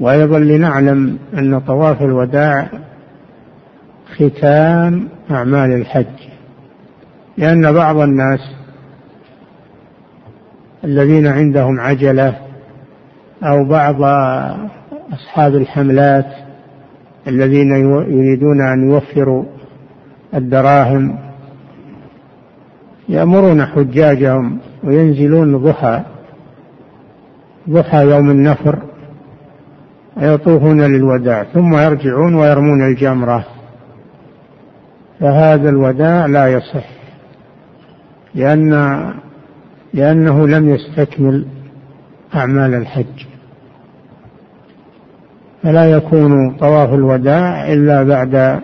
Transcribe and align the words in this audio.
وأيضا 0.00 0.38
لنعلم 0.38 1.18
أن 1.34 1.60
طواف 1.60 2.02
الوداع 2.02 2.68
ختام 4.16 5.08
أعمال 5.30 5.72
الحج 5.72 6.06
لأن 7.36 7.72
بعض 7.72 7.96
الناس 7.96 8.40
الذين 10.84 11.26
عندهم 11.26 11.80
عجلة 11.80 12.38
أو 13.42 13.64
بعض 13.64 14.02
أصحاب 15.12 15.54
الحملات 15.54 16.26
الذين 17.28 17.70
يريدون 18.08 18.60
أن 18.60 18.90
يوفروا 18.90 19.44
الدراهم 20.34 21.18
يأمرون 23.08 23.66
حجاجهم 23.66 24.58
وينزلون 24.84 25.56
ضحى 25.56 26.02
ضحى 27.70 28.10
يوم 28.10 28.30
النفر 28.30 28.87
ويطوفون 30.18 30.80
للوداع 30.80 31.44
ثم 31.44 31.76
يرجعون 31.76 32.34
ويرمون 32.34 32.82
الجمرة. 32.82 33.44
فهذا 35.20 35.68
الوداع 35.68 36.26
لا 36.26 36.46
يصح 36.46 36.84
لأن 38.34 38.72
لأنه 39.94 40.48
لم 40.48 40.68
يستكمل 40.68 41.46
أعمال 42.34 42.74
الحج. 42.74 43.26
فلا 45.62 45.90
يكون 45.90 46.56
طواف 46.56 46.94
الوداع 46.94 47.72
إلا 47.72 48.02
بعد 48.02 48.60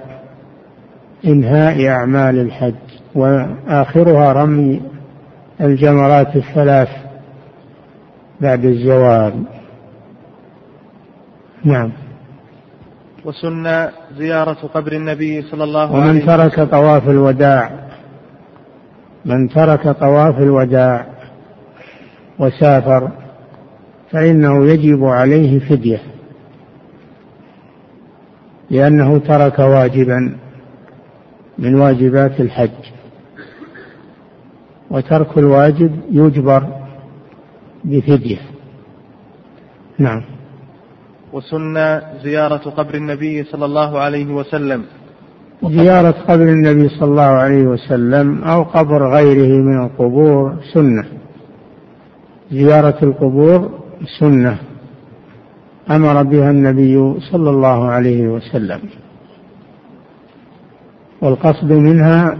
إنهاء 1.24 1.88
أعمال 1.88 2.38
الحج 2.38 2.74
وآخرها 3.14 4.32
رمي 4.32 4.82
الجمرات 5.60 6.36
الثلاث 6.36 6.88
بعد 8.40 8.64
الزوال. 8.64 9.44
نعم. 11.64 11.92
وسن 13.24 13.88
زيارة 14.16 14.68
قبر 14.74 14.92
النبي 14.92 15.42
صلى 15.42 15.64
الله 15.64 15.80
عليه 15.80 15.90
وسلم. 15.90 16.10
ومن 16.10 16.26
ترك 16.26 16.70
طواف 16.70 17.08
الوداع 17.08 17.88
من 19.24 19.48
ترك 19.48 19.88
طواف 19.88 20.38
الوداع 20.38 21.06
وسافر 22.38 23.10
فإنه 24.10 24.66
يجب 24.66 25.04
عليه 25.04 25.58
فدية 25.58 26.00
لأنه 28.70 29.18
ترك 29.18 29.58
واجبا 29.58 30.36
من 31.58 31.74
واجبات 31.74 32.40
الحج. 32.40 32.70
وترك 34.90 35.38
الواجب 35.38 36.00
يجبر 36.10 36.66
بفدية. 37.84 38.38
نعم. 39.98 40.33
وسن 41.34 42.00
زيارة 42.22 42.70
قبر 42.70 42.94
النبي 42.94 43.44
صلى 43.44 43.64
الله 43.64 43.98
عليه 43.98 44.26
وسلم. 44.26 44.82
زيارة 45.64 46.10
قبر 46.10 46.42
النبي 46.42 46.88
صلى 46.88 47.08
الله 47.08 47.22
عليه 47.22 47.62
وسلم 47.62 48.44
أو 48.44 48.62
قبر 48.62 49.10
غيره 49.10 49.62
من 49.62 49.84
القبور 49.84 50.56
سنة. 50.74 51.04
زيارة 52.52 52.98
القبور 53.02 53.70
سنة. 54.20 54.58
أمر 55.90 56.22
بها 56.22 56.50
النبي 56.50 57.20
صلى 57.20 57.50
الله 57.50 57.84
عليه 57.90 58.28
وسلم. 58.28 58.80
والقصد 61.22 61.72
منها 61.72 62.38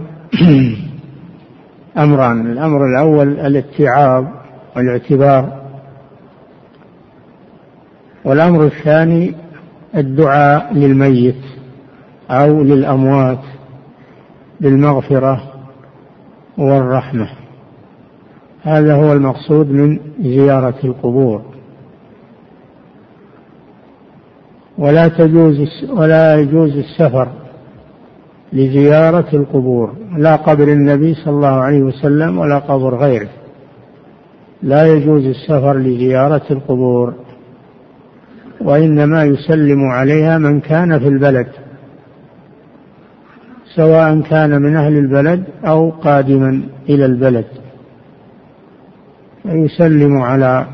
أمران. 1.99 2.53
الأمر 2.53 2.87
الأول 2.87 3.29
الاتعاظ 3.41 4.25
والاعتبار. 4.77 5.64
والأمر 8.25 8.65
الثاني 8.65 9.35
الدعاء 9.97 10.75
للميت 10.75 11.43
أو 12.31 12.63
للأموات 12.63 13.39
بالمغفرة 14.61 15.43
والرحمة. 16.59 17.29
هذا 18.63 18.95
هو 18.95 19.13
المقصود 19.13 19.71
من 19.71 19.99
زيارة 20.21 20.75
القبور. 20.85 21.43
ولا 24.79 25.09
تجوز 25.09 25.85
ولا 25.91 26.37
يجوز 26.37 26.77
السفر 26.77 27.29
لزيارة 28.53 29.37
القبور. 29.37 29.93
لا 30.17 30.37
قبر 30.37 30.69
النبي 30.69 31.15
صلى 31.15 31.35
الله 31.35 31.49
عليه 31.49 31.83
وسلم 31.83 32.39
ولا 32.39 32.59
قبر 32.59 32.97
غيره. 32.97 33.29
لا 34.63 34.87
يجوز 34.87 35.27
السفر 35.27 35.77
لزيارة 35.79 36.43
القبور. 36.51 37.15
وإنما 38.61 39.25
يسلم 39.25 39.85
عليها 39.85 40.39
من 40.39 40.61
كان 40.61 40.99
في 40.99 41.09
البلد 41.09 41.47
سواء 43.75 44.21
كان 44.21 44.63
من 44.63 44.77
أهل 44.77 44.99
البلد 44.99 45.45
أو 45.67 45.91
قادما 45.91 46.63
إلى 46.89 47.07
البلد. 47.07 47.45
فيسلم 49.43 50.19
على 50.19 50.67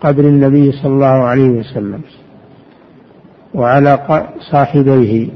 قبر 0.00 0.24
النبي 0.24 0.72
صلى 0.72 0.92
الله 0.92 1.06
عليه 1.06 1.48
وسلم 1.48 2.00
وعلى 3.54 3.98
صاحبيه 4.50 5.28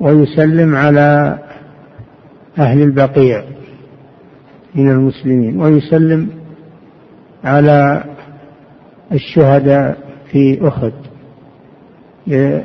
ويسلم 0.00 0.74
على 0.74 1.38
أهل 2.58 2.82
البقيع 2.82 3.42
من 4.74 4.90
المسلمين 4.90 5.60
ويسلم 5.60 6.28
على 7.44 8.04
الشهداء 9.12 9.98
في 10.30 10.68
أحد. 10.68 10.92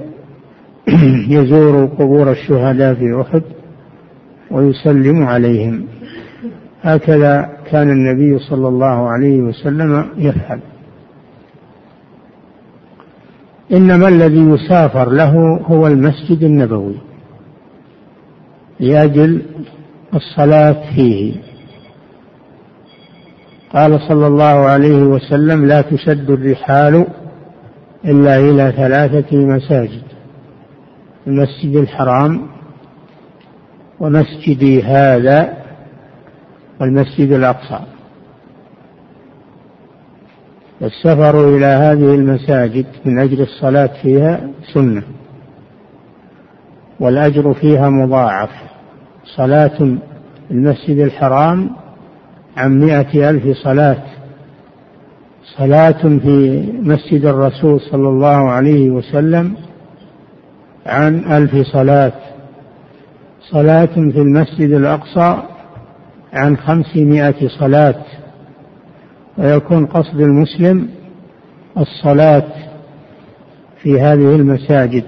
يزور 1.37 1.85
قبور 1.85 2.31
الشهداء 2.31 2.93
في 2.93 3.21
أحد 3.21 3.41
ويسلم 4.51 5.23
عليهم. 5.23 5.85
هكذا 6.81 7.49
كان 7.71 7.89
النبي 7.89 8.39
صلى 8.39 8.67
الله 8.67 9.09
عليه 9.09 9.41
وسلم 9.41 10.05
يفعل. 10.17 10.59
إنما 13.71 14.07
الذي 14.07 14.39
يسافر 14.39 15.11
له 15.11 15.59
هو 15.65 15.87
المسجد 15.87 16.43
النبوي 16.43 16.95
لأجل 18.79 19.41
الصلاة 20.15 20.95
فيه. 20.95 21.46
قال 23.73 23.99
صلى 24.07 24.27
الله 24.27 24.45
عليه 24.45 25.01
وسلم 25.01 25.65
لا 25.65 25.81
تشد 25.81 26.29
الرحال 26.29 27.07
إلا 28.05 28.37
إلى 28.37 28.71
ثلاثة 28.71 29.37
مساجد 29.37 30.01
المسجد 31.27 31.75
الحرام 31.75 32.47
ومسجدي 33.99 34.83
هذا 34.83 35.53
والمسجد 36.81 37.31
الأقصى. 37.31 37.79
السفر 40.81 41.55
إلى 41.55 41.65
هذه 41.65 42.15
المساجد 42.15 42.85
من 43.05 43.19
أجل 43.19 43.41
الصلاة 43.41 43.89
فيها 44.01 44.49
سنة 44.73 45.03
والأجر 46.99 47.53
فيها 47.53 47.89
مضاعف. 47.89 48.49
صلاة 49.35 49.97
المسجد 50.51 50.97
الحرام 50.99 51.69
عن 52.57 52.79
مائة 52.79 53.29
ألف 53.29 53.57
صلاة 53.57 54.03
صلاة 55.57 56.01
في 56.01 56.65
مسجد 56.81 57.25
الرسول 57.25 57.81
صلى 57.81 58.09
الله 58.09 58.49
عليه 58.49 58.89
وسلم 58.89 59.55
عن 60.85 61.31
ألف 61.31 61.67
صلاة 61.67 62.11
صلاة 63.51 63.85
في 63.85 64.19
المسجد 64.19 64.71
الأقصى 64.71 65.43
عن 66.33 66.57
خمسمائة 66.57 67.47
صلاة 67.47 67.95
ويكون 69.37 69.85
قصد 69.85 70.19
المسلم 70.19 70.89
الصلاة 71.77 72.47
في 73.83 74.01
هذه 74.01 74.35
المساجد 74.35 75.03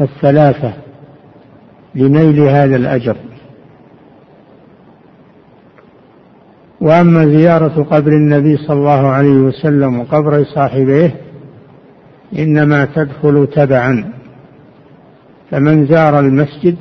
الثلاثة 0.00 0.72
لنيل 1.94 2.40
هذا 2.40 2.76
الأجر. 2.76 3.16
وأما 6.80 7.26
زيارة 7.26 7.82
قبر 7.82 8.12
النبي 8.12 8.56
صلى 8.56 8.76
الله 8.76 9.06
عليه 9.08 9.36
وسلم 9.36 10.00
وقبر 10.00 10.44
صاحبيه 10.44 11.14
إنما 12.38 12.84
تدخل 12.84 13.46
تبعا. 13.46 14.12
فمن 15.50 15.86
زار 15.86 16.20
المسجد 16.20 16.76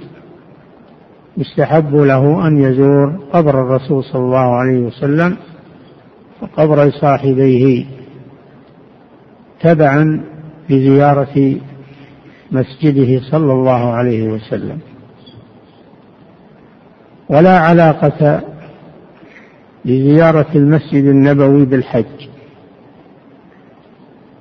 يستحب 1.38 1.96
له 1.96 2.48
أن 2.48 2.58
يزور 2.58 3.20
قبر 3.34 3.62
الرسول 3.62 4.04
صلى 4.04 4.22
الله 4.22 4.56
عليه 4.56 4.80
وسلم 4.80 5.38
وقبر 6.42 6.90
صاحبيه 6.92 7.86
تبعا 9.62 10.24
لزيارة 10.70 11.56
مسجده 12.52 13.22
صلى 13.32 13.54
الله 13.54 13.92
عليه 13.94 14.28
وسلم. 14.28 14.80
ولا 17.30 17.60
علاقة 17.60 18.42
لزيارة 19.86 20.48
المسجد 20.56 21.04
النبوي 21.04 21.66
بالحج. 21.66 22.28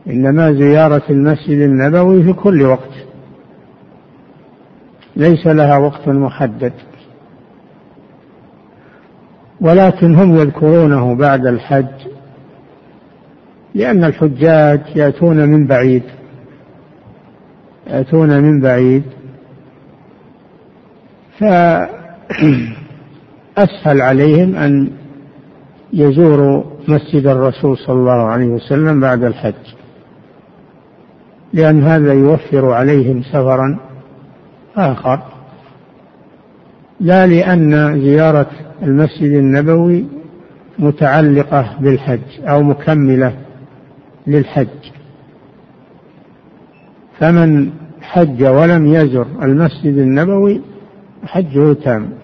إنما 0.06 0.52
زيارة 0.52 1.02
المسجد 1.10 1.58
النبوي 1.58 2.22
في 2.22 2.32
كل 2.32 2.62
وقت. 2.62 2.92
ليس 5.16 5.46
لها 5.46 5.76
وقت 5.76 6.08
محدد. 6.08 6.72
ولكن 9.60 10.14
هم 10.14 10.36
يذكرونه 10.36 11.14
بعد 11.14 11.46
الحج 11.46 12.08
لأن 13.74 14.04
الحجاج 14.04 14.80
يأتون 14.96 15.48
من 15.48 15.66
بعيد. 15.66 16.02
يأتون 17.86 18.42
من 18.42 18.60
بعيد. 18.60 19.02
فأسهل 21.38 21.88
عليهم 24.02 24.56
أن 24.56 25.01
يزوروا 25.92 26.62
مسجد 26.88 27.26
الرسول 27.26 27.78
صلى 27.78 27.96
الله 27.96 28.12
عليه 28.12 28.46
وسلم 28.46 29.00
بعد 29.00 29.24
الحج. 29.24 29.74
لأن 31.52 31.82
هذا 31.82 32.12
يوفر 32.12 32.72
عليهم 32.72 33.22
سفرا 33.22 33.78
آخر. 34.76 35.22
لا 37.00 37.26
لأن 37.26 38.00
زيارة 38.00 38.50
المسجد 38.82 39.32
النبوي 39.32 40.06
متعلقة 40.78 41.76
بالحج 41.80 42.40
أو 42.40 42.62
مكملة 42.62 43.36
للحج. 44.26 44.66
فمن 47.18 47.70
حج 48.00 48.44
ولم 48.44 48.86
يزر 48.86 49.26
المسجد 49.42 49.98
النبوي 49.98 50.60
حجه 51.24 51.72
تام. 51.72 52.21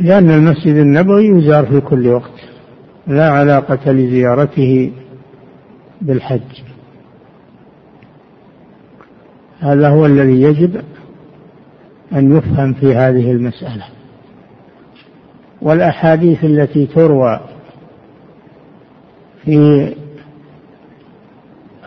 لأن 0.00 0.30
المسجد 0.30 0.76
النبوي 0.76 1.26
يزار 1.26 1.66
في 1.66 1.80
كل 1.80 2.08
وقت 2.08 2.40
لا 3.06 3.30
علاقة 3.30 3.92
لزيارته 3.92 4.92
بالحج. 6.00 6.62
هذا 9.60 9.88
هو 9.88 10.06
الذي 10.06 10.42
يجب 10.42 10.82
أن 12.12 12.36
يفهم 12.36 12.74
في 12.74 12.94
هذه 12.94 13.30
المسألة. 13.30 13.84
والأحاديث 15.62 16.44
التي 16.44 16.86
تروى 16.86 17.40
في 19.44 19.88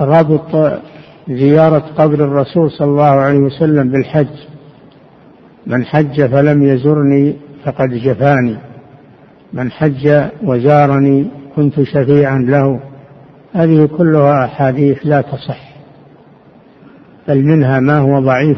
ربط 0.02 0.82
زيارة 1.30 1.84
قبر 1.98 2.14
الرسول 2.14 2.72
صلى 2.72 2.88
الله 2.88 3.04
عليه 3.04 3.40
وسلم 3.40 3.90
بالحج 3.90 4.28
من 5.68 5.86
حج 5.86 6.26
فلم 6.26 6.64
يزرني 6.64 7.36
فقد 7.66 7.90
جفاني. 7.90 8.58
من 9.54 9.72
حج 9.72 10.24
وزارني 10.44 11.28
كنت 11.56 11.82
شفيعا 11.82 12.40
له. 12.40 12.80
هذه 13.54 13.86
كلها 13.98 14.46
أحاديث 14.46 14.98
لا 15.04 15.22
تصح. 15.22 15.74
بل 17.28 17.44
منها 17.44 17.80
ما 17.80 17.98
هو 17.98 18.20
ضعيف 18.20 18.58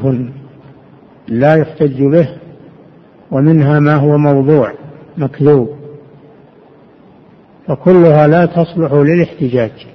لا 1.27 1.55
يحتج 1.55 2.03
به 2.03 2.29
ومنها 3.31 3.79
ما 3.79 3.95
هو 3.95 4.17
موضوع 4.17 4.73
مكذوب. 5.17 5.69
فكلها 7.67 8.27
لا 8.27 8.45
تصلح 8.45 8.93
للاحتجاج. 8.93 9.87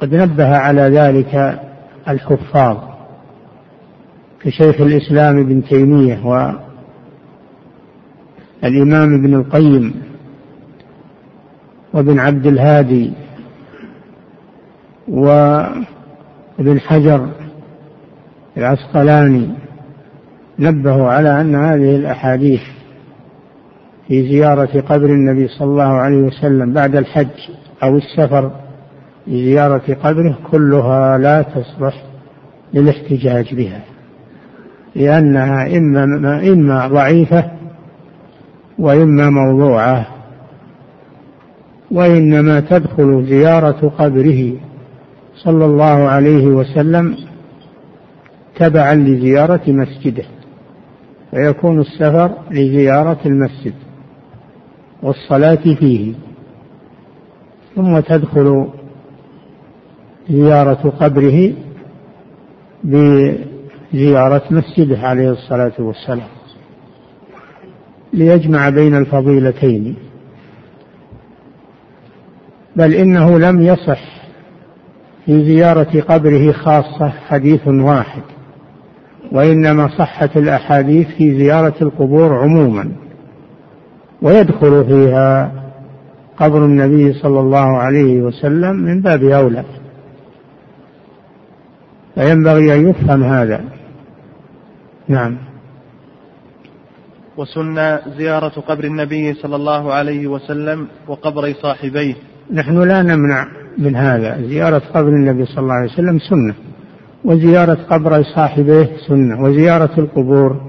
قد 0.00 0.14
نبه 0.14 0.56
على 0.56 0.82
ذلك 0.82 1.60
الحفاظ 2.08 2.76
كشيخ 4.42 4.80
الإسلام 4.80 5.38
ابن 5.38 5.64
تيمية 5.64 6.14
والإمام 8.62 9.14
ابن 9.14 9.34
القيم 9.34 9.94
وابن 11.94 12.18
عبد 12.18 12.46
الهادي 12.46 13.12
وابن 15.08 16.80
حجر 16.80 17.28
العسقلاني 18.56 19.48
نبهوا 20.58 21.08
على 21.08 21.40
أن 21.40 21.54
هذه 21.54 21.96
الأحاديث 21.96 22.60
في 24.08 24.28
زيارة 24.28 24.80
قبر 24.80 25.06
النبي 25.06 25.48
صلى 25.48 25.68
الله 25.68 25.82
عليه 25.92 26.22
وسلم 26.22 26.72
بعد 26.72 26.96
الحج 26.96 27.50
أو 27.82 27.96
السفر 27.96 28.50
لزيارة 29.26 29.96
قبره 30.02 30.38
كلها 30.50 31.18
لا 31.18 31.42
تصلح 31.42 32.02
للاحتجاج 32.74 33.54
بها 33.54 33.80
لأنها 34.96 35.76
إما 35.76 36.04
إما 36.52 36.88
ضعيفة 36.88 37.61
وإما 38.82 39.30
موضوعة 39.30 40.06
وإنما 41.90 42.60
تدخل 42.60 43.26
زيارة 43.28 43.92
قبره. 43.98 44.52
صلى 45.44 45.64
الله 45.64 46.08
عليه 46.08 46.46
وسلم 46.46 47.16
تبعا 48.56 48.94
لزيارة 48.94 49.60
مسجده 49.66 50.24
فيكون 51.30 51.80
السفر 51.80 52.30
لزيارة 52.50 53.18
المسجد 53.26 53.74
والصلاة 55.02 55.74
فيه. 55.78 56.14
ثم 57.76 58.00
تدخل 58.00 58.68
زيارة 60.30 60.92
قبره 61.00 61.52
بزيارة 62.84 64.42
مسجده 64.50 64.98
عليه 64.98 65.30
الصلاة 65.30 65.72
والسلام. 65.78 66.28
ليجمع 68.12 68.68
بين 68.68 68.96
الفضيلتين. 68.96 69.96
بل 72.76 72.94
إنه 72.94 73.38
لم 73.38 73.60
يصح 73.60 74.00
في 75.26 75.44
زيارة 75.44 76.00
قبره 76.00 76.52
خاصة 76.52 77.08
حديث 77.08 77.68
واحد 77.68 78.22
وإنما 79.32 79.88
صحت 79.88 80.36
الأحاديث 80.36 81.08
في 81.08 81.38
زيارة 81.38 81.74
القبور 81.82 82.38
عموما 82.38 82.92
ويدخل 84.22 84.84
فيها 84.84 85.52
قبر 86.36 86.64
النبي 86.64 87.12
صلى 87.12 87.40
الله 87.40 87.78
عليه 87.78 88.22
وسلم 88.22 88.76
من 88.76 89.00
باب 89.00 89.22
أولى. 89.24 89.64
فينبغي 92.14 92.74
أن 92.74 92.88
يفهم 92.88 93.22
هذا. 93.22 93.64
نعم. 95.08 95.51
وسن 97.42 97.98
زيارة 98.18 98.60
قبر 98.68 98.84
النبي 98.84 99.34
صلى 99.34 99.56
الله 99.56 99.92
عليه 99.92 100.26
وسلم 100.26 100.86
وقبر 101.08 101.52
صاحبيه. 101.62 102.14
نحن 102.52 102.82
لا 102.82 103.02
نمنع 103.02 103.46
من 103.78 103.96
هذا. 103.96 104.42
زيارة 104.42 104.82
قبر 104.94 105.08
النبي 105.08 105.44
صلى 105.44 105.58
الله 105.58 105.74
عليه 105.74 105.92
وسلم 105.92 106.18
سنة 106.18 106.54
وزيارة 107.24 107.78
قبر 107.90 108.22
صاحبيه 108.22 108.90
سنة 109.08 109.42
وزيارة 109.42 110.00
القبور 110.00 110.60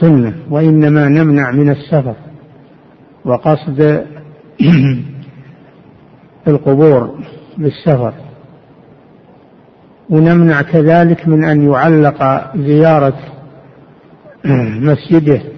سنة 0.00 0.34
وإنما 0.50 1.08
نمنع 1.08 1.50
من 1.50 1.70
السفر 1.70 2.14
وقصد 3.24 4.06
القبور 6.48 7.18
بالسفر. 7.58 8.14
ونمنع 10.10 10.62
كذلك 10.62 11.28
من 11.28 11.44
أن 11.44 11.72
يعلق 11.72 12.50
زيارة 12.56 13.18
مسجده 14.88 15.51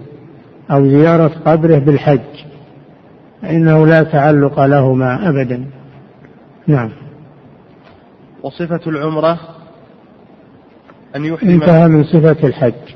أو 0.75 0.89
زيارة 0.89 1.33
قبره 1.47 1.79
بالحج 1.79 2.45
فإنه 3.43 3.87
لا 3.87 4.03
تعلق 4.03 4.61
لهما 4.61 5.29
أبدا. 5.29 5.67
نعم. 6.67 6.91
وصفة 8.43 8.81
العمرة 8.87 9.39
أن 11.17 11.25
يحرم 11.25 11.51
انتهى 11.51 11.89
من 11.89 12.05
صفة 12.05 12.49
الحج. 12.49 12.95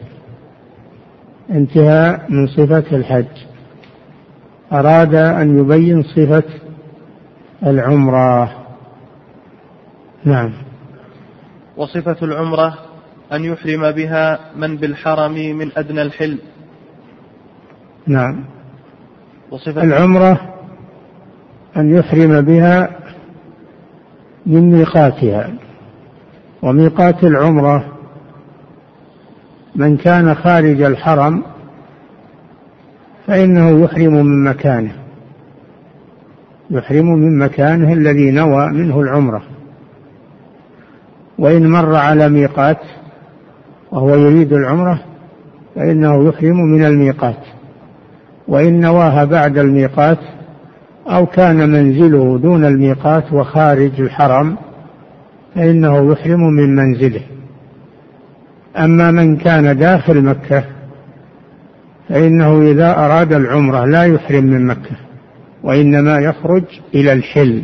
انتهى 1.51 2.21
من 2.29 2.47
صفة 2.47 2.97
الحج. 2.97 3.37
أراد 4.73 5.15
أن 5.15 5.59
يبين 5.59 6.03
صفة 6.03 6.45
العمرة. 7.67 8.51
نعم. 10.25 10.53
وصفة 11.77 12.17
العمرة 12.23 12.79
أن 13.33 13.45
يحرم 13.45 13.91
بها 13.91 14.39
من 14.57 14.77
بالحرم 14.77 15.33
من 15.33 15.71
أدنى 15.77 16.03
الحل 16.03 16.39
نعم. 18.09 18.45
وصفة 19.51 19.83
العمرة 19.83 20.41
أن 21.77 21.95
يحرم 21.95 22.41
بها 22.41 22.91
من 24.47 24.73
ميقاتها. 24.73 25.51
وميقات 26.63 27.25
العمرة 27.25 27.85
من 29.77 29.97
كان 29.97 30.35
خارج 30.35 30.83
الحرم 30.83 31.43
فإنه 33.27 33.85
يحرم 33.85 34.13
من 34.13 34.45
مكانه. 34.45 34.93
يحرم 36.71 37.07
من 37.07 37.39
مكانه 37.39 37.93
الذي 37.93 38.31
نوى 38.31 38.69
منه 38.69 39.01
العمرة. 39.01 39.43
وإن 41.39 41.71
مر 41.71 41.95
على 41.95 42.29
ميقات 42.29 42.81
وهو 43.93 44.15
يريد 44.15 44.53
العمرة 44.53 45.01
فإنه 45.75 46.29
يحرم 46.29 46.57
من 46.57 46.85
الميقات. 46.85 47.58
وإن 48.49 48.81
نواها 48.81 49.25
بعد 49.25 49.59
الميقات 49.59 50.19
أو 51.07 51.27
كان 51.27 51.69
منزله 51.69 52.39
دون 52.39 52.65
الميقات 52.65 53.33
وخارج 53.33 54.01
الحرم 54.01 54.57
فإنه 55.55 56.13
يحرم 56.13 56.41
من 56.41 56.77
منزله. 56.77 57.23
أما 58.77 59.11
من 59.11 59.37
كان 59.37 59.79
داخل 59.79 60.23
مكة 60.23 60.65
فإنه 62.09 62.63
إذا 62.63 62.91
أراد 62.91 63.33
العمرة 63.33 63.85
لا 63.85 64.05
يحرم 64.05 64.45
من 64.45 64.67
مكة 64.67 64.97
وإنما 65.63 66.19
يخرج 66.19 66.65
إلى 66.95 67.13
الحل 67.13 67.63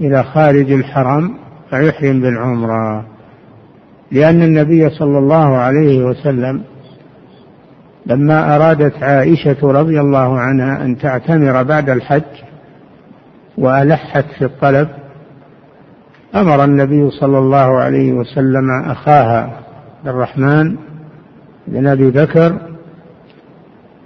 إلى 0.00 0.24
خارج 0.24 0.72
الحرم 0.72 1.34
فيحرم 1.70 2.20
بالعمرة. 2.20 3.06
لأن 4.12 4.42
النبي 4.42 4.90
صلى 4.90 5.18
الله 5.18 5.56
عليه 5.56 6.04
وسلم 6.04 6.62
لما 8.06 8.56
أرادت 8.56 9.02
عائشة 9.02 9.56
رضي 9.62 10.00
الله 10.00 10.38
عنها 10.38 10.84
أن 10.84 10.98
تعتمر 10.98 11.62
بعد 11.62 11.90
الحج 11.90 12.22
وألحت 13.58 14.24
في 14.38 14.44
الطلب 14.44 14.88
أمر 16.34 16.64
النبي 16.64 17.10
صلى 17.10 17.38
الله 17.38 17.78
عليه 17.78 18.12
وسلم 18.12 18.70
أخاها 18.70 19.42
عبد 19.98 20.08
الرحمن 20.08 20.76
بن 21.66 21.86
أبي 21.86 22.10
بكر 22.10 22.58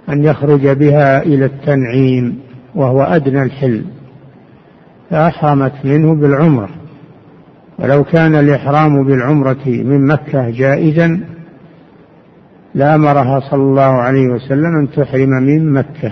أن 0.09 0.23
يخرج 0.23 0.67
بها 0.67 1.23
إلى 1.23 1.45
التنعيم 1.45 2.39
وهو 2.75 3.01
أدنى 3.01 3.43
الحل 3.43 3.85
فأحرمت 5.09 5.73
منه 5.83 6.15
بالعمرة 6.15 6.69
ولو 7.79 8.03
كان 8.03 8.35
الإحرام 8.35 9.03
بالعمرة 9.03 9.65
من 9.65 10.07
مكة 10.07 10.49
جائزا 10.49 11.19
لأمرها 12.75 13.39
صلى 13.39 13.61
الله 13.61 13.81
عليه 13.81 14.27
وسلم 14.27 14.75
أن 14.79 14.91
تحرم 14.91 15.29
من 15.29 15.73
مكة. 15.73 16.11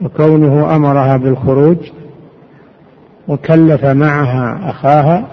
وكونه 0.00 0.76
أمرها 0.76 1.16
بالخروج 1.16 1.76
وكلف 3.28 3.84
معها 3.84 4.70
أخاها 4.70 5.26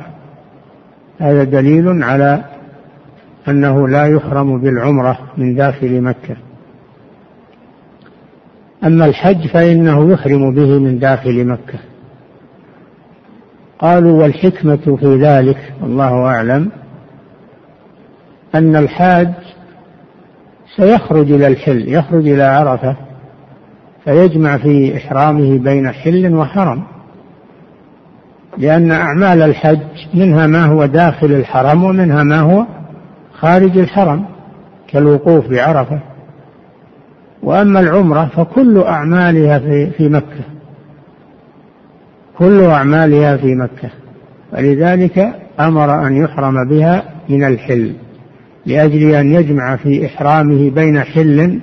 هذا 1.20 1.44
دليل 1.44 2.04
على 2.04 2.44
أنه 3.48 3.88
لا 3.88 4.08
يحرم 4.08 4.62
بالعمرة 4.62 5.20
من 5.38 5.56
داخل 5.56 6.02
مكة. 6.02 6.36
أما 8.84 9.06
الحج 9.06 9.48
فإنه 9.48 10.12
يحرم 10.12 10.54
به 10.54 10.80
من 10.80 11.00
داخل 11.00 11.46
مكة. 11.46 11.80
قالوا 13.80 14.22
والحكمة 14.22 14.98
في 15.00 15.16
ذلك 15.22 15.74
الله 15.84 16.26
أعلم 16.26 16.72
أن 18.56 18.76
الحاج 18.76 19.30
سيخرج 20.76 21.32
إلى 21.32 21.48
الحل 21.48 21.88
يخرج 21.88 22.28
إلى 22.28 22.44
عرفة 22.44 22.96
فيجمع 24.04 24.58
في 24.58 24.98
إحرامه 24.98 25.60
بين 25.60 25.92
حل 25.92 26.36
وحرم. 26.36 26.84
لأن 28.58 28.92
أعمال 28.92 29.42
الحج 29.42 29.80
منها 30.14 30.48
ما 30.48 30.66
هو 30.66 30.86
داخل 30.86 31.32
الحرم 31.32 31.84
ومنها 31.84 32.24
ما 32.24 32.40
هو 32.40 32.66
خارج 33.34 33.78
الحرم 33.78 34.26
كالوقوف 34.88 35.48
بعرفة. 35.48 36.00
وأما 37.44 37.80
العمرة 37.80 38.26
فكل 38.36 38.78
أعمالها 38.80 39.60
في, 39.60 39.90
في 39.90 40.10
مكة. 40.10 40.44
كل 42.38 42.64
أعمالها 42.64 43.38
في 43.38 43.56
مكة. 43.56 43.90
ولذلك 44.54 45.34
أمر 45.60 46.08
أن 46.08 46.16
يحرم 46.24 46.70
بها 46.70 47.04
من 47.30 47.44
الحل. 47.44 47.94
لأجل 48.66 49.16
أن 49.16 49.34
يجمع 49.34 49.76
في 49.76 50.06
إحرامه 50.06 50.70
بين 50.70 51.00
حل 51.00 51.60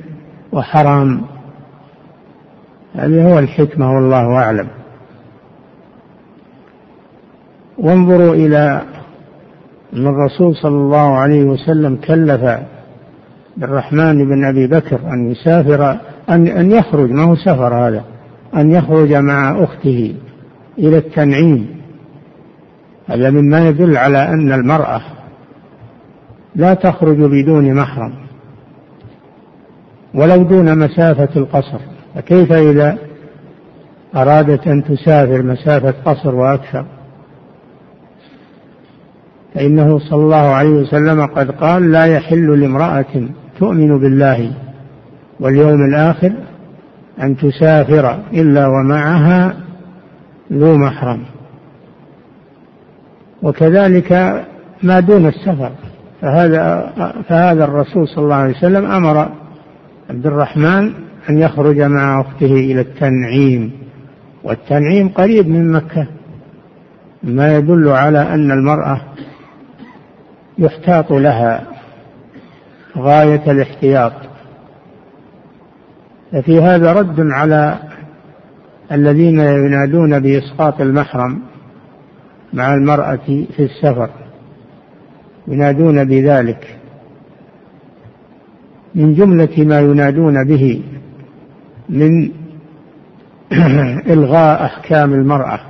وحرام. 0.52 1.20
هذه 2.94 3.32
هو 3.32 3.38
الحكمة 3.38 3.94
والله 3.94 4.34
أعلم. 4.36 4.68
وانظروا 7.78 8.34
إلى 8.34 8.82
أن 9.94 10.06
الرسول 10.06 10.56
صلى 10.56 10.76
الله 10.76 11.18
عليه 11.18 11.44
وسلم 11.44 11.96
كلف 11.96 12.58
بالرحمن 13.56 14.28
بن 14.28 14.44
أبي 14.44 14.66
بكر 14.66 15.00
أن 15.12 15.30
يسافر 15.30 15.96
أن 16.28 16.46
أن 16.46 16.70
يخرج. 16.70 17.10
ما 17.10 17.22
هو 17.22 17.34
سفر 17.34 17.74
هذا؟ 17.74 18.04
أن 18.56 18.70
يخرج 18.70 19.12
مع 19.12 19.64
أخته 19.64 20.14
إلى 20.78 20.98
التنعيم. 20.98 21.80
هذا 23.08 23.30
مما 23.30 23.68
يدل 23.68 23.96
على 23.96 24.28
أن 24.28 24.52
المرأة 24.52 25.00
لا 26.54 26.74
تخرج 26.74 27.16
بدون 27.16 27.74
محرم 27.74 28.12
ولو 30.14 30.42
دون 30.42 30.78
مسافة 30.78 31.28
القصر. 31.36 31.78
فكيف 32.14 32.52
إذا 32.52 32.98
أرادت 34.16 34.66
أن 34.66 34.84
تسافر 34.84 35.42
مسافة 35.42 35.94
قصر 36.04 36.34
وأكثر؟ 36.34 36.84
فإنه 39.54 39.98
صلى 39.98 40.22
الله 40.22 40.36
عليه 40.36 40.70
وسلم 40.70 41.26
قد 41.26 41.50
قال 41.50 41.92
لا 41.92 42.04
يحل 42.04 42.60
لامرأة 42.60 43.28
تؤمن 43.58 43.98
بالله 43.98 44.52
واليوم 45.40 45.84
الآخر 45.84 46.32
أن 47.22 47.36
تسافر 47.36 48.18
إلا 48.32 48.66
ومعها 48.66 49.56
ذو 50.52 50.76
محرم. 50.76 51.22
وكذلك 53.42 54.12
ما 54.82 55.00
دون 55.00 55.26
السفر. 55.26 55.72
فهذا 56.20 56.92
فهذا 57.28 57.64
الرسول 57.64 58.08
صلى 58.08 58.24
الله 58.24 58.34
عليه 58.34 58.56
وسلم 58.56 58.90
أمر 58.90 59.28
عبد 60.10 60.26
الرحمن 60.26 60.92
أن 61.30 61.38
يخرج 61.38 61.80
مع 61.80 62.20
أخته 62.20 62.52
إلى 62.52 62.80
التنعيم 62.80 63.72
والتنعيم 64.44 65.08
قريب 65.08 65.48
من 65.48 65.72
مكة. 65.72 66.06
ما 67.22 67.56
يدل 67.56 67.88
على 67.88 68.22
أن 68.34 68.50
المرأة 68.50 69.00
يحتاط 70.58 71.12
لها 71.12 71.66
غاية 72.98 73.50
الاحتياط. 73.50 74.12
ففي 76.32 76.60
هذا 76.60 76.92
رد 76.92 77.20
على 77.20 77.78
الذين 78.92 79.40
ينادون 79.40 80.20
بإسقاط 80.20 80.80
المحرم 80.80 81.42
مع 82.52 82.74
المرأة 82.74 83.46
في 83.56 83.60
السفر. 83.60 84.10
ينادون 85.50 86.04
بذلك. 86.04 86.76
من 88.94 89.14
جملة 89.14 89.64
ما 89.64 89.80
ينادون 89.80 90.44
به 90.44 90.82
من 91.88 92.30
إلغاء 94.14 94.64
أحكام 94.64 95.12
المرأة 95.14 95.60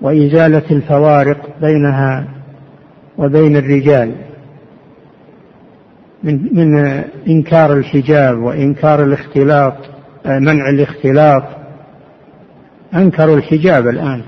وإزالة 0.00 0.62
الفوارق 0.70 1.60
بينها 1.60 2.28
وبين 3.18 3.56
الرجال. 3.56 4.12
من 6.22 6.48
من 6.52 6.76
إنكار 7.28 7.72
الحجاب 7.72 8.38
وإنكار 8.38 9.04
الاختلاط 9.04 9.74
منع 10.26 10.68
الاختلاط. 10.70 11.42
أنكروا 12.94 13.36
الحجاب 13.36 13.88
الآن 13.88 14.22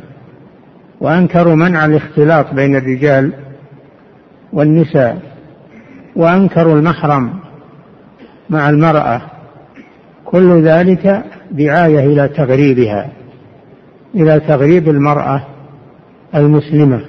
وأنكروا 1.00 1.54
منع 1.54 1.86
الاختلاط 1.86 2.54
بين 2.54 2.76
الرجال 2.76 3.32
والنساء 4.52 5.22
وأنكروا 6.16 6.74
المحرم 6.74 7.40
مع 8.50 8.70
المرأة 8.70 9.22
كل 10.24 10.62
ذلك 10.62 11.24
دعاية 11.50 12.00
إلى 12.00 12.28
تغريبها 12.28 13.10
إلى 14.14 14.40
تغريب 14.40 14.88
المرأة 14.88 15.42
المسلمة. 16.34 17.02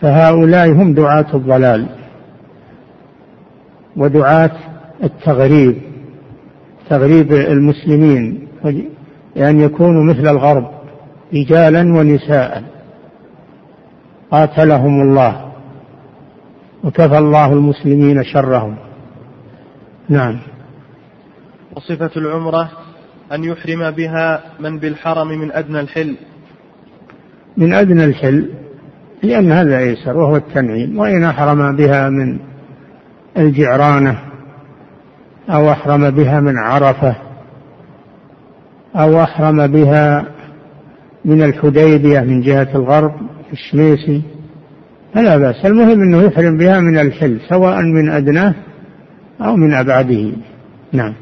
فهؤلاء 0.00 0.68
هم 0.72 0.94
دعاة 0.94 1.26
الضلال 1.34 1.86
ودعاة 3.96 4.50
التغريب 5.04 5.76
تغريب 6.90 7.32
المسلمين 7.32 8.48
لأن 9.36 9.60
يكونوا 9.60 10.04
مثل 10.04 10.28
الغرب 10.28 10.70
رجالا 11.34 11.80
ونساء. 11.80 12.79
قاتلهم 14.30 15.02
الله 15.02 15.52
وكفى 16.84 17.18
الله 17.18 17.52
المسلمين 17.52 18.24
شرهم. 18.24 18.76
نعم. 20.08 20.38
وصفة 21.76 22.10
العمرة 22.16 22.70
أن 23.32 23.44
يحرم 23.44 23.90
بها 23.90 24.42
من 24.60 24.78
بالحرم 24.78 25.28
من 25.28 25.52
أدنى 25.52 25.80
الحل. 25.80 26.16
من 27.56 27.74
أدنى 27.74 28.04
الحل 28.04 28.50
لأن 29.22 29.52
هذا 29.52 29.78
أيسر 29.78 30.16
وهو 30.16 30.36
التنعيم 30.36 30.98
وإن 30.98 31.24
أحرم 31.24 31.76
بها 31.76 32.10
من 32.10 32.38
الجعرانة 33.36 34.18
أو 35.50 35.70
أحرم 35.70 36.10
بها 36.10 36.40
من 36.40 36.58
عرفة 36.58 37.16
أو 38.96 39.22
أحرم 39.22 39.66
بها 39.66 40.24
من 41.24 41.42
الحديبية 41.42 42.20
من 42.20 42.40
جهة 42.40 42.68
الغرب 42.74 43.12
الشميسي 43.52 44.22
فلا 45.14 45.36
بأس. 45.36 45.66
المهم 45.66 46.02
أنه 46.02 46.22
يحرم 46.22 46.56
بها 46.56 46.80
من 46.80 46.98
الحل 46.98 47.40
سواء 47.48 47.82
من 47.82 48.10
أدناه 48.10 48.54
أو 49.40 49.56
من 49.56 49.74
أبعده. 49.74 50.32
نعم. 50.92 51.14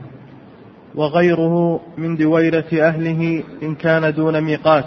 وغيره 0.94 1.80
من 1.98 2.16
دويرة 2.16 2.64
أهله 2.72 3.42
إن 3.62 3.74
كان 3.74 4.14
دون 4.14 4.40
ميقات. 4.40 4.84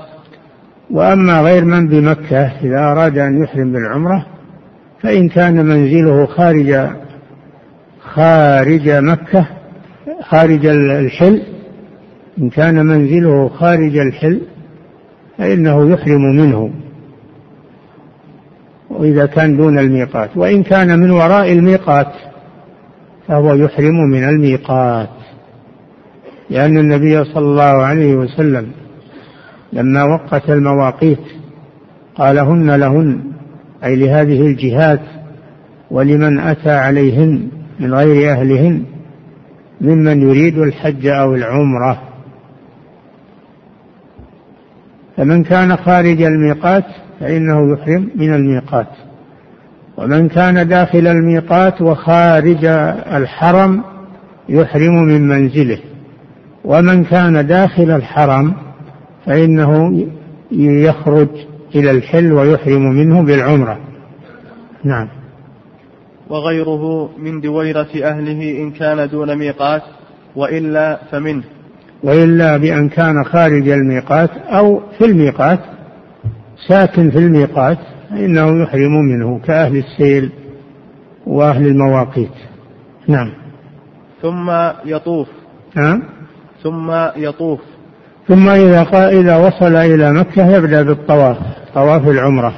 وأما 0.91 1.41
غير 1.41 1.65
من 1.65 1.87
بمكة 1.87 2.45
إذا 2.63 2.79
أراد 2.79 3.17
أن 3.17 3.43
يحرم 3.43 3.71
بالعمرة 3.71 4.25
فإن 5.01 5.29
كان 5.29 5.65
منزله 5.65 6.25
خارج 6.25 6.89
خارج 8.01 8.89
مكة 8.89 9.47
خارج 10.21 10.65
الحل 10.65 11.41
إن 12.39 12.49
كان 12.49 12.85
منزله 12.85 13.49
خارج 13.49 13.97
الحل 13.97 14.41
فإنه 15.37 15.89
يحرم 15.89 16.21
منه. 16.21 16.73
وإذا 19.01 19.25
كان 19.25 19.57
دون 19.57 19.79
الميقات 19.79 20.37
وإن 20.37 20.63
كان 20.63 20.99
من 20.99 21.11
وراء 21.11 21.51
الميقات 21.51 22.07
فهو 23.27 23.53
يحرم 23.53 24.09
من 24.09 24.23
الميقات. 24.23 25.09
لأن 26.49 26.77
النبي 26.77 27.23
صلى 27.23 27.45
الله 27.45 27.63
عليه 27.63 28.15
وسلم 28.15 28.71
لما 29.73 30.03
وقت 30.03 30.49
المواقيت 30.49 31.19
قال 32.15 32.39
هن 32.39 32.71
لهن 32.71 33.19
أي 33.83 33.95
لهذه 33.95 34.41
الجهات 34.41 35.01
ولمن 35.91 36.39
أتى 36.39 36.71
عليهن 36.71 37.47
من 37.79 37.93
غير 37.93 38.31
أهلهن 38.31 38.83
ممن 39.81 40.21
يريد 40.21 40.57
الحج 40.57 41.07
أو 41.07 41.35
العمرة. 41.35 42.01
فمن 45.17 45.43
كان 45.43 45.77
خارج 45.77 46.21
الميقات 46.21 46.85
فإنه 47.21 47.73
يحرم 47.73 48.09
من 48.15 48.33
الميقات. 48.33 48.87
ومن 49.97 50.29
كان 50.29 50.67
داخل 50.67 51.07
الميقات 51.07 51.81
وخارج 51.81 52.65
الحرم 53.15 53.83
يحرم 54.49 55.03
من 55.03 55.27
منزله. 55.27 55.79
ومن 56.65 57.03
كان 57.03 57.47
داخل 57.47 57.91
الحرم 57.91 58.53
فإنه 59.25 60.03
يخرج 60.51 61.27
إلى 61.75 61.91
الحل 61.91 62.33
ويحرم 62.33 62.81
منه 62.81 63.21
بالعمرة. 63.21 63.79
نعم. 64.83 65.07
وغيره 66.29 67.09
من 67.19 67.41
دويرة 67.41 67.89
أهله 68.03 68.61
إن 68.61 68.71
كان 68.71 69.09
دون 69.09 69.35
ميقات 69.37 69.81
وإلا 70.35 70.99
فمنه. 71.11 71.43
وإلا 72.03 72.57
بأن 72.57 72.89
كان 72.89 73.23
خارج 73.23 73.69
الميقات 73.69 74.29
أو 74.29 74.81
في 74.97 75.05
الميقات 75.05 75.59
ساكن 76.67 77.11
في 77.11 77.17
الميقات 77.17 77.77
فإنه 78.09 78.63
يحرم 78.63 78.91
منه 78.91 79.39
كأهل 79.39 79.77
السيل 79.77 80.29
وأهل 81.27 81.67
المواقيت. 81.67 82.31
نعم. 83.07 83.31
ثم 84.21 84.51
يطوف. 84.85 85.27
نعم 85.75 86.03
ثم 86.63 86.91
يطوف. 87.15 87.59
ثم 88.27 88.49
إذا 88.49 89.09
إذا 89.09 89.37
وصل 89.37 89.75
إلى 89.75 90.13
مكة 90.13 90.55
يبدأ 90.55 90.83
بالطواف 90.83 91.37
طواف 91.73 92.07
العمرة. 92.07 92.53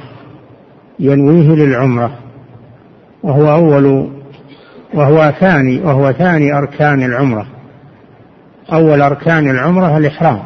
ينويه 1.00 1.54
للعمرة. 1.54 2.18
وهو 3.22 3.54
أول 3.54 4.10
وهو 4.94 5.32
ثاني 5.40 5.80
وهو 5.80 6.12
ثاني 6.12 6.58
أركان 6.58 7.02
العمرة. 7.02 7.46
أول 8.72 9.02
أركان 9.02 9.50
العمرة 9.50 9.98
الإحرام. 9.98 10.42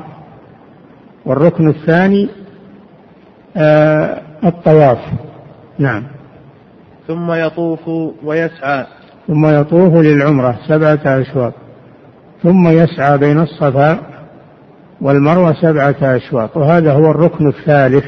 والركن 1.27 1.69
الثاني 1.69 2.29
الطواف. 4.45 4.99
نعم. 5.79 6.05
ثم 7.07 7.33
يطوف 7.33 7.89
ويسعى. 8.25 8.87
ثم 9.27 9.47
يطوف 9.47 9.95
للعمرة 9.95 10.59
سبعة 10.69 11.01
أشواط. 11.05 11.53
ثم 12.43 12.69
يسعى 12.69 13.19
بين 13.19 13.41
الصفا 13.41 13.99
والمروة 15.01 15.53
سبعة 15.53 15.97
أشواط. 16.03 16.57
وهذا 16.57 16.93
هو 16.93 17.11
الركن 17.11 17.49
الثالث 17.49 18.05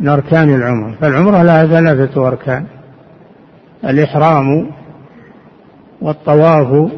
من 0.00 0.08
أركان 0.08 0.54
العمرة. 0.54 0.96
فالعمرة 1.00 1.42
لها 1.42 1.66
ثلاثة 1.66 2.28
أركان. 2.28 2.66
الإحرام 3.84 4.70
والطواف 6.00 6.90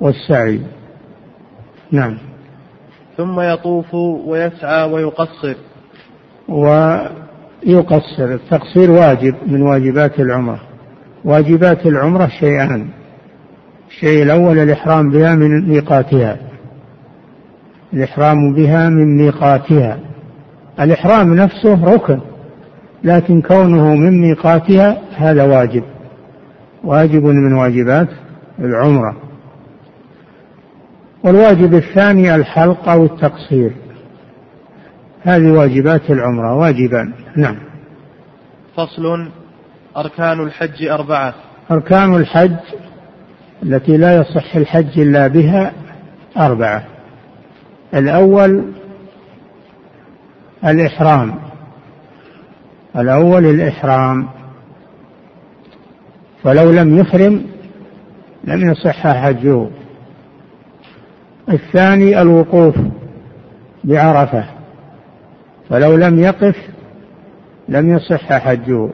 والسعي. 0.00 0.60
نعم. 1.92 2.18
ثم 3.16 3.40
يطوف 3.40 3.94
ويسعى 3.94 4.92
ويقصر. 4.92 5.54
ويقصر. 6.48 8.24
التقصير 8.34 8.90
واجب 8.90 9.34
من 9.46 9.62
واجبات 9.62 10.20
العمرة. 10.20 10.60
واجبات 11.24 11.86
العمرة 11.86 12.26
شيئان. 12.26 12.88
الشيء 13.90 14.22
الأول 14.22 14.58
الإحرام 14.58 15.10
بها 15.10 15.34
من 15.34 15.68
ميقاتها. 15.68 16.36
الإحرام 17.92 18.54
بها 18.54 18.88
من 18.88 19.16
ميقاتها. 19.16 19.98
الإحرام 20.80 21.34
نفسه 21.34 21.84
ركن 21.94 22.20
لكن 23.04 23.42
كونه 23.42 23.94
من 23.94 24.20
ميقاتها 24.20 25.02
هذا 25.16 25.44
واجب. 25.44 25.82
واجب 26.84 27.24
من 27.24 27.52
واجبات 27.52 28.08
العمرة. 28.58 29.16
والواجب 31.24 31.74
الثاني 31.74 32.34
الحلق 32.34 32.88
أو 32.88 33.04
التقصير. 33.04 33.72
هذه 35.28 35.50
واجبات 35.50 36.10
العمرة 36.10 36.54
واجبان. 36.54 37.12
نعم. 37.36 37.56
فصل 38.76 39.28
أركان 39.96 40.40
الحج 40.40 40.86
أربعة. 40.86 41.34
أركان 41.70 42.14
الحج 42.14 42.56
التي 43.62 43.96
لا 43.96 44.16
يصح 44.16 44.56
الحج 44.56 45.00
إلا 45.00 45.26
بها 45.26 45.72
أربعة. 46.36 46.84
الأول 47.94 48.72
الإحرام. 50.64 51.34
الأول 52.96 53.44
الإحرام. 53.44 54.28
فلو 56.42 56.70
لم 56.70 56.98
يحرم 56.98 57.46
لم 58.44 58.70
يصح 58.70 59.06
حجه. 59.06 59.68
الثاني 61.48 62.22
الوقوف 62.22 62.74
بعرفة. 63.84 64.57
فلو 65.70 65.96
لم 65.96 66.18
يقف 66.18 66.56
لم 67.68 67.90
يصح 67.90 68.32
حجه. 68.32 68.88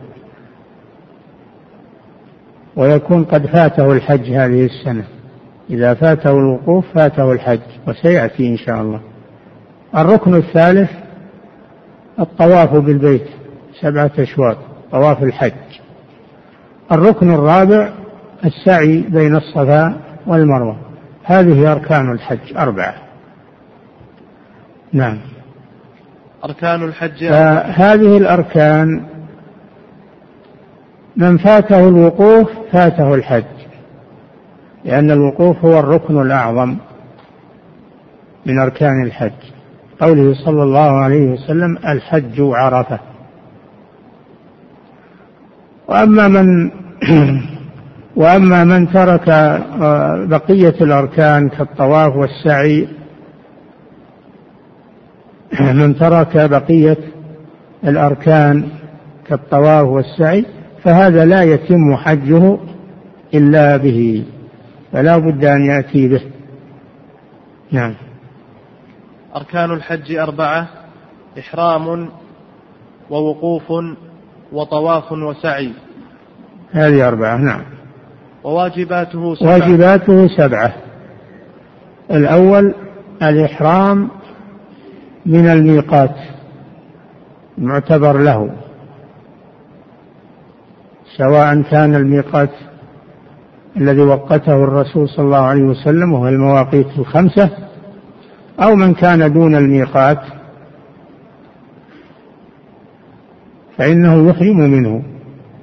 ويكون 2.77 3.25
قد 3.25 3.47
فاته 3.47 3.93
الحج 3.93 4.31
هذه 4.31 4.65
السنة. 4.67 5.05
إذا 5.71 5.95
فاته 5.95 6.31
الوقوف 6.31 6.85
فاته 6.95 7.33
الحج 7.33 7.61
وسيأتي 7.89 8.49
إن 8.49 8.57
شاء 8.57 8.81
الله. 8.83 9.01
الركن 9.97 10.35
الثالث 10.35 10.91
الطواف 12.21 12.75
بالبيت 12.75 13.27
سبعة 13.81 14.11
أشواط 14.19 14.57
طواف 14.93 15.23
الحج. 15.23 15.53
الركن 16.93 17.35
الرابع 17.35 17.93
السعي 18.45 19.01
بين 19.01 19.37
الصفا 19.37 20.01
والمروة. 20.27 20.77
هذه 21.25 21.73
أركان 21.73 22.13
الحج 22.13 22.57
أربعة. 22.57 22.95
نعم. 24.93 25.19
أركان 26.45 26.83
الحج 26.83 27.25
هذه 27.75 28.17
الأركان 28.17 29.03
من 31.17 31.39
فاته 31.39 31.89
الوقوف 31.89 32.51
فاته 32.73 33.15
الحج 33.15 33.45
لأن 34.85 35.11
الوقوف 35.11 35.65
هو 35.65 35.79
الركن 35.79 36.21
الأعظم 36.21 36.77
من 38.47 38.59
أركان 38.59 39.03
الحج. 39.03 39.33
قوله 40.01 40.35
صلى 40.45 40.63
الله 40.63 40.91
عليه 40.91 41.33
وسلم 41.33 41.79
الحج 41.89 42.41
عرفة. 42.41 42.99
وأما 45.89 46.29
من 46.29 46.71
وأما 48.23 48.65
من 48.65 48.93
ترك 48.93 49.29
آه، 49.29 50.25
بقية 50.25 50.75
الأركان 50.81 51.49
كالطواف 51.49 52.17
والسعي 52.17 52.89
من 55.61 55.97
ترك 55.97 56.37
بقية 56.37 56.99
الأركان 57.85 58.69
كالطواف 59.27 59.87
والسعي 59.87 60.47
فهذا 60.83 61.25
لا 61.25 61.43
يتم 61.43 61.97
حجه 61.97 62.59
إلا 63.35 63.77
به 63.77 64.25
فلا 64.93 65.19
بد 65.19 65.45
أن 65.45 65.65
يأتي 65.65 66.09
به. 66.09 66.21
نعم. 67.73 67.95
أركان 69.37 69.71
الحج 69.71 70.17
أربعة 70.17 70.69
إحرام 71.39 72.09
ووقوف 73.11 73.73
وطواف 74.53 75.13
وسعي. 75.13 75.73
هذه 76.73 77.09
أربعة 77.09 77.37
نعم. 77.37 77.63
وواجباته 78.45 79.35
سبعة. 79.35 79.51
واجباته 79.51 80.29
سبعة. 80.29 80.73
الأول 82.11 82.75
الإحرام 83.23 84.11
من 85.27 85.49
الميقات 85.49 86.15
معتبر 87.59 88.19
له 88.19 88.51
سواء 91.17 91.63
كان 91.63 91.95
الميقات 91.95 92.51
الذي 93.77 94.01
وقته 94.01 94.55
الرسول 94.55 95.09
صلى 95.09 95.25
الله 95.25 95.43
عليه 95.43 95.63
وسلم 95.63 96.13
وهو 96.13 96.29
المواقيت 96.29 96.99
الخمسة 96.99 97.51
أو 98.61 98.77
من 98.77 98.95
كان 98.95 99.33
دون 99.33 99.57
الميقات 99.57 100.21
فإنه 103.79 104.29
يحرم 104.29 104.57
منه. 104.57 105.03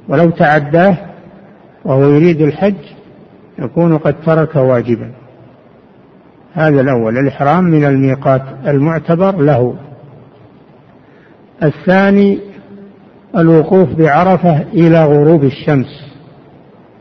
ولو 0.07 0.29
تعداه 0.29 0.97
وهو 1.85 2.03
يريد 2.03 2.41
الحج 2.41 2.75
يكون 3.59 3.97
قد 3.97 4.15
ترك 4.25 4.55
واجبا. 4.55 5.11
هذا 6.53 6.81
الأول. 6.81 7.17
الإحرام 7.17 7.63
من 7.63 7.85
الميقات 7.85 8.41
المعتبر 8.67 9.35
له. 9.41 9.75
الثاني 11.63 12.39
الوقوف 13.37 13.89
بعرفة 13.95 14.61
إلى 14.61 15.05
غروب 15.05 15.43
الشمس 15.43 16.13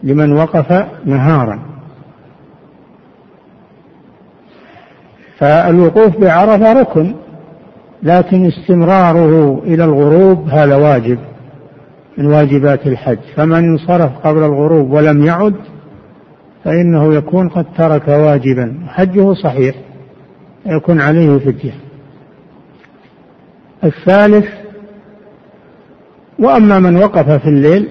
لمن 0.02 0.32
وقف 0.32 0.86
نهارا. 1.04 1.60
فالوقوف 5.38 6.16
بعرفة 6.16 6.72
ركن 6.72 7.14
لكن 8.02 8.46
استمراره 8.46 9.62
إلى 9.64 9.84
الغروب 9.84 10.48
هذا 10.48 10.76
واجب 10.76 11.18
من 12.18 12.26
واجبات 12.26 12.86
الحج. 12.86 13.18
فمن 13.36 13.64
انصرف 13.64 14.10
قبل 14.24 14.38
الغروب 14.38 14.90
ولم 14.90 15.26
يعد 15.26 15.54
فإنه 16.64 17.14
يكون 17.14 17.48
قد 17.48 17.66
ترك 17.78 18.08
واجبا. 18.08 18.78
حجه 18.88 19.32
صحيح 19.32 19.74
يكون 20.66 21.00
عليه 21.00 21.38
فدية. 21.38 21.74
الثالث 23.84 24.46
وأما 26.38 26.78
من 26.78 26.96
وقف 26.96 27.30
في 27.30 27.48
الليل 27.48 27.88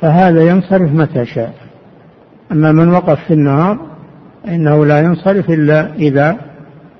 فهذا 0.00 0.48
ينصرف 0.48 0.92
متى 0.92 1.24
شاء. 1.24 1.54
أما 2.52 2.72
من 2.72 2.88
وقف 2.88 3.24
في 3.24 3.34
النهار 3.34 3.78
فإنه 4.44 4.86
لا 4.86 5.00
ينصرف 5.00 5.50
إلا 5.50 5.94
إذا 5.94 6.36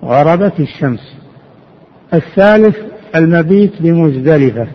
غربت 0.04 0.60
الشمس. 0.60 1.16
الثالث 2.14 2.76
المبيت 3.14 3.82
بمزدلفة 3.82 4.66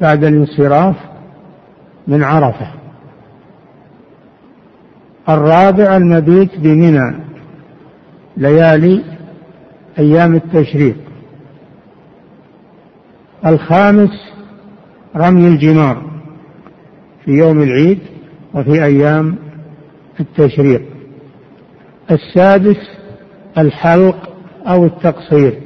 بعد 0.00 0.24
الانصراف 0.24 0.96
من 2.06 2.22
عرفة. 2.22 2.81
الرابع 5.28 5.96
المبيت 5.96 6.58
بمنى 6.58 7.14
ليالي 8.36 9.04
أيام 9.98 10.34
التشريق. 10.34 10.96
الخامس 13.46 14.32
رمي 15.16 15.48
الجمار 15.48 16.02
في 17.24 17.30
يوم 17.30 17.62
العيد 17.62 17.98
وفي 18.54 18.84
أيام 18.84 19.36
التشريق. 20.20 20.82
السادس 22.10 22.90
الحلق 23.58 24.16
أو 24.66 24.84
التقصير. 24.84 25.60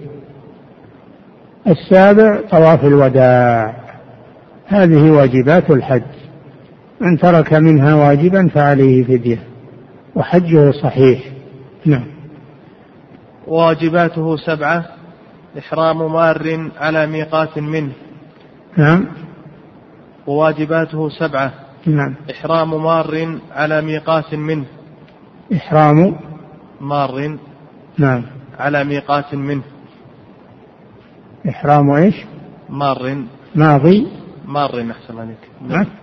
السابع 1.66 2.40
طواف 2.50 2.84
الوداع. 2.84 3.76
هذه 4.66 5.10
واجبات 5.10 5.70
الحج. 5.70 6.02
من 7.00 7.18
ترك 7.18 7.52
منها 7.52 7.94
واجبا 7.94 8.48
فعليه 8.48 9.04
فدية 9.04 9.38
وحجه 10.14 10.70
صحيح. 10.70 11.20
نعم. 11.86 12.04
واجباته 13.46 14.36
سبعة 14.36 14.84
إحرام 15.58 16.12
مار 16.12 16.70
على 16.78 17.06
ميقات 17.06 17.58
منه. 17.58 17.92
نعم. 18.76 19.06
وواجباته 20.26 21.08
سبعة 21.08 21.52
نعم. 21.86 22.14
إحرام 22.30 22.82
مار 22.82 23.38
على 23.52 23.82
ميقات 23.82 24.34
منه. 24.34 24.64
إحرام 25.52 26.16
مار 26.80 27.38
نعم. 27.98 28.22
على 28.58 28.84
ميقات 28.84 29.34
منه. 29.34 29.62
إحرام 31.48 31.90
إيش؟ 31.90 32.14
مار. 32.70 33.24
ماضي. 33.54 34.06
مار 34.46 34.70
أحسن 34.90 35.18
عليك؟ 35.18 35.38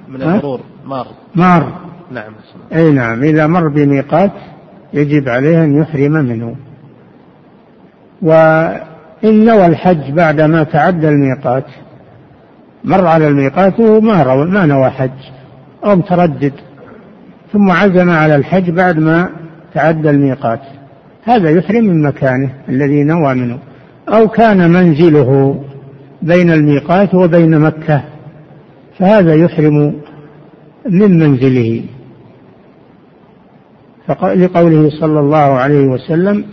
من؟ 0.07 0.21
المرور 0.21 0.59
مار. 0.85 1.07
مار. 1.35 1.81
نعم 2.11 2.33
أي 2.73 2.91
نعم 2.91 3.23
إذا 3.23 3.47
مر 3.47 3.67
بميقات 3.67 4.31
يجب 4.93 5.29
عليه 5.29 5.63
أن 5.63 5.77
يحرم 5.77 6.11
منه. 6.11 6.55
وإن 8.21 9.45
نوى 9.45 9.65
الحج 9.65 10.11
بعدما 10.11 10.63
تعدى 10.63 11.09
الميقات 11.09 11.65
مر 12.83 13.07
على 13.07 13.27
الميقات 13.27 13.79
وما 13.79 14.35
ما 14.35 14.65
نوى 14.65 14.89
حج 14.89 15.11
أو 15.85 15.95
متردد 15.95 16.53
ثم 17.53 17.71
عزم 17.71 18.09
على 18.09 18.35
الحج 18.35 18.69
بعد 18.69 18.99
ما 18.99 19.29
تعدى 19.73 20.09
الميقات. 20.09 20.61
هذا 21.23 21.49
يحرم 21.49 21.83
من 21.83 22.01
مكانه 22.01 22.49
الذي 22.69 23.03
نوى 23.03 23.33
منه. 23.33 23.59
أو 24.09 24.27
كان 24.27 24.71
منزله 24.71 25.61
بين 26.21 26.51
الميقات 26.51 27.15
وبين 27.15 27.59
مكة. 27.59 28.12
فهذا 28.99 29.35
يحرم 29.35 30.01
من 30.89 31.19
منزله. 31.19 31.83
لقوله 34.09 34.89
صلى 34.89 35.19
الله 35.19 35.37
عليه 35.37 35.87
وسلم 35.87 36.45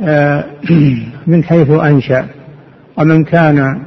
آه، 0.00 0.44
من 1.26 1.44
حيث 1.44 1.70
أنشأ 1.70 2.26
ومن 2.98 3.24
كان 3.24 3.82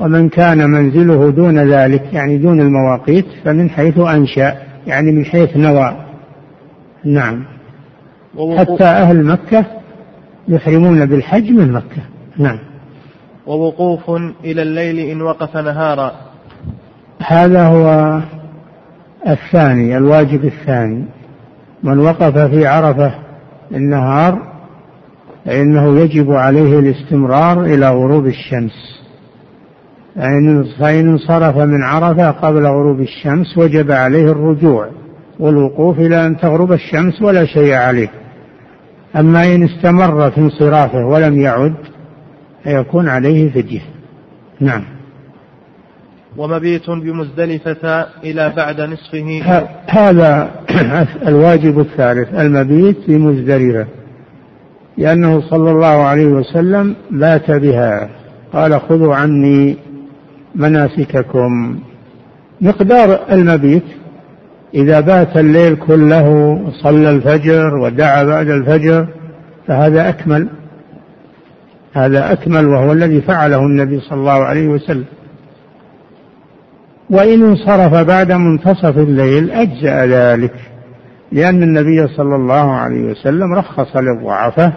ومن 0.00 0.28
كان 0.28 0.70
منزله 0.70 1.30
دون 1.30 1.58
ذلك 1.58 2.12
يعني 2.12 2.38
دون 2.38 2.60
المواقيت 2.60 3.26
فمن 3.44 3.70
حيث 3.70 3.98
أنشأ 3.98 4.56
يعني 4.86 5.12
من 5.12 5.24
حيث 5.24 5.56
نوى. 5.56 5.96
نعم. 7.04 7.44
حتى 8.58 8.84
أهل 8.84 9.24
مكة 9.24 9.64
يحرمون 10.48 11.06
بالحج 11.06 11.50
من 11.50 11.72
مكة. 11.72 12.02
نعم. 12.38 12.58
ووقوف 13.46 14.10
إلى 14.44 14.62
الليل 14.62 14.98
إن 14.98 15.22
وقف 15.22 15.56
نهارا. 15.56 16.12
هذا 17.26 17.66
هو 17.66 18.20
الثاني 19.28 19.96
الواجب 19.96 20.44
الثاني. 20.44 21.04
من 21.82 21.98
وقف 21.98 22.38
في 22.38 22.66
عرفة 22.66 23.14
النهار 23.72 24.54
فإنه 25.44 26.00
يجب 26.00 26.32
عليه 26.32 26.78
الاستمرار 26.78 27.64
إلى 27.64 27.90
غروب 27.90 28.26
الشمس. 28.26 29.00
فإن 30.78 31.08
انصرف 31.08 31.56
من 31.56 31.82
عرفة 31.82 32.30
قبل 32.30 32.66
غروب 32.66 33.00
الشمس 33.00 33.58
وجب 33.58 33.90
عليه 33.92 34.30
الرجوع 34.30 34.88
والوقوف 35.38 35.98
إلى 35.98 36.26
أن 36.26 36.36
تغرب 36.36 36.72
الشمس 36.72 37.22
ولا 37.22 37.44
شيء 37.44 37.74
عليه. 37.74 38.10
أما 39.16 39.54
إن 39.54 39.62
استمر 39.62 40.30
في 40.30 40.38
انصرافه 40.38 41.06
ولم 41.06 41.40
يعد 41.40 41.74
فيكون 42.64 43.08
عليه 43.08 43.50
فدية. 43.50 43.82
نعم. 44.60 44.93
ومبيت 46.36 46.90
بمزدلفة 46.90 48.06
إلى 48.24 48.52
بعد 48.56 48.80
نصفه. 48.80 49.42
هذا 49.86 50.50
الواجب 51.28 51.80
الثالث 51.80 52.34
المبيت 52.34 52.96
بمزدلفة 53.08 53.86
لأنه 54.98 55.40
صلى 55.50 55.70
الله 55.70 55.86
عليه 55.86 56.26
وسلم 56.26 56.94
بات 57.10 57.50
بها. 57.50 58.08
قال 58.52 58.80
خذوا 58.80 59.14
عني 59.14 59.76
مناسككم. 60.54 61.78
مقدار 62.60 63.20
المبيت 63.32 63.84
إذا 64.74 65.00
بات 65.00 65.36
الليل 65.36 65.76
كله 65.76 66.58
صلى 66.82 67.10
الفجر 67.10 67.74
ودعا 67.74 68.24
بعد 68.24 68.48
الفجر 68.48 69.08
فهذا 69.66 70.08
أكمل 70.08 70.48
هذا 71.92 72.32
أكمل 72.32 72.66
وهو 72.66 72.92
الذي 72.92 73.20
فعله 73.20 73.58
النبي 73.58 74.00
صلى 74.00 74.18
الله 74.18 74.44
عليه 74.44 74.68
وسلم. 74.68 75.04
وإن 77.10 77.42
انصرف 77.42 77.94
بعد 77.94 78.32
منتصف 78.32 78.98
الليل 78.98 79.50
أجزأ 79.50 80.06
ذلك 80.06 80.54
لأن 81.32 81.62
النبي 81.62 82.06
صلى 82.06 82.36
الله 82.36 82.72
عليه 82.72 83.04
وسلم 83.10 83.54
رخص 83.54 83.96
للضعفاء 83.96 84.72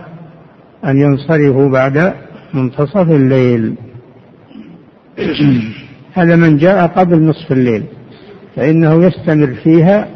أن 0.85 0.97
ينصرفوا 0.97 1.69
بعد 1.69 2.13
منتصف 2.53 3.11
الليل. 3.11 3.75
هذا 6.13 6.35
من 6.35 6.57
جاء 6.57 6.87
قبل 6.87 7.21
نصف 7.21 7.51
الليل 7.51 7.83
فإنه 8.55 9.03
يستمر 9.05 9.53
فيها 9.63 10.07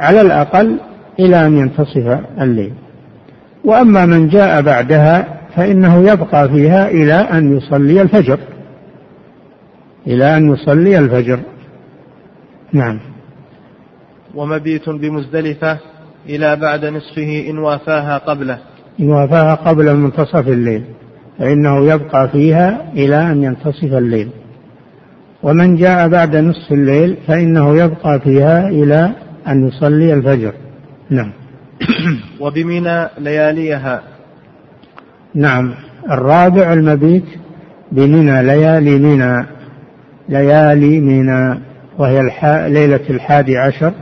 على 0.00 0.20
الأقل 0.20 0.80
إلى 1.20 1.46
أن 1.46 1.58
ينتصف 1.58 2.20
الليل. 2.40 2.72
وأما 3.64 4.06
من 4.06 4.28
جاء 4.28 4.62
بعدها 4.62 5.26
فإنه 5.56 6.10
يبقى 6.10 6.48
فيها 6.48 6.88
إلى 6.88 7.14
أن 7.14 7.56
يصلي 7.56 8.02
الفجر. 8.02 8.38
إلى 10.06 10.36
أن 10.36 10.54
يصلي 10.54 10.98
الفجر. 10.98 11.40
نعم. 12.72 13.00
ومبيت 14.34 14.88
بمزدلفة 14.88 15.78
إلى 16.28 16.56
بعد 16.56 16.84
نصفه 16.84 17.46
إن 17.50 17.58
وافاها 17.58 18.18
قبله. 18.18 18.58
إن 19.00 19.08
وافاها 19.08 19.54
قبل 19.54 19.94
منتصف 19.94 20.48
الليل 20.48 20.84
فإنه 21.38 21.92
يبقى 21.92 22.28
فيها 22.28 22.92
إلى 22.92 23.32
أن 23.32 23.42
ينتصف 23.42 23.92
الليل. 23.92 24.28
ومن 25.42 25.76
جاء 25.76 26.08
بعد 26.08 26.36
نصف 26.36 26.72
الليل 26.72 27.16
فإنه 27.26 27.76
يبقى 27.76 28.20
فيها 28.20 28.68
إلى 28.68 29.12
أن 29.48 29.68
يصلي 29.68 30.14
الفجر. 30.14 30.52
نعم. 31.10 31.32
وبمنى 32.40 33.08
لياليها. 33.18 34.02
نعم. 35.34 35.74
الرابع 36.10 36.72
المبيت 36.72 37.24
بمنى 37.92 38.42
ليالي 38.42 38.98
منى. 38.98 39.55
ليالي 40.28 41.00
منى 41.00 41.60
وهي 41.98 42.20
الح... 42.20 42.44
ليلة 42.46 43.00
الحادي 43.10 43.58
عشر 43.58 43.92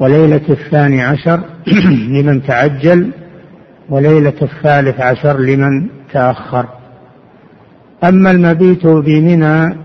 وليلة 0.00 0.40
الثاني 0.50 1.02
عشر 1.02 1.40
لمن 2.14 2.42
تعجل 2.42 3.10
وليلة 3.88 4.34
الثالث 4.42 5.00
عشر 5.00 5.40
لمن 5.40 5.88
تأخر. 6.12 6.66
أما 8.04 8.30
المبيت 8.30 8.86
بمنى 8.86 9.76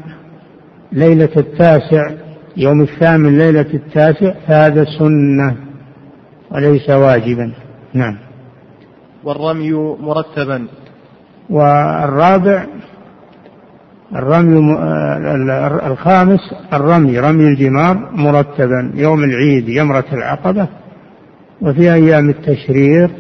ليلة 0.92 1.30
التاسع 1.38 2.12
يوم 2.58 2.82
الثامن 2.82 3.38
ليلة 3.38 3.74
التاسع 3.74 4.34
فهذا 4.48 4.86
سنة 5.00 5.56
وليس 6.52 6.90
واجبا. 6.90 7.54
نعم. 7.94 8.18
والرمي 9.24 9.72
مرتبا. 10.00 10.68
والرابع 11.50 12.66
الرمي 14.16 14.78
الخامس 15.88 16.40
الرمي 16.74 17.20
رمي 17.20 17.48
الجمار 17.48 18.10
مرتبا 18.14 18.92
يوم 18.96 19.24
العيد 19.24 19.70
يمرة 19.70 20.06
العقبة 20.14 20.68
وفي 21.62 21.94
أيام 21.94 22.30
التشريق 22.30 23.12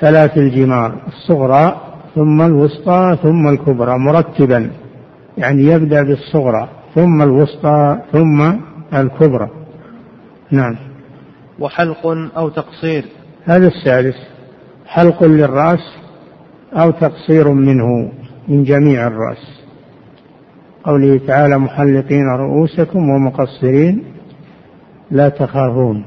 ثلاث 0.00 0.38
الجمار 0.38 0.94
الصغرى 1.06 1.80
ثم 2.14 2.42
الوسطى 2.42 3.18
ثم 3.22 3.48
الكبرى 3.48 3.98
مرتبا 3.98 4.70
يعني 5.38 5.62
يبدأ 5.62 6.02
بالصغرى 6.02 6.68
ثم 6.94 7.22
الوسطى 7.22 7.98
ثم 8.12 8.52
الكبرى. 8.94 9.48
نعم. 10.50 10.76
وحلق 11.58 12.06
أو 12.36 12.48
تقصير؟ 12.48 13.04
هذا 13.44 13.68
السادس. 13.68 14.14
حلق 14.86 15.24
للرأس 15.24 15.96
أو 16.72 16.90
تقصير 16.90 17.48
منه 17.52 18.12
من 18.48 18.64
جميع 18.64 19.06
الرأس. 19.06 19.57
قوله 20.88 21.20
تعالى 21.26 21.58
محلقين 21.58 22.26
رؤوسكم 22.28 23.10
ومقصرين 23.10 24.04
لا 25.10 25.28
تخافون 25.28 26.04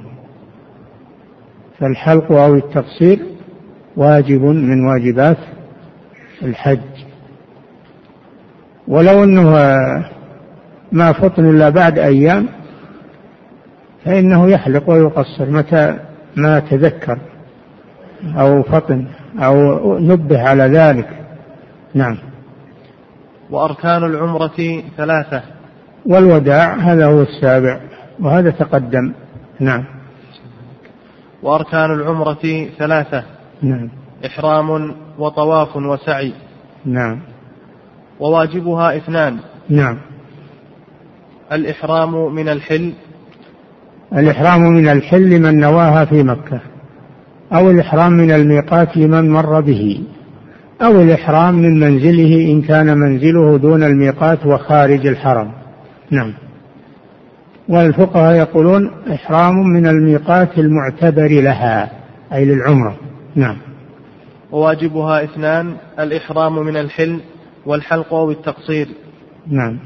فالحلق 1.80 2.32
أو 2.32 2.56
التقصير 2.56 3.20
واجب 3.98 4.42
من 4.42 4.86
واجبات 4.86 5.38
الحج. 6.42 6.80
ولو 8.88 9.24
أنه 9.24 9.52
ما 10.92 11.14
فطن 11.14 11.50
إلا 11.50 11.70
بعد 11.70 12.00
أيام 12.00 12.48
فإنه 14.06 14.50
يحلق 14.50 14.90
ويقصر 14.90 15.50
متى 15.50 16.00
ما 16.36 16.60
تذكر 16.60 17.18
أو 18.38 18.64
فطن 18.64 19.06
أو 19.40 20.00
نبه 20.00 20.42
على 20.50 20.64
ذلك. 20.64 21.10
نعم. 21.94 22.31
وأركان 23.52 24.04
العمرة 24.04 24.84
ثلاثة. 24.98 25.42
والوداع 26.06 26.76
هذا 26.76 27.06
هو 27.06 27.22
السابع 27.22 27.80
وهذا 28.20 28.50
تقدم. 28.50 29.14
نعم. 29.60 29.84
وأركان 31.44 31.94
العمرة 31.94 32.68
ثلاثة. 32.78 33.24
نعم. 33.62 33.90
إحرام 34.26 34.96
وطواف 35.20 35.76
وسعي. 35.76 36.34
نعم. 36.86 37.20
وواجبها 38.20 38.98
اثنان. 38.98 39.38
نعم. 39.70 39.98
الإحرام 41.52 42.36
من 42.36 42.50
الحل. 42.50 42.94
الإحرام 44.14 44.62
من 44.62 44.88
الحل 44.88 45.30
لمن 45.30 45.60
نواها 45.60 46.06
في 46.06 46.24
مكة 46.24 46.62
أو 47.54 47.72
الإحرام 47.72 48.12
من 48.12 48.32
الميقات 48.32 48.98
لمن 48.98 49.30
مر 49.30 49.62
به. 49.62 50.04
أو 50.82 51.02
الإحرام 51.02 51.56
من 51.56 51.80
منزله 51.80 52.52
إن 52.52 52.62
كان 52.62 52.98
منزله 52.98 53.58
دون 53.58 53.84
الميقات 53.84 54.46
وخارج 54.46 55.08
الحرم. 55.08 55.52
نعم. 56.12 56.34
والفقهاء 57.70 58.36
يقولون 58.36 58.92
إحرام 59.14 59.56
من 59.56 59.88
الميقات 59.88 60.58
المعتبر 60.58 61.28
لها 61.28 61.92
أي 62.34 62.46
للعمرة. 62.46 62.96
نعم. 63.36 63.58
وواجبها 64.52 65.24
اثنان 65.24 65.74
الإحرام 66.00 66.66
من 66.66 66.78
الحل 66.78 67.20
والحلق 67.66 68.14
أو 68.14 68.32
التقصير 68.32 68.88
نعم. 69.48 69.80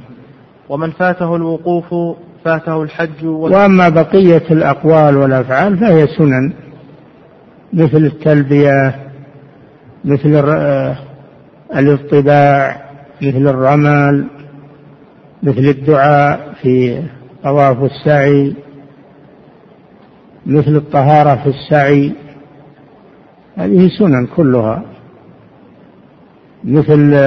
ومن 0.70 0.92
فاته 0.92 1.36
الوقوف 1.36 2.18
فاته 2.46 2.84
الحج 2.84 3.26
وأما 3.26 3.90
بقية 3.90 4.44
الأقوال 4.52 5.18
والأفعال 5.18 5.78
فهي 5.78 6.08
سنن 6.08 6.54
مثل 7.74 8.06
التلبية 8.06 9.05
مثل 10.06 10.50
الاطباع 11.76 12.86
مثل 13.22 13.48
الرمل 13.48 14.28
مثل 15.44 15.60
الدعاء 15.60 16.54
في 16.62 17.04
طواف 17.44 17.84
السعي 17.84 18.56
مثل 20.46 20.76
الطهارة 20.76 21.36
في 21.36 21.50
السعي. 21.50 22.14
هذه 23.58 23.90
سنن 24.00 24.28
كلها. 24.36 24.84
مثل 26.64 27.14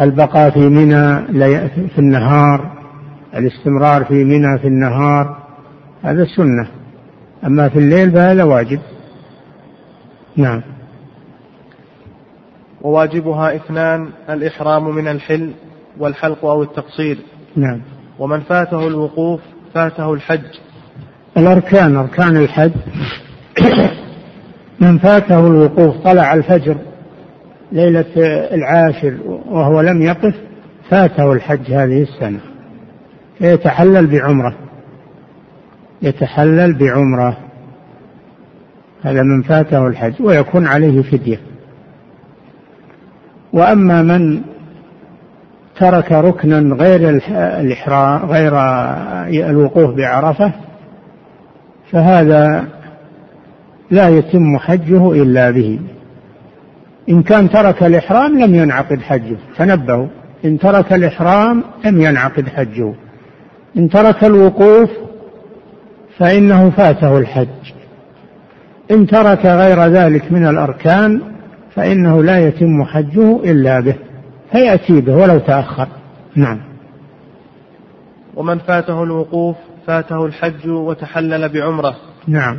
البقاء 0.00 0.50
في 0.50 0.68
منى 0.68 1.20
في 1.88 1.98
النهار 1.98 2.70
الاستمرار 3.34 4.04
في 4.04 4.24
منى 4.24 4.58
في 4.58 4.68
النهار. 4.68 5.36
هذا 6.02 6.24
سنة. 6.24 6.68
أما 7.44 7.68
في 7.68 7.78
الليل 7.78 8.10
فهذا 8.10 8.44
واجب. 8.44 8.80
نعم. 10.36 10.62
وواجبها 12.82 13.56
إثنان 13.56 14.08
الإحرام 14.30 14.94
من 14.94 15.08
الحل 15.08 15.50
والحلق 15.98 16.44
أو 16.44 16.62
التقصير. 16.62 17.18
نعم. 17.56 17.80
ومن 18.18 18.40
فاته 18.40 18.86
الوقوف 18.86 19.40
فاته 19.74 20.14
الحج. 20.14 20.58
الأركان 21.36 21.96
أركان 21.96 22.36
الحج. 22.36 22.72
من 24.80 24.98
فاته 24.98 25.46
الوقوف 25.46 25.96
طلع 25.96 26.34
الفجر 26.34 26.76
ليلة 27.72 28.04
العاشر 28.54 29.18
وهو 29.46 29.80
لم 29.80 30.02
يقف 30.02 30.34
فاته 30.90 31.32
الحج 31.32 31.72
هذه 31.72 32.02
السنة. 32.02 32.40
فيتحلل 33.38 34.06
بعمرة. 34.06 34.54
يتحلل 36.02 36.78
بعمرة. 36.78 37.38
هذا 39.02 39.22
من 39.22 39.42
فاته 39.42 39.86
الحج 39.86 40.14
ويكون 40.20 40.66
عليه 40.66 41.02
فدية. 41.02 41.40
وأما 43.52 44.02
من 44.02 44.40
ترك 45.78 46.12
ركنا 46.12 46.74
غير 46.74 47.20
الإحرام 47.38 48.30
غير 48.30 48.52
الوقوف 49.50 49.94
بعرفة 49.94 50.52
فهذا 51.92 52.64
لا 53.90 54.08
يتم 54.08 54.58
حجه 54.58 55.12
إلا 55.12 55.50
به. 55.50 55.80
إن 57.08 57.22
كان 57.22 57.50
ترك 57.50 57.82
الإحرام 57.82 58.38
لم 58.38 58.54
ينعقد 58.54 59.00
حجه 59.00 59.36
تنبهوا 59.56 60.06
إن 60.44 60.58
ترك 60.58 60.92
الإحرام 60.92 61.64
لم 61.84 62.00
ينعقد 62.00 62.48
حجه. 62.48 62.94
إن 63.76 63.88
ترك 63.88 64.24
الوقوف 64.24 64.90
فإنه 66.18 66.70
فاته 66.70 67.18
الحج. 67.18 67.79
إن 68.90 69.06
ترك 69.06 69.46
غير 69.46 69.84
ذلك 69.84 70.32
من 70.32 70.46
الأركان 70.46 71.20
فإنه 71.74 72.22
لا 72.22 72.48
يتم 72.48 72.84
حجه 72.84 73.36
إلا 73.36 73.80
به 73.80 73.94
فيأتي 74.52 75.00
به 75.00 75.16
ولو 75.16 75.38
تأخر. 75.38 75.88
نعم. 76.36 76.60
ومن 78.36 78.58
فاته 78.58 79.02
الوقوف 79.02 79.56
فاته 79.86 80.26
الحج 80.26 80.68
وتحلل 80.68 81.48
بعمرة. 81.48 81.96
نعم. 82.28 82.58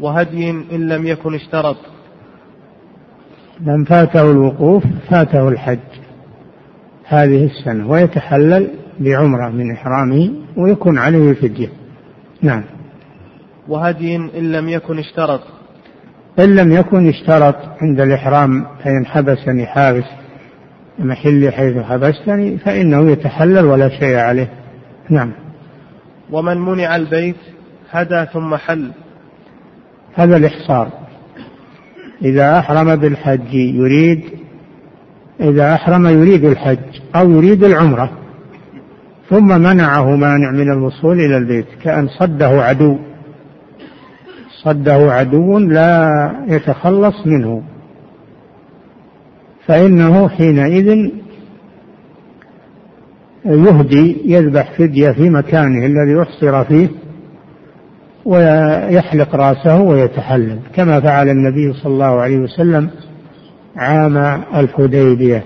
وهدي 0.00 0.50
إن 0.50 0.88
لم 0.88 1.06
يكن 1.06 1.34
اشترط. 1.34 1.76
من 3.60 3.84
فاته 3.84 4.30
الوقوف 4.30 4.84
فاته 5.10 5.48
الحج 5.48 5.78
هذه 7.04 7.44
السنة 7.44 7.90
ويتحلل 7.90 8.68
بعمرة 9.00 9.48
من 9.48 9.72
إحرامه 9.72 10.30
ويكون 10.56 10.98
عليه 10.98 11.32
فدية 11.32 11.68
نعم. 12.42 12.62
وهدي 13.68 14.16
إن 14.16 14.52
لم 14.52 14.68
يكن 14.68 14.98
اشترط. 14.98 15.40
إن 16.38 16.56
لم 16.56 16.72
يكن 16.72 17.08
اشترط 17.08 17.56
عند 17.82 18.00
الإحرام 18.00 18.66
فإن 18.84 19.06
حبسني 19.06 19.66
حابس 19.66 20.04
محلي 20.98 21.50
حيث 21.50 21.76
حبستني 21.76 22.58
فإنه 22.58 23.10
يتحلل 23.10 23.64
ولا 23.64 23.88
شيء 23.88 24.16
عليه. 24.16 24.50
نعم. 25.10 25.32
ومن 26.30 26.56
منع 26.56 26.96
البيت 26.96 27.36
هدى 27.90 28.26
ثم 28.32 28.56
حل. 28.56 28.90
هذا 30.14 30.36
الإحصار. 30.36 30.88
إذا 32.22 32.58
أحرم 32.58 32.96
بالحج 32.96 33.54
يريد 33.54 34.24
إذا 35.40 35.74
أحرم 35.74 36.06
يريد 36.06 36.44
الحج 36.44 36.78
أو 37.16 37.30
يريد 37.30 37.64
العمرة 37.64 38.10
ثم 39.30 39.60
منعه 39.60 40.16
مانع 40.16 40.50
من 40.50 40.72
الوصول 40.72 41.20
إلى 41.20 41.36
البيت 41.36 41.66
كأن 41.82 42.08
صده 42.08 42.46
عدو. 42.46 42.98
صده 44.62 45.12
عدو 45.12 45.58
لا 45.58 46.10
يتخلص 46.48 47.26
منه. 47.26 47.62
فإنه 49.66 50.28
حينئذ 50.28 51.10
يهدي 53.44 54.16
يذبح 54.24 54.72
فدية 54.78 55.10
في 55.10 55.30
مكانه 55.30 55.86
الذي 55.86 56.22
أحصر 56.22 56.64
فيه 56.64 56.88
ويحلق 58.24 59.34
رأسه 59.34 59.80
ويتحلل. 59.80 60.58
كما 60.74 61.00
فعل 61.00 61.28
النبي 61.28 61.72
صلى 61.72 61.92
الله 61.92 62.20
عليه 62.20 62.38
وسلم 62.38 62.90
عام 63.76 64.16
الحديبية. 64.54 65.44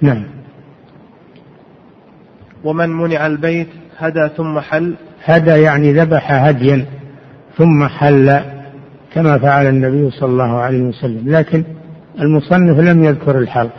نعم. 0.00 0.24
ومن 2.64 2.88
منع 2.88 3.26
البيت 3.26 3.68
هدى 3.98 4.28
ثم 4.36 4.60
حل. 4.60 4.94
هدى 5.24 5.50
يعني 5.50 5.92
ذبح 5.92 6.32
هديا. 6.32 6.86
ثم 7.60 7.88
حل 7.88 8.40
كما 9.14 9.38
فعل 9.38 9.66
النبي 9.66 10.10
صلى 10.10 10.28
الله 10.28 10.58
عليه 10.58 10.82
وسلم. 10.82 11.22
لكن 11.26 11.64
المصنف 12.20 12.78
لم 12.78 13.04
يذكر 13.04 13.38
الحلق 13.38 13.74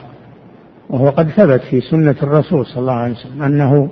وهو 0.89 1.10
قد 1.10 1.30
ثبت 1.30 1.62
في 1.62 1.82
سنة 1.82 2.15
الرسول 2.24 2.65
صلى 2.65 2.78
الله 2.78 2.94
عليه 2.94 3.13
وسلم 3.13 3.44
أنه 3.44 3.89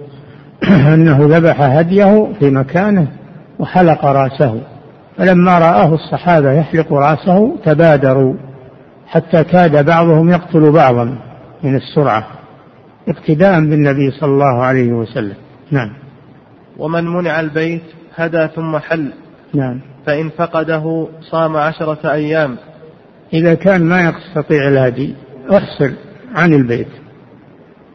أنه 0.93 1.17
ذبح 1.21 1.61
هديه 1.61 2.27
في 2.39 2.49
مكانه 2.49 3.07
وحلق 3.59 4.05
رأسه. 4.05 4.61
فلما 5.17 5.59
رآه 5.59 5.93
الصحابة 5.93 6.51
يحلق 6.51 6.93
رأسه 6.93 7.55
تبادروا 7.65 8.33
حتى 9.07 9.43
كاد 9.43 9.85
بعضهم 9.85 10.29
يقتل 10.29 10.71
بعضا 10.71 11.17
من 11.63 11.75
السرعة 11.75 12.27
اقتداء 13.07 13.59
بالنبي 13.59 14.11
صلى 14.11 14.29
الله 14.31 14.63
عليه 14.63 14.91
وسلم. 14.91 15.35
نعم. 15.71 15.89
ومن 16.77 17.07
منع 17.07 17.39
البيت 17.39 17.83
هدى 18.15 18.47
ثم 18.55 18.77
حل. 18.77 19.11
نعم. 19.53 19.79
فإن 20.05 20.29
فقده 20.29 21.07
صام 21.21 21.57
عشرة 21.57 22.11
أيام. 22.11 22.57
إذا 23.33 23.53
كان 23.53 23.83
ما 23.83 24.01
يستطيع 24.01 24.67
الهدي 24.67 25.15
احصل 25.51 25.91
عن 26.35 26.53
البيت. 26.53 26.87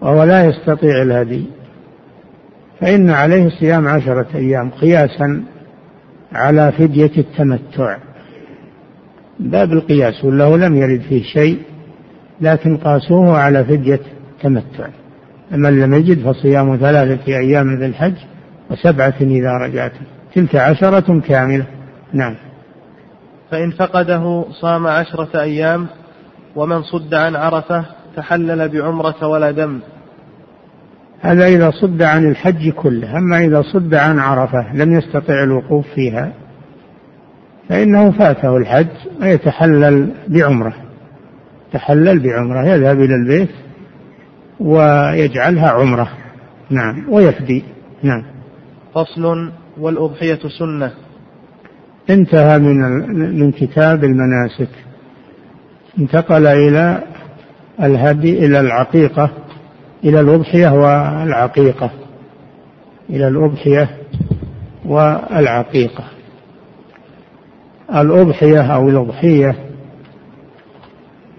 وهو 0.01 0.25
لا 0.25 0.45
يستطيع 0.45 1.03
الهدي. 1.03 1.45
فإن 2.81 3.11
عليه 3.11 3.49
صيام 3.49 3.89
عشرة 3.89 4.27
أيام 4.35 4.71
قياسا 4.71 5.45
على 6.33 6.73
فدية 6.73 7.13
التمتع. 7.19 7.97
باب 9.41 9.73
القياس 9.73 10.25
وله 10.25 10.57
لم 10.57 10.77
يرد 10.77 11.01
فيه 11.01 11.23
شيء 11.23 11.59
لكن 12.41 12.77
قاسوه 12.77 13.39
على 13.39 13.65
فدية 13.65 14.01
تمتع 14.43 14.89
من 15.51 15.81
لم 15.81 15.95
يجد 15.95 16.33
فصيام 16.33 16.77
ثلاثة 16.77 17.37
أيام 17.37 17.79
ذي 17.79 17.87
الحج 17.87 18.15
وسبعة 18.71 19.15
إذا 19.21 19.53
رجعتم 19.53 20.05
تلك 20.35 20.57
عشرة 20.57 21.21
كاملة. 21.21 21.67
نعم. 22.13 22.35
فإن 23.51 23.71
فقده 23.71 24.45
صام 24.61 24.87
عشرة 24.87 25.41
أيام 25.41 25.87
ومن 26.57 26.83
صد 26.83 27.15
عن 27.15 27.37
عرفة 27.37 27.85
تحلل 28.17 28.69
بعمرة 28.69 29.27
ولا 29.27 29.51
دم. 29.51 29.81
هذا 31.21 31.47
إذا 31.47 31.71
صد 31.71 32.03
عن 32.03 32.29
الحج 32.29 32.71
كله. 32.71 33.19
أما 33.19 33.39
إذا 33.39 33.63
صد 33.63 33.95
عن 33.95 34.19
عرفة 34.19 34.75
لم 34.75 34.99
يستطع 34.99 35.43
الوقوف 35.43 35.87
فيها 35.95 36.33
فإنه 37.69 38.11
فاته 38.11 38.57
الحج 38.57 38.87
ويتحلل 39.23 40.11
بعمرة. 40.29 40.75
تحلل 41.73 42.19
بعمرة 42.19 42.67
يذهب 42.67 43.01
إلى 43.01 43.15
البيت 43.15 43.51
ويجعلها 44.61 45.71
عمرة. 45.71 46.09
نعم. 46.71 47.05
ويفدي. 47.09 47.65
نعم. 48.03 48.23
فصل 48.95 49.51
والأضحية 49.79 50.39
سنة. 50.59 50.93
انتهى 52.11 52.59
من 52.59 52.79
من 53.41 53.53
كتاب 53.53 54.05
المناسك. 54.05 54.69
انتقل 55.99 56.47
إلى 56.47 57.03
الهدي 57.83 58.47
إلى 58.47 58.61
العقيقة 58.61 59.31
إلى 60.05 60.21
الأضحية 60.21 60.69
والعقيقة. 60.69 61.91
إلى 63.11 63.29
الأضحية 63.29 63.91
والعقيقة. 64.85 66.05
الأضحية 67.95 68.75
أو 68.75 68.89
الأضحية 68.89 69.57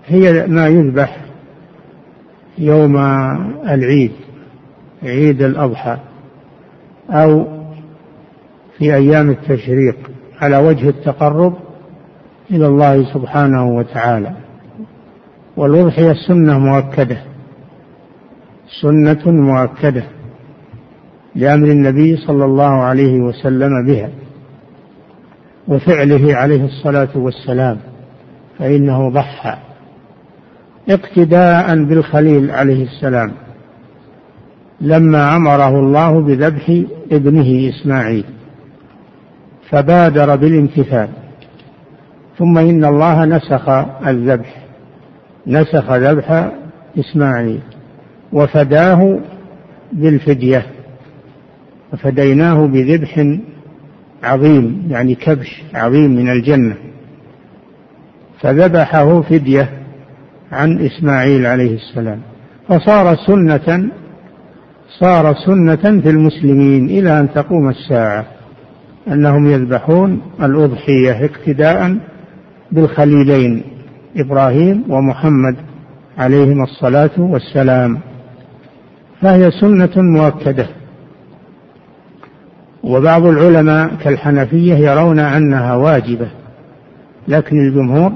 هي 0.08 0.48
ما 0.48 0.68
يذبح 0.68 1.18
يوم 2.58 2.98
العيد 3.68 4.12
عيد 5.04 5.42
الأضحى 5.42 5.98
أو 7.10 7.55
في 8.78 8.96
أيام 8.96 9.30
التشريق 9.30 9.98
على 10.42 10.58
وجه 10.58 10.90
التقرب 10.90 11.54
إلى 12.52 12.68
الله 12.68 13.14
سبحانه 13.14 13.66
وتعالى. 13.76 14.32
والأضحية 15.58 16.14
سنة 16.28 16.60
مؤكدة. 16.60 17.18
سنة 18.82 19.32
مؤكدة 19.32 20.04
لأمر 21.36 21.68
النبي 21.68 22.18
صلى 22.18 22.46
الله 22.46 22.72
عليه 22.84 23.20
وسلم 23.20 23.86
بها 23.86 24.10
وفعله 25.68 26.36
عليه 26.36 26.66
الصلاة 26.66 27.10
والسلام 27.16 27.78
فإنه 28.60 29.10
ضحى 29.10 29.58
اقتداء 30.90 31.84
بالخليل 31.84 32.52
عليه 32.52 32.84
السلام 32.84 33.32
لما 34.82 35.36
أمره 35.36 35.80
الله 35.80 36.22
بذبح 36.22 36.82
ابنه 37.12 37.70
إسماعيل. 37.70 38.26
فبادر 39.70 40.36
بالامتثال. 40.36 41.10
ثم 42.38 42.58
إن 42.58 42.86
الله 42.86 43.26
نسخ 43.26 43.70
الذبح 44.08 44.66
نسخ 45.48 45.92
ذبح 45.92 46.52
إسماعيل 47.00 47.60
وفداه 48.34 49.20
بالفدية 49.94 50.66
وفديناه 51.94 52.68
بذبح 52.68 53.38
عظيم 54.24 54.88
يعني 54.90 55.16
كبش 55.16 55.64
عظيم 55.74 56.12
من 56.12 56.30
الجنة. 56.30 56.76
فذبحه 58.42 59.22
فدية 59.22 59.70
عن 60.52 60.86
إسماعيل 60.86 61.46
عليه 61.46 61.76
السلام. 61.76 62.20
فصار 62.70 63.16
سنة 63.16 63.90
صار 65.00 65.36
سنة 65.36 66.02
في 66.02 66.10
المسلمين 66.10 66.86
إلى 66.90 67.20
أن 67.20 67.34
تقوم 67.34 67.70
الساعة. 67.70 68.26
أنهم 69.08 69.50
يذبحون 69.50 70.22
الأضحية 70.44 71.26
اقتداء 71.26 71.98
بالخليلين 72.72 73.64
إبراهيم 74.18 74.84
ومحمد 74.90 75.56
عليهما 76.18 76.64
الصلاة 76.64 77.12
والسلام. 77.18 78.00
فهي 79.22 79.52
سنة 79.52 79.92
مؤكدة. 79.96 80.68
وبعض 82.84 83.26
العلماء 83.26 83.96
كالحنفية 84.04 84.76
يرون 84.76 85.20
أنها 85.20 85.76
واجبة 85.76 86.28
لكن 87.28 87.60
الجمهور 87.60 88.12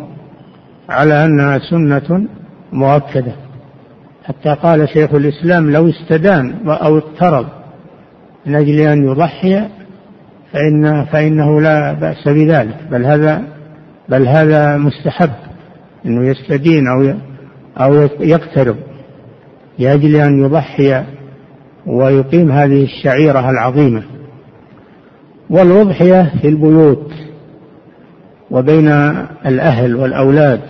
على 0.90 1.26
أنها 1.26 1.60
سنة 1.60 2.28
مؤكدة. 2.74 3.32
حتى 4.24 4.56
قال 4.64 4.90
شيخ 4.90 5.14
الإسلام 5.14 5.72
لو 5.72 5.90
استدان 5.90 6.68
أو 6.68 6.98
اقترض 6.98 7.46
من 8.46 8.56
أجل 8.56 8.80
أن 8.80 9.04
يضحي 9.04 9.79
فإن 10.54 11.06
فإنه 11.06 11.62
لا 11.62 11.94
بأس 11.94 12.28
بذلك. 12.28 12.76
بل 12.92 13.06
هذا 13.06 13.44
بل 14.10 14.28
هذا 14.28 14.78
مستحب 14.78 15.32
أنه 16.06 16.28
يستدين 16.30 16.88
أو 16.88 17.14
أو 17.78 18.08
يقترض 18.20 18.78
لأجل 19.80 20.16
أن 20.16 20.44
يضحي 20.44 21.04
ويقيم 21.86 22.52
هذه 22.52 22.84
الشعيرة 22.84 23.50
العظيمة. 23.50 24.04
والأضحية 25.50 26.32
في 26.42 26.48
البيوت 26.48 27.14
وبين 28.52 28.88
الأهل 29.46 29.96
والأولاد 29.96 30.62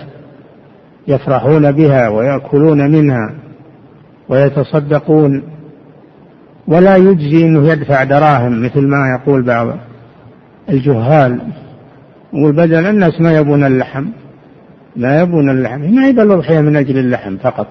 يفرحون 1.08 1.72
بها 1.72 2.10
ويأكلون 2.10 2.92
منها 2.92 3.34
ويتصدقون 4.30 5.44
ولا 6.70 6.96
يجزي 6.96 7.46
إنه 7.46 7.72
يدفع 7.72 8.04
دراهم 8.04 8.64
مثل 8.64 8.88
ما 8.88 9.18
يقول 9.20 9.42
بعض 9.42 9.78
الجهال. 10.70 11.40
يقول 12.34 12.52
بدل 12.52 12.86
الناس 12.86 13.22
ما 13.22 13.34
يبون 13.34 13.64
اللحم 13.64 14.06
ما 14.96 15.22
يبون 15.22 15.50
اللحم 15.50 15.82
ما 15.82 16.06
هي 16.06 16.10
الأضحية 16.10 16.60
من 16.60 16.76
أجل 16.76 16.98
اللحم 16.98 17.38
فقط. 17.38 17.68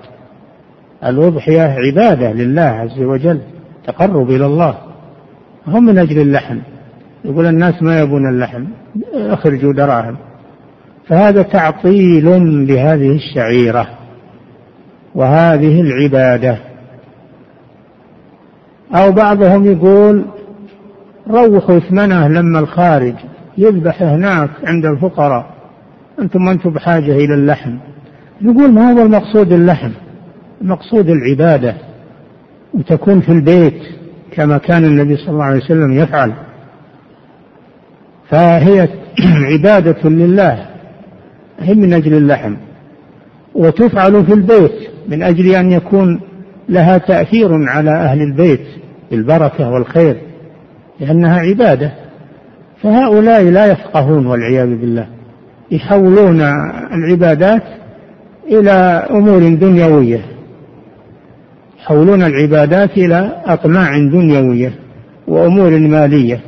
الأضحية 1.05 1.62
عبادة 1.62 2.32
لله 2.32 2.62
عز 2.62 3.01
وجل 3.01 3.40
تقرب 3.86 4.30
إلى 4.30 4.46
الله 4.46 4.74
هم 5.66 5.84
من 5.84 5.99
أجل 5.99 6.20
اللحم. 6.20 6.59
يقول 7.24 7.46
الناس 7.46 7.82
ما 7.82 8.01
يبون 8.01 8.28
اللحم 8.28 8.64
أخرجوا 9.14 9.72
دراهم. 9.72 10.16
فهذا 11.09 11.42
تعطيل 11.42 12.24
لهذه 12.68 13.12
الشعيرة 13.12 13.86
وهذه 15.14 15.80
العبادة. 15.80 16.67
أو 18.95 19.12
بعضهم 19.12 19.64
يقول 19.64 20.24
روحوا 21.30 21.78
ثمنه 21.78 22.28
لما 22.28 22.59
الخارج 22.59 23.14
يذبح 23.59 24.03
هناك 24.03 24.51
عند 24.64 24.86
الفقراء. 24.86 25.47
أنتم 26.22 26.45
ما 26.45 26.53
أنتم 26.53 26.70
بحاجة 26.70 27.12
إلى 27.12 27.34
اللحم. 27.34 27.76
نقول 28.43 28.72
ما 28.72 28.93
هو 28.93 29.03
المقصود 29.03 29.53
اللحم؟ 29.53 29.91
المقصود 30.62 31.11
العبادة. 31.11 31.74
وتكون 32.74 33.20
في 33.20 33.32
البيت 33.32 33.82
كما 34.32 34.59
كان 34.59 34.84
النبي 34.84 35.16
صلى 35.16 35.30
الله 35.30 35.45
عليه 35.45 35.64
وسلم 35.64 35.93
يفعل. 35.93 36.32
فهي 38.30 38.89
عبادة 39.53 40.09
لله. 40.09 40.66
هي 41.61 41.74
من 41.74 41.93
أجل 41.93 42.14
اللحم. 42.14 42.55
وتفعل 43.55 44.26
في 44.26 44.32
البيت 44.32 44.91
من 45.09 45.22
أجل 45.22 45.55
أن 45.55 45.72
يكون 45.72 46.20
لها 46.68 46.99
تأثير 46.99 47.68
على 47.68 47.91
أهل 47.91 48.22
البيت. 48.22 48.78
بالبركة 49.11 49.70
والخير 49.70 50.16
لأنها 51.00 51.40
عبادة. 51.40 51.92
فهؤلاء 52.82 53.42
لا 53.42 53.66
يفقهون 53.66 54.26
والعياذ 54.26 54.68
بالله. 54.68 55.06
يحولون 55.70 56.40
العبادات 56.92 57.62
إلى 58.46 58.70
أمور 59.11 59.54
دنيوية. 59.54 60.20
يحولون 61.80 62.22
العبادات 62.22 62.90
إلى 62.90 63.42
أطماع 63.46 63.98
دنيوية 63.98 64.72
وأمور 65.28 65.70
مالية. 65.70 66.40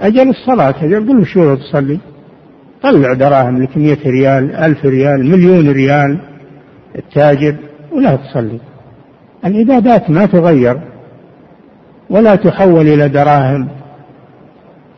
أجل 0.00 0.28
الصلاة 0.28 0.74
أجل 0.82 1.08
قل 1.08 1.26
شو 1.26 1.54
تصلي؟ 1.54 1.98
طلع 2.82 3.12
دراهم 3.12 3.62
لك 3.62 3.76
مئة 3.76 4.10
ريال 4.10 4.54
ألف 4.56 4.84
ريال 4.84 5.26
مليون 5.26 5.70
ريال 5.70 6.18
التاجر 6.98 7.54
ولا 7.92 8.16
تصلي. 8.16 8.60
العبادات 9.44 10.10
ما 10.10 10.26
تغير. 10.26 10.80
ولا 12.10 12.34
تحول 12.34 12.88
إلى 12.88 13.08
دراهم. 13.08 13.68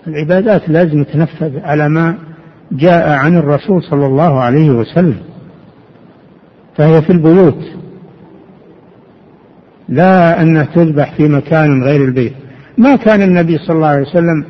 العبادات 0.07 0.69
لازم 0.69 1.05
تنفذ 1.05 1.61
على 1.61 1.89
ما 1.89 2.15
جاء 2.73 3.09
عن 3.09 3.37
الرسول 3.37 3.83
صلى 3.83 4.07
الله 4.07 4.41
عليه 4.41 4.71
وسلم 4.71 5.17
فهي 6.77 7.03
في 7.03 7.11
البيوت. 7.11 7.65
لا 9.89 10.43
أنها 10.43 10.65
تذبح 10.65 11.15
في 11.15 11.29
مكان 11.29 11.83
غير 11.83 12.05
البيت. 12.05 12.33
ما 12.79 12.97
كان 12.97 13.23
النبي 13.23 13.59
صلى 13.59 13.77
الله 13.77 13.87
عليه 13.87 14.09
وسلم 14.09 14.45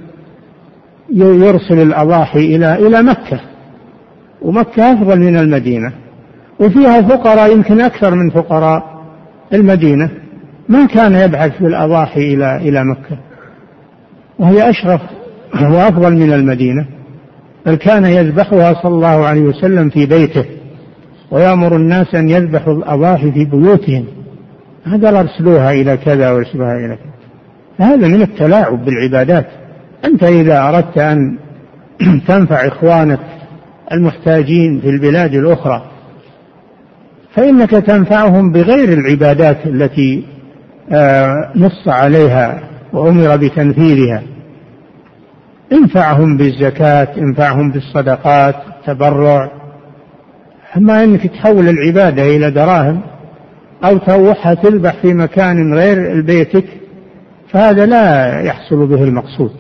يرسل 1.13 1.83
الأضاحي 1.83 2.57
إلى 2.57 2.87
إلى 2.87 3.03
مكة 3.03 3.41
ومكة 4.43 4.93
أفضل 4.93 5.19
من 5.19 5.37
المدينة 5.37 5.93
وفيها 6.61 7.03
فقراء 7.03 7.53
يمكن 7.53 7.81
أكثر 7.81 8.15
من 8.15 8.31
فقراء 8.31 9.03
المدينة. 9.53 10.11
ما 10.71 10.87
كان 10.87 11.15
يبعث 11.15 11.63
بالأضاحي 11.63 12.35
إلى 12.35 12.57
إلى 12.57 12.85
مكة. 12.85 13.19
وهي 14.39 14.71
أشرف 14.71 15.01
وأفضل 15.63 16.13
من 16.13 16.33
المدينة 16.33 16.87
بل 17.67 17.75
كان 17.75 18.05
يذبحها 18.05 18.75
صلى 18.83 18.95
الله 18.95 19.27
عليه 19.27 19.41
وسلم 19.41 19.91
في 19.91 20.07
بيته 20.07 20.45
ويأمر 21.31 21.77
الناس 21.77 22.15
أن 22.15 22.29
يذبحوا 22.29 22.75
الأضاحي 22.75 23.33
في 23.33 23.45
بيوتهم. 23.45 24.05
هذا 24.85 25.21
أرسلوها 25.21 25.73
إلى 25.73 25.97
كذا 25.97 26.31
وارسلوها 26.31 26.77
إلى 26.77 26.97
كذا. 26.97 27.13
فهذا 27.79 28.09
من 28.09 28.23
التلاعب 28.23 28.85
بالعبادات. 28.85 29.47
أنت 30.05 30.23
إذا 30.23 30.69
أردت 30.69 30.99
أن 30.99 31.39
تنفع 32.29 32.67
إخوانك 32.67 33.21
المحتاجين 33.93 34.81
في 34.81 34.91
البلاد 34.91 35.35
الأخرى 35.35 35.91
فإنك 37.35 37.71
تنفعهم 37.71 38.53
بغير 38.53 38.93
العبادات 38.93 39.67
التي 39.67 40.25
نص 41.57 41.89
عليها 41.89 42.61
وأمر 42.93 43.37
بتنفيذها. 43.37 44.23
انفعهم 45.73 46.37
بالزكاة 46.37 47.09
انفعهم 47.19 47.73
بالصدقات 47.73 48.55
التبرع. 48.69 49.51
أما 50.77 51.05
أنك 51.05 51.27
تحول 51.27 51.69
العبادة 51.69 52.23
إلى 52.23 52.51
دراهم 52.51 53.01
أو 53.85 53.99
تروحها 53.99 54.55
تذبح 54.55 54.95
في 55.03 55.15
مكان 55.15 55.75
غير 55.75 56.23
بيتك 56.23 56.65
فهذا 57.53 57.87
لا 57.87 58.41
يحصل 58.41 58.87
به 58.87 59.05
المقصود 59.05 59.53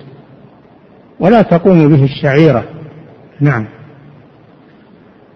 ولا 1.20 1.43
تقوم 1.43 1.89
به 1.89 2.05
الشعيرة. 2.05 2.64
نعم. 3.41 3.66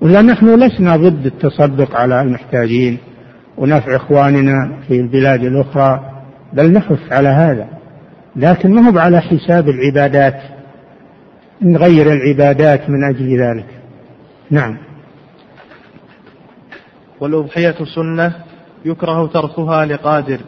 ولا 0.01 0.23
نحن 0.23 0.65
لسنا 0.65 0.97
ضد 0.97 1.27
التصدق 1.27 1.97
على 1.97 2.23
المحتاجين. 2.23 2.99
ونفع 3.59 3.97
إخواننا 3.97 4.73
في 4.89 5.01
البلاد 5.01 5.45
الأخرى 5.45 6.11
بل 6.53 6.73
نحث 6.73 7.13
على 7.13 7.29
هذا. 7.29 7.67
لكن 8.37 8.75
ما 8.75 8.91
هو 8.91 8.99
على 8.99 9.21
حساب 9.21 9.69
العبادات؟ 9.69 10.41
نغير 11.63 12.13
العبادات 12.13 12.91
من 12.91 13.05
أجل 13.05 13.41
ذلك. 13.41 13.67
نعم. 14.51 14.77
والأضحية 17.21 17.75
سنة 17.95 18.33
يكره 18.85 19.27
تركها 19.27 19.87
لقادر. 19.87 20.41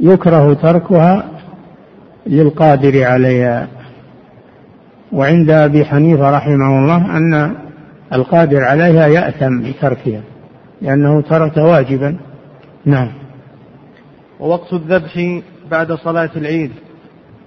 يكره 0.00 0.54
تركها 0.54 1.24
للقادر 2.26 3.04
عليها. 3.04 3.68
وعند 5.12 5.50
أبي 5.50 5.84
حنيفة 5.84 6.30
رحمه 6.30 6.78
الله 6.78 7.16
أن 7.16 7.54
القادر 8.12 8.64
عليها 8.64 9.06
يأثم 9.06 9.62
بتركها. 9.62 10.20
لأنه 10.82 11.20
ترك 11.20 11.56
واجبا. 11.56 12.16
نعم. 12.84 13.12
ووقت 14.40 14.72
الذبح 14.72 15.40
بعد 15.70 15.92
صلاة 15.92 16.30
العيد. 16.36 16.70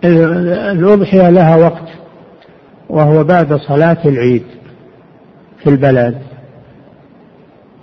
الأضحية 0.03 1.29
لها 1.29 1.55
وقت 1.55 1.87
وهو 2.89 3.23
بعد 3.23 3.53
صلاة 3.53 3.97
العيد 4.05 4.43
في 5.63 5.69
البلد. 5.69 6.21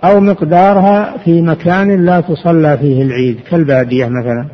أو 0.03 0.19
مقدارها 0.19 1.17
في 1.17 1.41
مكان 1.41 2.05
لا 2.05 2.21
تصلى 2.21 2.77
فيه 2.77 3.01
العيد 3.01 3.39
كالبادية 3.39 4.05
مثلا. 4.05 4.45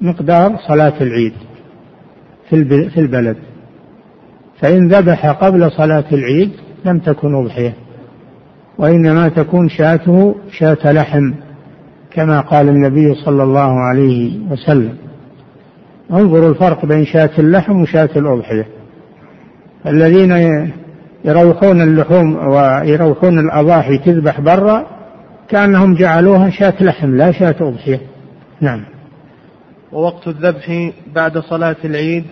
مقدار 0.00 0.56
صلاة 0.68 0.94
العيد 1.00 1.32
في 2.48 2.98
البلد. 2.98 3.36
فإن 4.60 4.88
ذبح 4.88 5.26
قبل 5.26 5.70
صلاة 5.70 6.04
العيد 6.12 6.52
لم 6.84 6.98
تكن 6.98 7.34
أضحية. 7.34 7.74
وإنما 8.80 9.28
تكون 9.28 9.68
شاته 9.68 10.34
شاة 10.50 10.92
لحم 10.92 11.32
كما 12.12 12.40
قال 12.40 12.68
النبي 12.68 13.14
صلى 13.14 13.42
الله 13.42 13.80
عليه 13.80 14.38
وسلم. 14.50 14.96
انظروا 16.12 16.48
الفرق 16.48 16.86
بين 16.86 17.04
شاة 17.04 17.30
اللحم 17.38 17.80
وشاة 17.80 18.08
الأضحية. 18.16 18.66
الذين 19.86 20.32
يروحون 21.24 21.80
اللحوم 21.80 22.36
ويروحون 22.36 23.38
الأضاحي 23.38 23.98
تذبح 23.98 24.40
برا 24.40 24.86
كأنهم 25.48 25.94
جعلوها 25.94 26.50
شاة 26.50 26.74
لحم 26.80 27.16
لا 27.16 27.32
شاة 27.32 27.56
أضحية. 27.60 28.00
نعم. 28.60 28.84
ووقت 29.92 30.28
الذبح 30.28 30.90
بعد 31.14 31.38
صلاة 31.38 31.76
العيد 31.84 32.24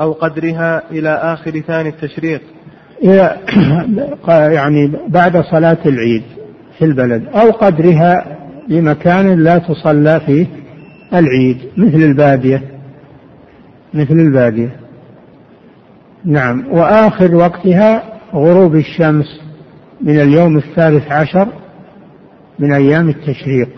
أو 0.00 0.12
قدرها 0.12 0.82
إلى 0.90 1.08
آخر 1.08 1.60
ثاني 1.60 1.88
التشريق. 1.88 2.40
يعني 4.28 4.92
بعد 5.08 5.36
صلاة 5.36 5.78
العيد 5.86 6.22
في 6.78 6.84
البلد 6.84 7.24
أو 7.34 7.50
قدرها 7.50 8.36
لمكان 8.68 9.44
لا 9.44 9.58
تصلى 9.58 10.20
فيه 10.26 10.46
العيد 11.14 11.58
مثل 11.76 11.96
البادية 11.96 12.62
مثل 13.94 14.14
البادية. 14.14 14.76
نعم. 16.24 16.64
وآخر 16.70 17.34
وقتها 17.34 18.02
غروب 18.34 18.74
الشمس 18.74 19.40
من 20.00 20.20
اليوم 20.20 20.56
الثالث 20.56 21.12
عشر 21.12 21.48
من 22.58 22.72
أيام 22.72 23.08
التشريق. 23.08 23.68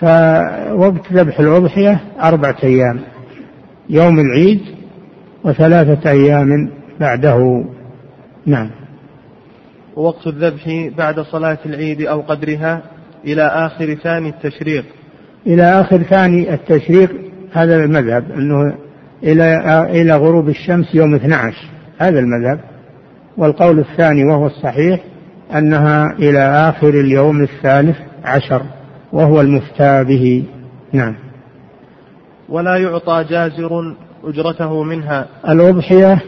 فوقت 0.00 1.12
ذبح 1.12 1.40
الأضحية 1.40 2.00
أربعة 2.22 2.56
أيام 2.64 3.00
يوم 3.90 4.20
العيد 4.20 4.60
وثلاثة 5.44 6.10
أيام 6.10 6.70
بعده. 7.00 7.64
نعم. 8.48 8.70
ووقت 9.96 10.26
الذبح 10.26 10.90
بعد 10.96 11.20
صلاة 11.20 11.58
العيد 11.66 12.02
أو 12.02 12.20
قدرها 12.20 12.82
إلى 13.24 13.42
آخر 13.42 13.94
ثاني 13.94 14.28
التشريق. 14.28 14.84
إلى 15.46 15.62
آخر 15.62 16.02
ثاني 16.02 16.54
التشريق 16.54 17.10
هذا 17.52 17.84
المذهب 17.84 18.32
أنه 18.32 18.74
إلى 19.22 19.82
إلى 19.90 20.16
غروب 20.16 20.48
الشمس 20.48 20.94
يوم 20.94 21.14
12 21.14 21.56
هذا 21.98 22.18
المذهب. 22.18 22.60
والقول 23.36 23.78
الثاني 23.78 24.24
وهو 24.24 24.46
الصحيح 24.46 25.00
أنها 25.54 26.12
إلى 26.18 26.38
آخر 26.38 26.88
اليوم 26.88 27.42
الثالث 27.42 27.96
عشر 28.24 28.62
وهو 29.12 29.40
المفتى 29.40 30.04
به. 30.04 30.44
نعم. 30.92 31.14
ولا 32.48 32.76
يعطى 32.76 33.24
جازر 33.30 33.94
أجرته 34.24 34.82
منها. 34.82 35.26
الأضحية 35.48 36.18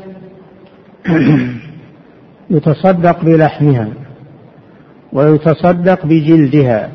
يتصدق 2.50 3.24
بلحمها 3.24 3.88
ويتصدق 5.12 6.06
بجلدها 6.06 6.90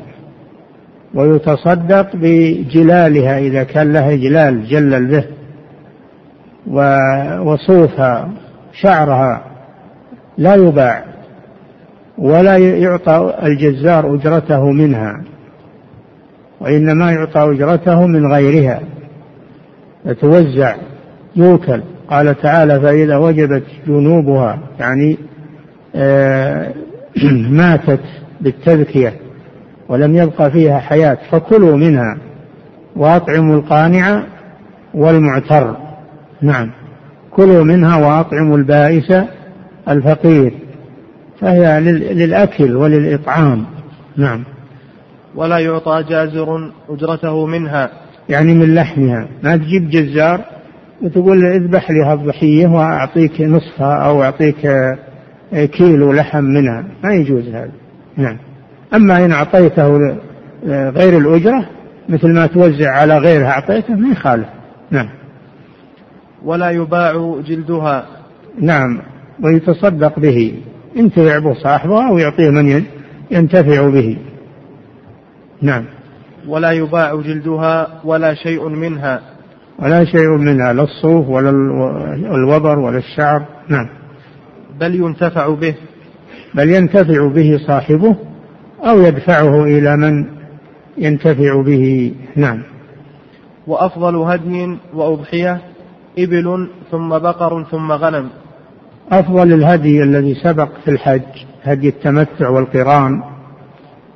ويتصدق 1.14 2.16
بجلالها 2.16 3.38
إذا 3.38 3.64
كان 3.64 3.92
لها 3.92 4.14
جلال 4.14 4.66
جلل 4.66 5.06
به 5.06 5.24
وصوفها 7.42 8.28
شعرها 8.72 9.44
لا 10.38 10.54
يباع 10.54 11.04
ولا 12.18 12.56
يعطى 12.56 13.34
الجزار 13.42 14.14
أجرته 14.14 14.70
منها 14.70 15.22
وإنما 16.60 17.12
يعطى 17.12 17.40
أجرته 17.40 18.06
من 18.06 18.32
غيرها 18.32 18.80
فتوزع 20.04 20.76
يوكل. 21.36 21.80
قال 22.10 22.40
تعالى 22.42 22.80
فإذا 22.80 23.16
وجبت 23.16 23.62
جنوبها 23.86 24.58
يعني 24.80 25.18
ماتت 27.50 28.00
بالتذكية 28.40 29.14
ولم 29.88 30.16
يبقى 30.16 30.50
فيها 30.50 30.78
حياة 30.78 31.18
فكلوا 31.30 31.76
منها 31.76 32.16
وأطعموا 32.96 33.56
القانع 33.56 34.22
والمعتر. 34.94 35.76
نعم 36.42 36.70
كلوا 37.30 37.64
منها 37.64 37.96
وأطعموا 37.96 38.56
البائس 38.56 39.14
الفقير 39.88 40.52
فهي 41.40 41.80
للأكل 41.80 42.76
وللإطعام. 42.76 43.64
نعم. 44.16 44.44
ولا 45.34 45.58
يعطى 45.58 46.04
جازر 46.08 46.70
أجرته 46.88 47.46
منها. 47.46 47.90
يعني 48.28 48.54
من 48.54 48.74
لحمها. 48.74 49.28
ما 49.42 49.56
تجيب 49.56 49.90
جزار 49.90 50.40
وتقول 51.02 51.46
اذبح 51.46 51.90
لي 51.90 52.04
هالضحية 52.04 52.66
وأعطيك 52.66 53.40
نصفها 53.40 53.94
أو 53.94 54.22
أعطيك 54.22 54.66
كيلو 55.54 56.12
لحم 56.12 56.44
منها. 56.44 56.84
ما 57.04 57.14
يجوز 57.14 57.48
هذا. 57.48 57.70
نعم. 58.16 58.36
أما 58.94 59.24
إن 59.24 59.32
أعطيته 59.32 60.16
غير 60.68 61.18
الأجرة 61.18 61.68
مثل 62.08 62.28
ما 62.28 62.46
توزع 62.46 62.90
على 62.90 63.18
غيرها 63.18 63.50
أعطيته 63.50 63.94
ما 63.94 64.08
يخالف. 64.08 64.46
نعم. 64.90 65.08
ولا 66.44 66.70
يباع 66.70 67.40
جلدها. 67.46 68.06
نعم. 68.60 69.02
ويتصدق 69.44 70.18
به. 70.18 70.54
ينتفع 70.96 71.38
به 71.38 71.54
صاحبها 71.54 72.08
أو 72.08 72.18
يعطيه 72.18 72.50
من 72.50 72.84
ينتفع 73.30 73.88
به. 73.88 74.18
نعم. 75.62 75.84
ولا 76.48 76.70
يباع 76.70 77.14
جلدها 77.14 77.88
ولا 78.04 78.34
شيء 78.34 78.68
منها. 78.68 79.20
ولا 79.78 80.04
شيء 80.04 80.28
منها 80.28 80.72
لا 80.72 80.82
الصوف 80.82 81.28
ولا 81.28 81.50
الوبر 82.34 82.78
ولا 82.78 82.98
الشعر. 82.98 83.46
نعم. 83.68 83.88
بل 84.80 84.94
ينتفع 84.94 85.54
به. 85.54 85.74
بل 86.54 86.70
ينتفع 86.70 87.28
به 87.28 87.58
صاحبه 87.66 88.16
أو 88.84 89.00
يدفعه 89.00 89.64
إلى 89.64 89.96
من 89.96 90.26
ينتفع 90.98 91.62
به. 91.62 92.14
نعم. 92.36 92.62
وأفضل 93.66 94.16
هدي 94.16 94.78
وأضحية 94.94 95.60
إبل 96.18 96.68
ثم 96.90 97.08
بقر 97.08 97.64
ثم 97.70 97.92
غنم. 97.92 98.28
أفضل 99.12 99.52
الهدي 99.52 100.02
الذي 100.02 100.34
سبق 100.34 100.68
في 100.84 100.90
الحج 100.90 101.22
هدي 101.62 101.88
التمتع 101.88 102.48
والقران 102.48 103.22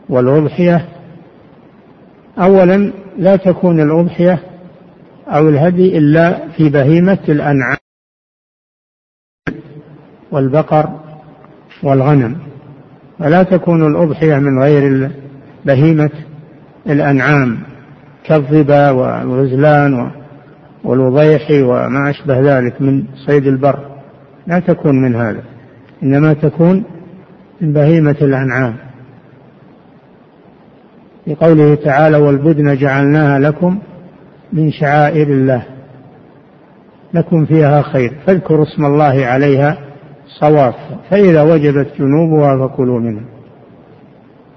والأضحية. 0.09 0.89
أولا 2.39 2.93
لا 3.19 3.37
تكون 3.37 3.81
الأضحية 3.81 4.39
أو 5.29 5.49
الهدي 5.49 5.99
إلا 5.99 6.49
في 6.57 6.69
بهيمة 6.69 7.19
الأنعام. 7.29 7.80
والبقر 10.33 10.89
والغنم 11.83 12.37
فلا 13.18 13.43
تكون 13.43 13.87
الأضحية 13.87 14.37
من 14.37 14.59
غير 14.62 15.11
بهيمة 15.64 16.11
الأنعام 16.87 17.59
كالظبا 18.24 18.91
والغزلان 18.91 20.11
والوضيح 20.85 21.51
وما 21.51 22.11
أشبه 22.11 22.41
ذلك 22.41 22.83
من 22.83 23.05
صيد 23.26 23.47
البر. 23.47 23.78
لا 24.47 24.59
تكون 24.59 25.03
من 25.03 25.14
هذا 25.14 25.43
إنما 26.03 26.33
تكون 26.33 26.85
من 27.61 27.72
بهيمة 27.72 28.16
الأنعام. 28.22 28.76
لقوله 31.26 31.74
تعالى 31.74 32.16
والبدن 32.16 32.76
جعلناها 32.76 33.39
لكم 33.39 33.78
من 34.53 34.72
شعائر 34.72 35.28
الله 35.28 35.62
لكم 37.14 37.47
فيها 37.47 37.83
خير. 37.83 38.12
فاذكروا 38.26 38.64
اسم 38.64 38.85
الله 38.85 39.26
عليها 39.26 39.89
صواف 40.41 40.74
فإذا 41.11 41.43
وجبت 41.43 41.88
جنوبها 41.99 42.68
فكلوا 42.68 43.01
منها. 43.01 43.24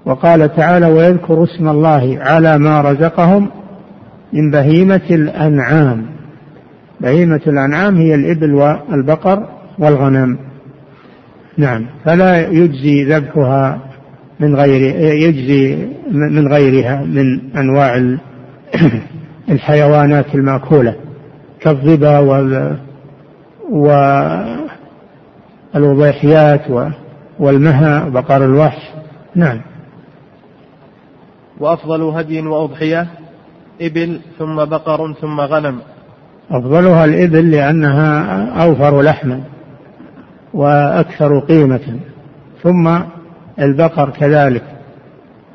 وقال 0.06 0.56
تعالى 0.56 0.86
ويذكر 0.86 1.44
اسم 1.44 1.68
الله 1.68 2.18
على 2.20 2.58
ما 2.58 2.80
رزقهم 2.80 3.48
من 4.32 4.50
بهيمة 4.50 5.06
الأنعام. 5.10 6.06
بهيمة 7.00 7.40
الأنعام 7.46 7.96
هي 7.96 8.14
الإبل 8.14 8.54
والبقر 8.54 9.48
والغنم. 9.78 10.38
نعم. 11.58 11.86
فلا 12.04 12.48
يجزي 12.48 13.04
ذبحها 13.04 13.78
من 14.40 14.54
غير 14.54 14.80
يجزي 15.00 15.88
من 16.10 16.48
غيرها 16.48 17.04
من 17.04 17.56
أنواع 17.56 18.16
الحيوانات 19.50 20.34
المأكولة 20.34 20.94
كالظبا 21.60 22.18
وال 22.18 22.76
والوضيحيات 25.74 26.60
والمها 27.38 28.08
بقر 28.08 28.44
الوحش. 28.44 28.82
نعم. 29.34 29.60
وأفضل 31.60 32.02
هدي 32.02 32.40
وأضحية 32.40 33.06
إبل 33.80 34.20
ثم 34.38 34.64
بقر 34.64 35.12
ثم 35.12 35.40
غنم. 35.40 35.78
أفضلها 36.50 37.04
الإبل 37.04 37.50
لأنها 37.50 38.44
أوفر 38.64 39.02
لحما 39.02 39.40
وأكثر 40.54 41.38
قيمة. 41.38 41.98
ثم 42.62 42.98
البقر 43.58 44.10
كذلك 44.10 44.64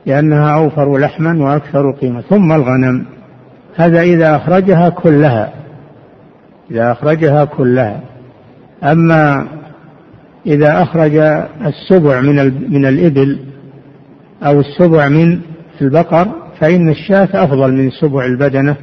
لأنها 0.05 0.55
أوفر 0.55 0.97
لحما 0.97 1.43
وأكثر 1.43 1.91
قيمة. 1.91 2.21
ثم 2.21 2.51
الغنم. 2.51 3.05
هذا 3.75 4.01
إذا 4.01 4.35
أخرجها 4.35 4.89
كلها 4.89 5.53
إذا 6.71 6.91
أخرجها 6.91 7.45
كلها. 7.45 7.99
أما 8.83 9.47
إذا 10.45 10.81
أخرج 10.83 11.15
السبع 11.65 12.21
من 12.21 12.35
من 12.73 12.85
الإبل 12.85 13.39
أو 14.43 14.59
السبع 14.59 15.07
من 15.07 15.39
البقر 15.81 16.27
فإن 16.59 16.89
الشاة 16.89 17.29
أفضل 17.33 17.71
من 17.71 17.91
سبع 17.91 18.25
البدنة 18.25 18.75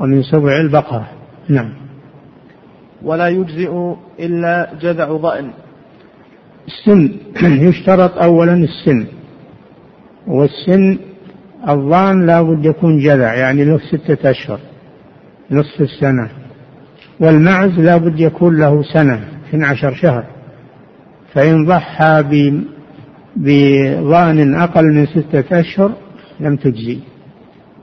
ومن 0.00 0.22
سبع 0.22 0.60
البقرة. 0.60 1.08
نعم. 1.48 1.72
ولا 3.02 3.28
يجزئ 3.28 3.94
إلا 4.20 4.70
جذع 4.82 5.12
ضأن. 5.12 5.50
السن. 6.66 7.10
يشترط 7.68 8.18
أولا 8.18 8.54
السن. 8.54 9.06
والسن 10.26 10.98
الضأن 11.68 12.26
لا 12.26 12.42
بد 12.42 12.64
يكون 12.64 12.98
جذع 12.98 13.34
يعني 13.34 13.64
له 13.64 13.78
ستة 13.78 14.30
أشهر 14.30 14.58
نصف 15.50 15.80
السنة. 15.80 16.28
والمعز 17.20 17.78
لا 17.78 17.96
بد 17.96 18.20
يكون 18.20 18.56
له 18.56 18.82
سنة 18.82 19.20
12 19.48 19.94
شهر. 19.94 20.39
فإن 21.34 21.66
ضحى 21.66 22.22
بضان 23.36 24.54
أقل 24.54 24.84
من 24.84 25.06
ستة 25.06 25.60
أشهر 25.60 25.92
لم 26.40 26.56
تجزي. 26.56 26.98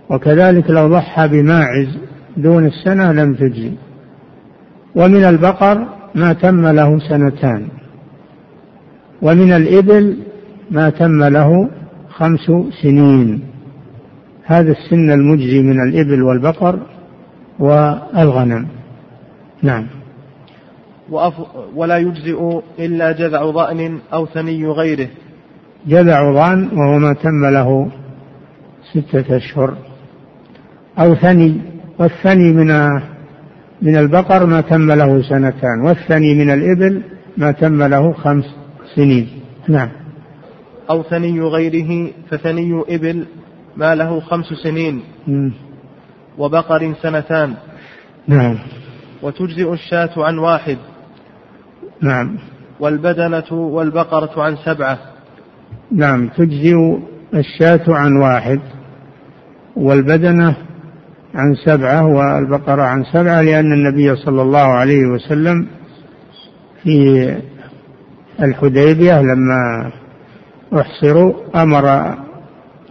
وكذلك 0.09 0.69
لو 0.69 0.87
ضحى 0.87 1.27
بماعز 1.27 1.97
دون 2.37 2.65
السنة 2.65 3.11
لم 3.11 3.33
تجزي. 3.33 3.71
ومن 4.95 5.23
البقر 5.23 5.87
ما 6.15 6.33
تم 6.33 6.67
له 6.67 6.99
سنتان. 6.99 7.67
ومن 9.21 9.51
الإبل 9.51 10.17
ما 10.71 10.89
تم 10.89 11.23
له 11.23 11.69
خمس 12.09 12.51
سنين. 12.81 13.41
هذا 14.43 14.71
السن 14.71 15.11
المجزي 15.11 15.61
من 15.61 15.81
الإبل 15.81 16.23
والبقر 16.23 16.79
والغنم. 17.59 18.67
نعم. 19.63 19.96
ولا 21.75 21.97
يجزئ 21.97 22.61
إلا 22.79 23.11
جذع 23.11 23.51
ضأن 23.51 23.99
أو 24.13 24.25
ثني 24.25 24.67
غيره. 24.67 25.07
جذع 25.87 26.31
ضأن 26.31 26.69
وهو 26.73 26.99
ما 26.99 27.13
تم 27.13 27.45
له 27.45 27.91
ستة 28.93 29.37
أشهر. 29.37 29.77
أو 30.99 31.15
ثني 31.15 31.61
والثني 31.99 32.53
من 32.53 32.89
من 33.81 33.95
البقر 33.97 34.45
ما 34.45 34.61
تم 34.61 34.91
له 34.91 35.21
سنتان 35.21 35.81
والثني 35.81 36.35
من 36.35 36.49
الإبل 36.51 37.01
ما 37.37 37.51
تم 37.51 37.83
له 37.83 38.13
خمس 38.13 38.45
سنين. 38.95 39.27
نعم. 39.67 39.89
أو 40.89 41.03
ثني 41.03 41.41
غيره 41.41 42.11
فثني 42.29 42.81
إبل 42.89 43.25
ما 43.77 43.95
له 43.95 44.19
خمس 44.19 44.45
سنين. 44.63 45.01
وبقر 46.37 46.93
سنتان. 47.01 47.53
نعم. 48.27 48.57
وتجزئ 49.21 49.73
الشاة 49.73 50.09
عن 50.17 50.37
واحد. 50.37 50.77
نعم. 52.01 52.37
والبدنة 52.79 53.51
والبقرة 53.51 54.43
عن 54.43 54.55
سبعة. 54.65 54.97
نعم 55.91 56.27
تجزئ 56.27 56.97
الشاة 57.33 57.83
عن 57.87 58.17
واحد 58.17 58.59
والبدنة 59.75 60.55
عن 61.35 61.55
سبعة 61.65 62.05
والبقرة 62.05 62.81
عن 62.81 63.03
سبعة 63.03 63.41
لأن 63.41 63.73
النبي 63.73 64.15
صلى 64.15 64.41
الله 64.41 64.59
عليه 64.59 65.05
وسلم 65.05 65.67
في 66.83 67.37
الحديبية 68.41 69.21
لما 69.21 69.91
أحصروا 70.73 71.33
أمر 71.55 72.15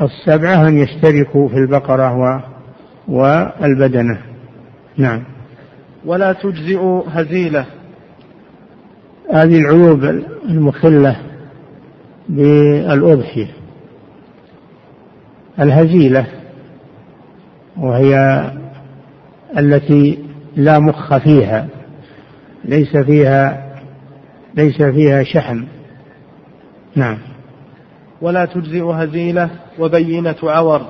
السبعة 0.02 0.68
أن 0.68 0.78
يشتركوا 0.78 1.48
في 1.48 1.54
البقرة 1.54 2.42
والبدنة. 3.08 4.18
نعم. 4.96 5.22
ولا 6.04 6.32
تجزئ 6.32 6.80
هزيلة. 7.08 7.66
هذه 9.32 9.58
العيوب 9.58 10.04
المخلة 10.48 11.16
بالأضحية. 12.28 13.48
الهزيلة 15.60 16.26
وهي 17.76 18.44
التي 19.58 20.18
لا 20.56 20.78
مخ 20.78 21.16
فيها 21.16 21.68
ليس 22.64 22.96
فيها 22.96 23.66
ليس 24.54 24.82
فيها 24.82 25.22
شحم. 25.22 25.64
نعم. 26.96 27.18
ولا 28.22 28.44
تجزئ 28.44 28.84
هزيلة 28.84 29.50
وبينة 29.78 30.36
عور. 30.42 30.80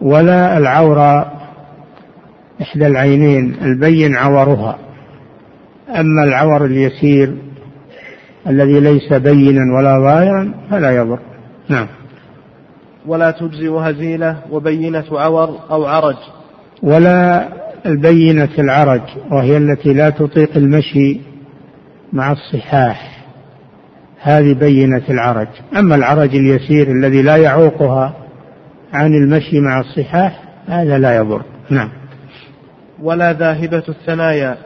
ولا 0.00 0.58
العورة 0.58 1.32
إحدى 2.62 2.86
العينين 2.86 3.54
البين 3.62 4.16
عورها. 4.16 4.78
أما 5.88 6.24
العور 6.24 6.64
اليسير 6.64 7.36
الذي 8.46 8.80
ليس 8.80 9.12
بينا 9.12 9.76
ولا 9.76 9.98
ظاهرا 9.98 10.54
فلا 10.70 10.90
يضر. 10.90 11.18
نعم. 11.68 11.86
ولا 13.06 13.30
تجزئ 13.30 13.70
هزيلة 13.70 14.38
وبينة 14.50 15.04
عور 15.12 15.58
أو 15.70 15.84
عرج. 15.86 16.16
ولا 16.82 17.48
البينة 17.86 18.48
العرج 18.58 19.02
وهي 19.30 19.56
التي 19.56 19.92
لا 19.92 20.10
تطيق 20.10 20.56
المشي 20.56 21.20
مع 22.12 22.32
الصحاح. 22.32 23.24
هذه 24.20 24.52
بينة 24.52 25.02
العرج. 25.10 25.48
أما 25.76 25.94
العرج 25.94 26.36
اليسير 26.36 26.90
الذي 26.90 27.22
لا 27.22 27.36
يعوقها 27.36 28.14
عن 28.92 29.14
المشي 29.14 29.60
مع 29.60 29.80
الصحاح 29.80 30.42
هذا 30.66 30.98
لا 30.98 31.16
يضر. 31.16 31.42
نعم. 31.70 31.88
ولا 33.02 33.32
ذاهبة 33.32 33.82
الثنايا. 33.88 34.56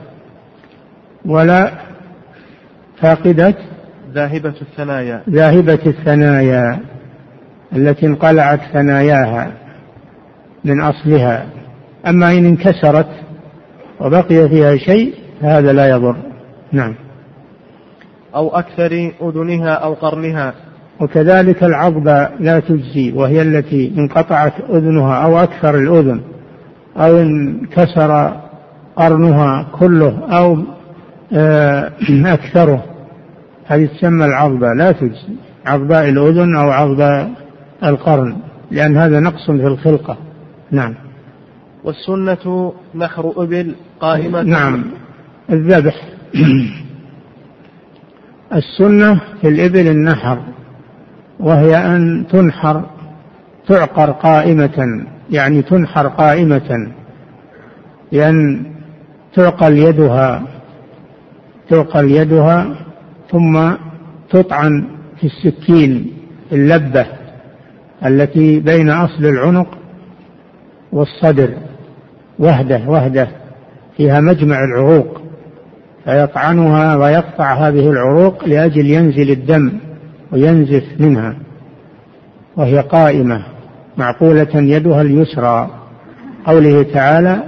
ولا 1.26 1.87
فاقدة 3.00 3.54
ذاهبة 4.14 4.54
الثنايا. 4.62 5.22
ذاهبة 5.30 5.78
الثنايا 5.86 6.80
التي 7.76 8.06
انقلعت 8.06 8.60
ثناياها 8.72 9.52
من 10.64 10.80
أصلها. 10.80 11.46
أما 12.06 12.32
إن 12.32 12.46
انكسرت 12.46 13.08
وبقي 14.00 14.48
فيها 14.48 14.76
شيء 14.76 15.14
فهذا 15.40 15.72
لا 15.72 15.88
يضر. 15.88 16.16
نعم. 16.72 16.94
أو 18.34 18.48
أكثر 18.48 19.12
أذنها 19.22 19.70
أو 19.70 19.94
قرنها. 19.94 20.54
وكذلك 21.00 21.64
العضبة 21.64 22.28
لا 22.40 22.60
تجزي 22.60 23.12
وهي 23.12 23.42
التي 23.42 23.92
انقطعت 23.98 24.52
أذنها 24.70 25.14
أو 25.14 25.38
أكثر 25.38 25.74
الأذن 25.74 26.20
أو 26.96 27.16
انكسر 27.18 28.40
قرنها 28.96 29.66
كله 29.78 30.18
أو 30.38 30.58
أكثره. 32.34 32.84
هذه 33.66 33.86
تسمى 33.86 34.24
العضبة. 34.24 34.72
لا 34.72 34.92
تجزي. 34.92 35.36
عضباء 35.66 36.08
الأذن 36.08 36.56
أو 36.56 36.70
عضباء 36.70 37.30
القرن 37.84 38.36
لأن 38.70 38.96
هذا 38.96 39.20
نقص 39.20 39.50
في 39.50 39.66
الخلقة. 39.66 40.16
نعم. 40.70 40.94
والسنة 41.84 42.72
نحر 42.94 43.32
إبل 43.36 43.74
قائمة. 44.00 44.42
نعم. 44.42 44.84
الذبح. 45.50 45.94
السنة 48.54 49.20
في 49.40 49.48
الإبل 49.48 49.86
النحر 49.88 50.38
وهي 51.40 51.76
أن 51.76 52.26
تنحر 52.32 52.86
تعقر 53.68 54.10
قائمة 54.10 55.06
يعني 55.30 55.62
تنحر 55.62 56.08
قائمة 56.08 56.92
لأن 58.12 58.64
تعقل 59.34 59.78
يدها. 59.78 60.42
تعقل 61.70 62.10
يدها 62.10 62.76
ثم 63.30 63.72
تطعن 64.30 64.86
في 65.20 65.26
السكين 65.26 66.12
اللبة 66.52 67.06
التي 68.06 68.60
بين 68.60 68.90
أصل 68.90 69.24
العنق 69.24 69.78
والصدر. 70.92 71.50
وهدة 72.38 72.82
وهدة 72.86 73.28
فيها 73.96 74.20
مجمع 74.20 74.64
العروق. 74.64 75.20
فيطعنها 76.04 76.96
ويقطع 76.96 77.54
هذه 77.54 77.90
العروق 77.90 78.44
لأجل 78.44 78.86
ينزل 78.86 79.30
الدم 79.30 79.72
وينزف 80.32 80.84
منها. 80.98 81.36
وهي 82.56 82.80
قائمة 82.80 83.42
معقولة 83.96 84.54
يدها 84.54 85.02
اليسرى. 85.02 85.70
قوله 86.46 86.82
تعالى 86.82 87.42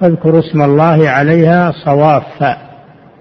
فاذكروا 0.00 0.40
اسم 0.40 0.62
الله 0.62 1.08
عليها 1.08 1.72
صواف 1.84 2.42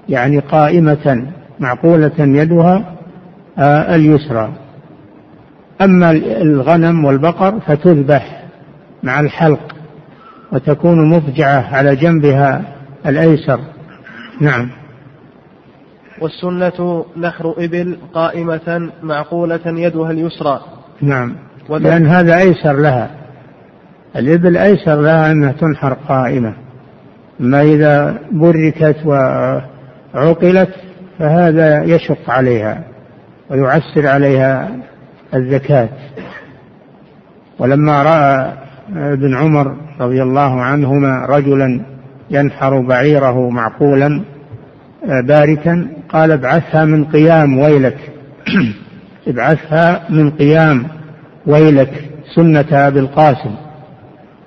يعني 0.10 0.40
قائمة 0.40 1.28
معقولة 1.60 2.12
يدها 2.20 2.96
آه، 3.58 3.96
اليسرى. 3.96 4.54
أما 5.82 6.12
الغنم 6.42 7.06
والبقر 7.06 7.60
فتذبح 7.60 8.44
مع 9.04 9.20
الحلق 9.20 9.76
وتكون 10.52 11.10
مضجعة 11.10 11.76
على 11.76 11.96
جنبها 11.96 12.62
الأيسر. 13.06 13.60
نعم. 14.42 14.70
والسنة 16.22 17.06
نحر 17.18 17.54
إبل 17.58 17.98
قائمة 18.14 18.90
معقولة 19.04 19.60
يدها 19.66 20.12
اليسرى. 20.12 20.62
نعم. 21.02 21.36
لأن 21.70 22.06
هذا 22.06 22.38
أيسر 22.38 22.74
لها. 22.74 23.10
الإبل 24.16 24.58
أيسر 24.58 25.02
لها 25.02 25.32
أنها 25.32 25.52
تنحر 25.52 25.94
قائمة. 25.94 26.54
أما 27.42 27.62
إذا 27.62 28.18
بركت 28.32 28.98
وعقلت 30.16 30.70
فهذا 31.20 31.84
يشق 31.84 32.30
عليها 32.30 32.84
ويعسر 33.50 34.08
عليها 34.08 34.70
الزكاة. 35.34 35.90
ولما 37.60 38.04
رأى 38.04 38.54
ابن 39.14 39.36
عمر 39.36 39.78
رضي 40.00 40.24
الله 40.24 40.62
عنهما 40.62 41.26
رجلا 41.26 41.82
ينحر 42.30 42.82
بعيره 42.82 43.50
معقولا 43.50 44.22
آه، 45.06 45.22
باركا 45.22 45.88
قال 46.10 46.32
ابعثها 46.32 46.86
من 46.86 47.06
قيام 47.06 47.58
ويلك. 47.58 47.98
ابعثها 49.28 50.02
من 50.10 50.32
قيام 50.32 50.88
ويلك 51.48 52.10
سنة 52.36 52.68
أبي 52.72 53.00
القاسم 53.00 53.56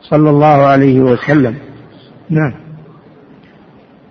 صلى 0.01 0.31
الله 0.31 0.67
عليه 0.67 1.01
وسلم. 1.01 1.55
نعم. 2.31 2.53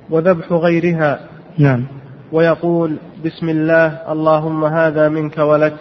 وذبح 0.10 0.52
غيرها 0.52 1.20
نعم. 1.58 1.84
ويقول 2.32 2.98
بسم 3.26 3.50
الله 3.50 4.12
اللهم 4.12 4.66
هذا 4.66 5.10
منك 5.10 5.38
ولك. 5.38 5.74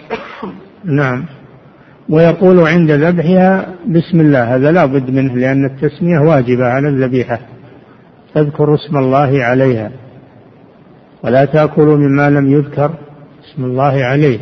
نعم. 0.85 1.25
ويقول 2.09 2.61
عند 2.61 2.91
ذبحها 2.91 3.67
بسم 3.87 4.21
الله. 4.21 4.55
هذا 4.55 4.73
لا 4.73 4.85
بد 4.85 5.11
منه 5.11 5.35
لأن 5.35 5.65
التسمية 5.65 6.19
واجبة 6.19 6.67
على 6.67 6.89
الذبيحة. 6.89 7.39
تذكر 8.35 8.75
اسم 8.75 8.97
الله 8.97 9.45
عليها. 9.45 9.91
ولا 11.25 11.45
تأكلوا 11.45 11.97
مما 11.97 12.31
لم 12.31 12.51
يذكر 12.51 12.91
اسم 13.45 13.65
الله 13.65 14.05
عليه. 14.05 14.39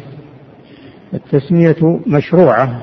التسمية 1.14 2.00
مشروعة. 2.06 2.80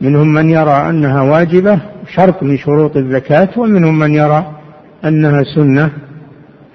منهم 0.00 0.34
من 0.34 0.50
يرى 0.50 0.90
أنها 0.90 1.22
واجبة 1.22 1.78
شرط 2.14 2.42
من 2.42 2.56
شروط 2.56 2.96
الزكاة 2.96 3.48
ومنهم 3.56 3.98
من 3.98 4.14
يرى 4.14 4.46
أنها 5.04 5.42
سنة. 5.54 5.90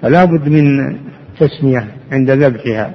فلا 0.02 0.24
بد 0.24 0.48
من 0.48 0.96
تسمية 1.40 1.88
عند 2.12 2.30
ذبحها. 2.30 2.94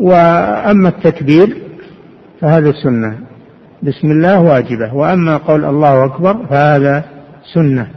وأما 0.00 0.88
التكبير 0.88 1.56
فهذا 2.40 2.72
سنة. 2.72 3.18
بسم 3.82 4.10
الله 4.10 4.40
واجبة. 4.40 4.94
وأما 4.94 5.36
قول 5.36 5.64
الله 5.64 6.04
أكبر 6.04 6.46
فهذا 6.46 7.04
سنة. 7.54 7.90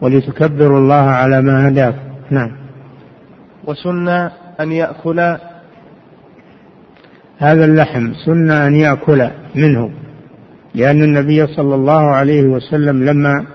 ولتكبروا 0.00 0.78
الله 0.78 0.94
على 0.94 1.42
ما 1.42 1.68
هداكم. 1.68 1.98
نعم. 2.30 2.50
وسنة 3.64 4.30
أن 4.60 4.72
يأكل. 4.72 5.20
هذا 7.38 7.64
اللحم 7.64 8.12
سنة 8.26 8.66
أن 8.66 8.74
يأكل 8.74 9.30
منه. 9.54 9.90
لأن 10.74 11.02
النبي 11.02 11.46
صلى 11.46 11.74
الله 11.74 12.00
عليه 12.00 12.42
وسلم 12.42 13.04
لما 13.04 13.46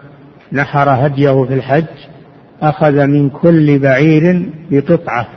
نحر 0.52 0.90
هديه 0.90 1.46
في 1.46 1.54
الحج 1.54 1.86
أخذ 2.64 3.08
من 3.08 3.30
كل 3.30 3.80
بعير 3.80 4.50
بقطعة 4.72 5.28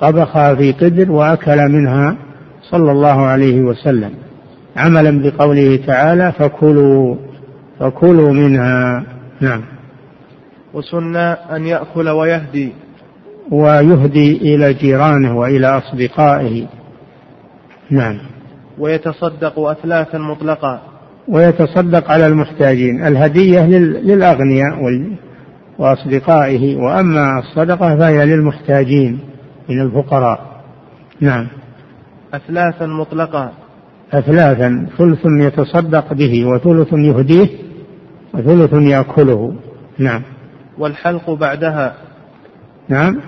طبخها 0.00 0.54
في 0.54 0.72
قدر 0.72 1.12
وأكل 1.12 1.68
منها 1.68 2.16
صلى 2.70 2.92
الله 2.92 3.20
عليه 3.22 3.60
وسلم. 3.60 4.10
عملا 4.76 5.22
بقوله 5.22 5.76
تعالى 5.86 6.32
فكلوا 6.32 7.16
فكلوا 7.80 8.32
منها. 8.32 9.04
نعم. 9.40 9.62
وسن 10.74 11.16
أن 11.16 11.66
يأكل 11.66 12.08
ويهدي. 12.08 12.72
ويهدي 13.50 14.54
إلى 14.54 14.74
جيرانه 14.74 15.36
وإلى 15.38 15.66
أصدقائه. 15.66 16.66
نعم. 17.90 18.18
ويتصدق 18.78 19.58
أثلاثا 19.58 20.18
مطلقا. 20.18 20.80
ويتصدق 21.28 22.10
على 22.10 22.26
المحتاجين. 22.26 23.06
الهدية 23.06 23.66
للأغنياء 23.78 24.84
وأصدقائه 25.78 26.76
وأما 26.76 27.38
الصدقة 27.38 27.96
فهي 27.98 28.26
للمحتاجين 28.26 29.18
من 29.68 29.80
الفقراء. 29.80 30.62
نعم. 31.20 31.46
أثلاثا 32.34 32.86
مطلقا 32.86 33.52
أثلاثا 34.12 34.86
ثلث 34.98 35.26
يتصدق 35.26 36.12
به 36.12 36.44
وثلث 36.44 36.92
يهديه 36.92 37.48
وثلث 38.34 38.72
يأكله. 38.72 39.54
نعم. 39.98 40.22
والحلق 40.78 41.30
بعدها. 41.30 41.94
نعم. 42.88 43.20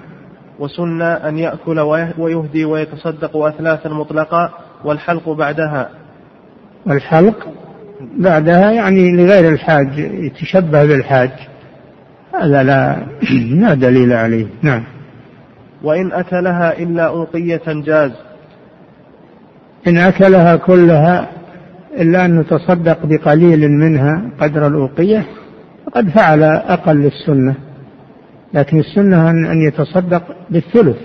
وسن 0.59 1.03
أن 1.03 1.39
يأكل 1.39 1.81
ويهدي 2.19 2.65
ويتصدق 2.65 3.37
أثلاثا 3.37 3.89
مطلقا 3.89 4.51
والحلق 4.85 5.29
بعدها. 5.31 5.89
والحلق 6.87 7.49
بعدها 8.19 8.71
يعني 8.71 9.13
لغير 9.13 9.53
الحاج 9.53 9.99
يتشبه 9.99 10.87
بالحاج. 10.87 11.31
هذا 12.41 12.63
لا 12.63 12.97
لا 13.61 13.75
دليل 13.75 14.13
عليه. 14.13 14.47
نعم. 14.63 14.83
وإن 15.83 16.13
أكلها 16.13 16.79
إلا 16.79 17.03
أوقية 17.03 17.63
جاز. 17.67 18.11
إن 19.87 19.97
أكلها 19.99 20.57
كلها 20.57 21.29
إلا 22.01 22.25
أن 22.25 22.47
تصدق 22.47 22.99
بقليل 23.05 23.69
منها 23.69 24.23
قدر 24.41 24.67
الأوقية 24.67 25.25
فقد 25.87 26.09
فعل 26.09 26.43
أقل 26.43 27.07
السنة 27.07 27.55
لكن 28.55 28.79
السنة 28.79 29.31
أن 29.31 29.63
يتصدق 29.63 30.23
بالثلث. 30.51 30.97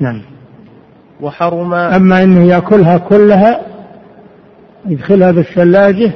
نعم. 0.00 0.22
وحرم 1.20 1.74
أما 1.74 2.22
أنه 2.22 2.48
يأكلها 2.48 2.98
كلها 2.98 3.60
يدخلها 4.86 5.30
بالثلاجة 5.30 6.12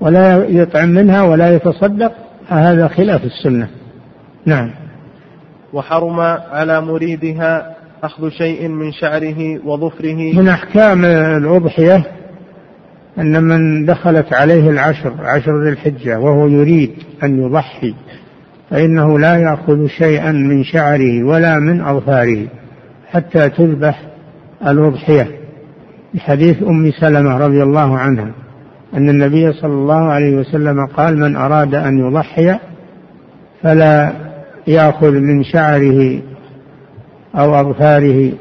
ولا 0.00 0.44
يطعم 0.44 0.88
منها 0.88 1.22
ولا 1.22 1.54
يتصدق 1.54 2.12
هذا 2.52 2.88
خلاف 2.88 3.24
السنة. 3.24 3.68
نعم. 4.46 4.70
وحرم 5.72 6.20
على 6.52 6.80
مريدها 6.80 7.76
أخذ 8.04 8.28
شيء 8.28 8.68
من 8.68 8.92
شعره 8.92 9.66
وظفره. 9.66 10.32
من 10.32 10.48
أحكام 10.48 11.04
الأضحية 11.04 12.04
أن 13.18 13.42
من 13.42 13.86
دخلت 13.86 14.32
عليه 14.34 14.70
العشر 14.70 15.12
عشر 15.20 15.62
ذي 15.62 15.70
الحجة 15.70 16.18
وهو 16.18 16.48
يريد 16.48 16.90
أن 17.22 17.42
يضحي 17.42 17.94
فإنه 18.70 19.18
لا 19.18 19.36
يأخذ 19.36 19.86
شيئا 19.86 20.32
من 20.32 20.64
شعره 20.64 21.24
ولا 21.24 21.58
من 21.58 21.80
أظفاره 21.80 22.46
حتى 23.10 23.48
تذبح 23.48 24.02
الأضحية. 24.66 25.30
بحديث 26.14 26.62
أم 26.62 26.90
سلمة 27.00 27.38
رضي 27.38 27.62
الله 27.62 27.98
عنها. 27.98 28.30
أن 28.94 29.08
النبي 29.08 29.52
صلى 29.52 29.72
الله 29.72 30.12
عليه 30.12 30.36
وسلم 30.36 30.86
قال 30.86 31.18
من 31.18 31.36
أراد 31.36 31.74
أن 31.74 31.98
يضحي 31.98 32.58
فلا 33.62 34.12
يأخذ 34.66 35.10
من 35.10 35.44
شعره 35.44 36.22
أو 37.34 37.54
أظفاره 37.54 38.32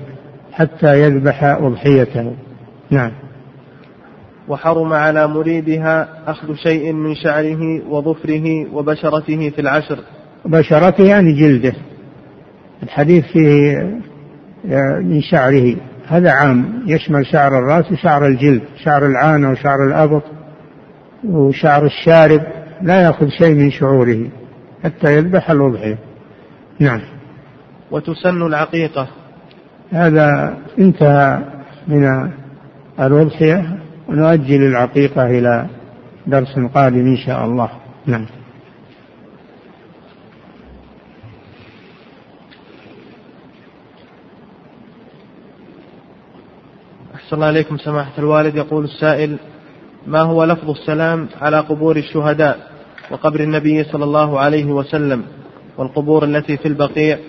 حتى 0.51 1.01
يذبح 1.01 1.43
أضحيته. 1.43 2.33
نعم. 2.89 3.11
وحرم 4.47 4.93
على 4.93 5.27
مريدها 5.27 6.07
أخذ 6.27 6.55
شيء 6.55 6.93
من 6.93 7.15
شعره 7.15 7.89
وظفره 7.89 8.73
وبشرته 8.73 9.49
في 9.49 9.61
العشر. 9.61 9.99
بشرته 10.45 11.03
يعني 11.03 11.33
جلده. 11.33 11.73
الحديث 12.83 13.25
فيه 13.25 13.77
من 15.01 15.21
شعره. 15.21 15.75
هذا 16.07 16.31
عام. 16.31 16.83
يشمل 16.87 17.25
شعر 17.25 17.59
الرأس 17.59 17.91
وشعر 17.91 18.27
الجلد 18.27 18.61
شعر 18.83 19.05
العانة 19.05 19.51
وشعر 19.51 19.87
الأبط. 19.87 20.23
وشعر 21.23 21.85
الشارب 21.85 22.41
لا 22.81 23.01
يأخذ 23.01 23.27
شيء 23.29 23.55
من 23.55 23.71
شعوره 23.71 24.29
حتى 24.83 25.17
يذبح 25.17 25.51
الأضحية 25.51 25.97
نعم. 26.79 27.01
وتسن 27.91 28.41
العقيقة. 28.41 29.07
هذا 29.91 30.57
انتهى 30.79 31.43
من 31.87 32.31
الأضحية 32.99 33.77
ونؤجل 34.07 34.63
العقيقة 34.63 35.25
إلى 35.25 35.67
درس 36.27 36.59
قادم 36.73 36.99
إن 36.99 37.17
شاء 37.17 37.45
الله. 37.45 37.69
نعم. 38.05 38.25
أحسن 47.15 47.35
الله 47.35 47.45
عليكم 47.47 47.77
سماحة 47.77 48.11
الوالد. 48.17 48.55
يقول 48.55 48.83
السائل 48.83 49.37
ما 50.07 50.21
هو 50.21 50.43
لفظ 50.43 50.69
السلام 50.69 51.27
على 51.41 51.59
قبور 51.59 51.97
الشهداء 51.97 52.71
وقبر 53.11 53.39
النبي 53.39 53.83
صلى 53.83 54.03
الله 54.03 54.39
عليه 54.39 54.65
وسلم 54.65 55.23
والقبور 55.77 56.23
التي 56.23 56.57
في 56.57 56.67
البقيع؟ 56.67 57.19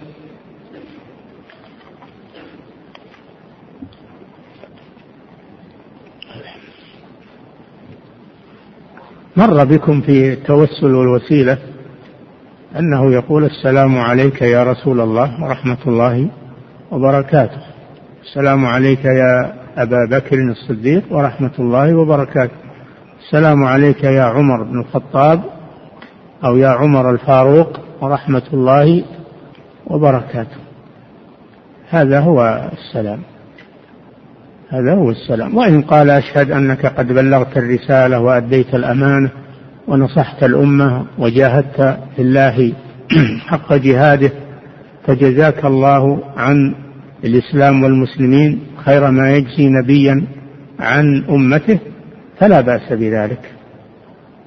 مر 9.36 9.64
بكم 9.64 10.00
في 10.00 10.32
التوسل 10.32 10.94
والوسيلة 10.94 11.58
أنه 12.78 13.12
يقول 13.12 13.44
السلام 13.44 13.98
عليك 13.98 14.42
يا 14.42 14.64
رسول 14.64 15.00
الله 15.00 15.44
ورحمة 15.44 15.78
الله 15.86 16.30
وبركاته. 16.90 17.60
السلام 18.22 18.66
عليك 18.66 19.04
يا 19.04 19.61
أبا 19.76 20.06
بكر 20.10 20.36
الصديق 20.50 21.02
ورحمة 21.10 21.52
الله 21.58 21.96
وبركاته. 21.96 22.52
السلام 23.26 23.64
عليك 23.64 24.04
يا 24.04 24.22
عمر 24.22 24.62
بن 24.62 24.80
الخطاب 24.80 25.42
أو 26.44 26.56
يا 26.56 26.68
عمر 26.68 27.10
الفاروق 27.10 27.80
ورحمة 28.00 28.42
الله 28.52 29.04
وبركاته. 29.86 30.56
هذا 31.90 32.20
هو 32.20 32.70
السلام. 32.72 33.18
هذا 34.70 34.94
هو 34.94 35.10
السلام. 35.10 35.56
وإن 35.56 35.82
قال 35.82 36.10
أشهد 36.10 36.50
أنك 36.50 36.86
قد 36.86 37.12
بلغت 37.12 37.56
الرسالة 37.56 38.20
وأديت 38.20 38.74
الأمانة 38.74 39.30
ونصحت 39.88 40.44
الأمة 40.44 41.06
وجاهدت 41.18 41.98
في 42.16 42.22
الله 42.22 42.72
حق 43.48 43.74
جهاده 43.74 44.30
فجزاك 45.06 45.64
الله 45.64 46.18
عن 46.36 46.74
الإسلام 47.24 47.82
والمسلمين 47.84 48.60
خير 48.84 49.10
ما 49.10 49.32
يجزي 49.32 49.68
نبيا 49.68 50.26
عن 50.80 51.24
أمته 51.28 51.78
فلا 52.38 52.60
بأس 52.60 52.92
بذلك. 52.92 53.52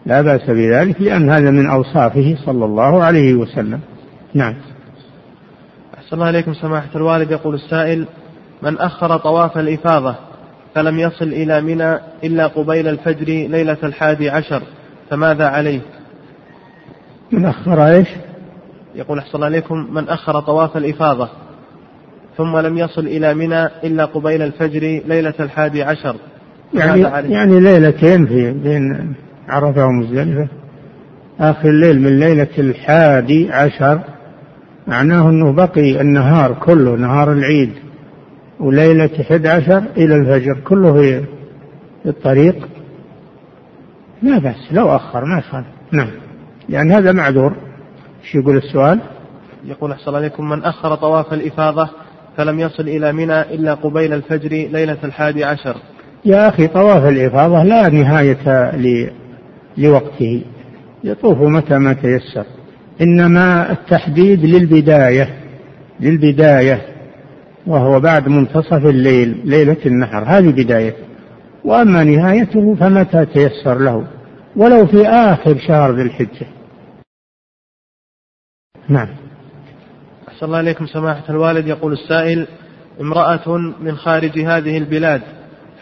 لا 0.05 0.21
بأس 0.21 0.49
بذلك 0.49 1.01
لأن 1.01 1.29
هذا 1.29 1.51
من 1.51 1.69
أوصافه 1.69 2.37
صلى 2.45 2.65
الله 2.65 3.03
عليه 3.03 3.33
وسلم. 3.33 3.79
نعم. 4.33 4.53
أحسن 5.97 6.15
الله 6.15 6.25
عليكم 6.25 6.53
سماحة 6.53 6.89
الوالد. 6.95 7.31
يقول 7.31 7.55
السائل 7.55 8.07
من 8.61 8.77
أخر 8.77 9.17
طواف 9.17 9.57
الإفاضة 9.57 10.15
فلم 10.75 10.99
يصل 10.99 11.25
إلى 11.25 11.61
منى 11.61 11.99
إلا 12.23 12.47
قبيل 12.47 12.87
الفجر 12.87 13.25
ليلة 13.25 13.77
الحادي 13.83 14.29
عشر 14.29 14.61
فماذا 15.09 15.47
عليه؟ 15.47 15.79
من 17.31 17.45
أخر 17.45 17.87
إيش؟ 17.87 18.07
يقول 18.95 19.19
أحسن 19.19 19.35
الله 19.35 19.45
عليكم 19.45 19.87
من 19.93 20.09
أخر 20.09 20.39
طواف 20.39 20.77
الإفاضة 20.77 21.29
ثم 22.37 22.57
لم 22.57 22.77
يصل 22.77 23.07
إلى 23.07 23.33
منى 23.33 23.65
إلا 23.65 24.05
قبيل 24.05 24.41
الفجر 24.41 25.01
ليلة 25.05 25.33
الحادي 25.39 25.83
عشر. 25.83 26.15
يعني, 26.73 27.01
يعني 27.33 27.59
ليلتين 27.59 28.25
في 28.25 28.51
بين 28.51 29.13
عرفة 29.49 29.85
ومزدلفة. 29.85 30.47
آخر 31.39 31.69
الليل 31.69 32.01
من 32.01 32.19
ليلة 32.19 32.47
الحادي 32.57 33.51
عشر. 33.51 33.99
معناه 34.87 35.29
أنه 35.29 35.53
بقي 35.53 36.01
النهار 36.01 36.53
كله 36.53 36.95
نهار 36.95 37.31
العيد 37.31 37.73
وليلة 38.59 39.09
11 39.21 39.83
إلى 39.97 40.15
الفجر 40.15 40.59
كله 40.59 40.93
في 40.93 41.25
الطريق. 42.05 42.67
لا 44.23 44.39
بأس 44.39 44.67
لو 44.71 44.95
أخر 44.95 45.25
ما 45.25 45.37
يخالف 45.37 45.67
نعم. 45.91 46.09
لأن 46.69 46.91
هذا 46.91 47.11
معذور. 47.11 47.53
إيش 48.23 48.35
يقول 48.35 48.57
السؤال؟ 48.57 48.99
يقول 49.65 49.91
أحسن 49.91 50.15
عليكم 50.15 50.49
من 50.49 50.63
أخر 50.63 50.95
طواف 50.95 51.33
الإفاضة 51.33 51.89
فلم 52.37 52.59
يصل 52.59 52.83
إلى 52.83 53.11
منى 53.11 53.41
إلا 53.41 53.73
قبيل 53.73 54.13
الفجر 54.13 54.49
ليلة 54.49 54.97
الحادي 55.03 55.43
عشر. 55.43 55.77
يا 56.25 56.49
أخي 56.49 56.67
طواف 56.67 57.05
الإفاضة 57.05 57.63
لا 57.63 57.89
نهاية 57.89 58.71
لوقته. 59.77 60.43
يطوف 61.03 61.37
متى 61.37 61.77
ما 61.77 61.93
تيسر. 61.93 62.45
إنما 63.01 63.71
التحديد 63.71 64.45
للبداية 64.45 65.29
للبداية 65.99 66.81
وهو 67.67 67.99
بعد 67.99 68.27
منتصف 68.27 68.85
الليل 68.85 69.41
ليلة 69.45 69.77
النحر. 69.85 70.23
هذه 70.23 70.49
بداية. 70.49 70.95
وأما 71.63 72.03
نهايته 72.03 72.75
فمتى 72.75 73.25
تيسر 73.25 73.79
له. 73.79 74.07
ولو 74.55 74.85
في 74.85 75.07
آخر 75.07 75.57
شهر 75.67 75.95
ذي 75.95 76.01
الحجة. 76.01 76.47
نعم. 78.89 79.07
أحسن 80.35 80.45
الله 80.45 80.59
إليكم 80.59 80.87
سماحة 80.87 81.23
الوالد. 81.29 81.67
يقول 81.67 81.93
السائل 81.93 82.47
امرأة 83.01 83.57
من 83.81 83.95
خارج 83.95 84.39
هذه 84.39 84.77
البلاد 84.77 85.21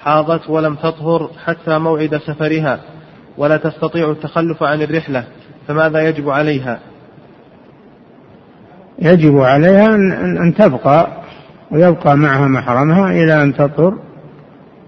حاضت 0.04 0.50
ولم 0.50 0.76
تطهر 0.76 1.30
حتى 1.46 1.78
موعد 1.78 2.18
سفرها 2.18 2.80
ولا 3.38 3.58
تستطيع 3.58 4.12
التخلف 4.12 4.64
عن 4.64 4.82
الرحلة 4.82 5.24
فماذا 5.68 6.10
يجب 6.10 6.30
عليها؟ 6.30 6.80
يجب 9.00 9.38
عليها 9.38 9.96
أن 10.46 10.54
تبقى 10.58 11.08
ويبقى 11.72 12.18
معها 12.18 12.48
محرمها 12.48 13.12
إلى 13.12 13.44
أن 13.44 13.54
تطهر 13.54 13.98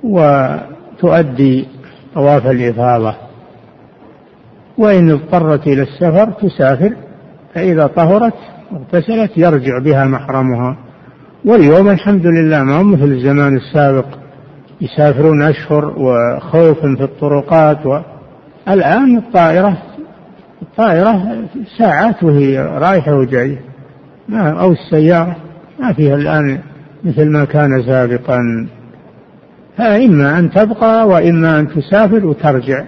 وتؤدي 0.04 1.68
طواف 2.14 2.48
الإفاضة. 2.48 3.16
وإن 4.78 5.12
اضطرت 5.12 5.68
إلى 5.68 5.82
السفر 5.82 6.32
تسافر 6.32 6.96
فإذا 7.54 7.88
طهرت 7.88 8.55
واغتسلت 8.72 9.38
يرجع 9.38 9.80
بها 9.80 10.06
محرمها. 10.06 10.78
واليوم 11.46 11.90
الحمد 11.90 12.26
لله 12.28 12.64
ما 12.64 12.78
هو 12.78 12.84
مثل 12.84 13.04
الزمان 13.04 13.58
السابق. 13.58 14.06
يسافرون 14.82 15.42
أشهر 15.42 15.94
وخوف 15.98 16.80
في 16.80 17.04
الطرقات 17.04 17.86
والآن 17.86 19.18
الطائرة 19.18 19.78
الطائرة 20.62 21.44
ساعات 21.78 22.24
وهي 22.24 22.60
رايحة 22.60 23.16
وجاية. 23.16 23.62
ما 24.30 24.62
أو 24.62 24.72
السيارة 24.72 25.36
ما 25.80 25.94
فيها 25.94 26.16
الآن 26.16 26.60
مثل 27.04 27.30
ما 27.30 27.46
كان 27.46 27.84
سابقا. 27.84 28.68
فإما 29.78 30.40
أن 30.40 30.52
تبقى 30.52 31.08
وإما 31.08 31.60
أن 31.60 31.68
تسافر 31.68 32.26
وترجع 32.26 32.84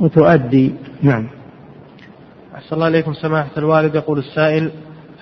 وتؤدي. 0.00 0.74
نعم. 1.02 1.26
أحسن 2.54 2.76
الله 2.76 2.88
إليكم 2.88 3.12
سماحة 3.12 3.50
الوالد. 3.56 3.94
يقول 3.94 4.18
السائل 4.18 4.70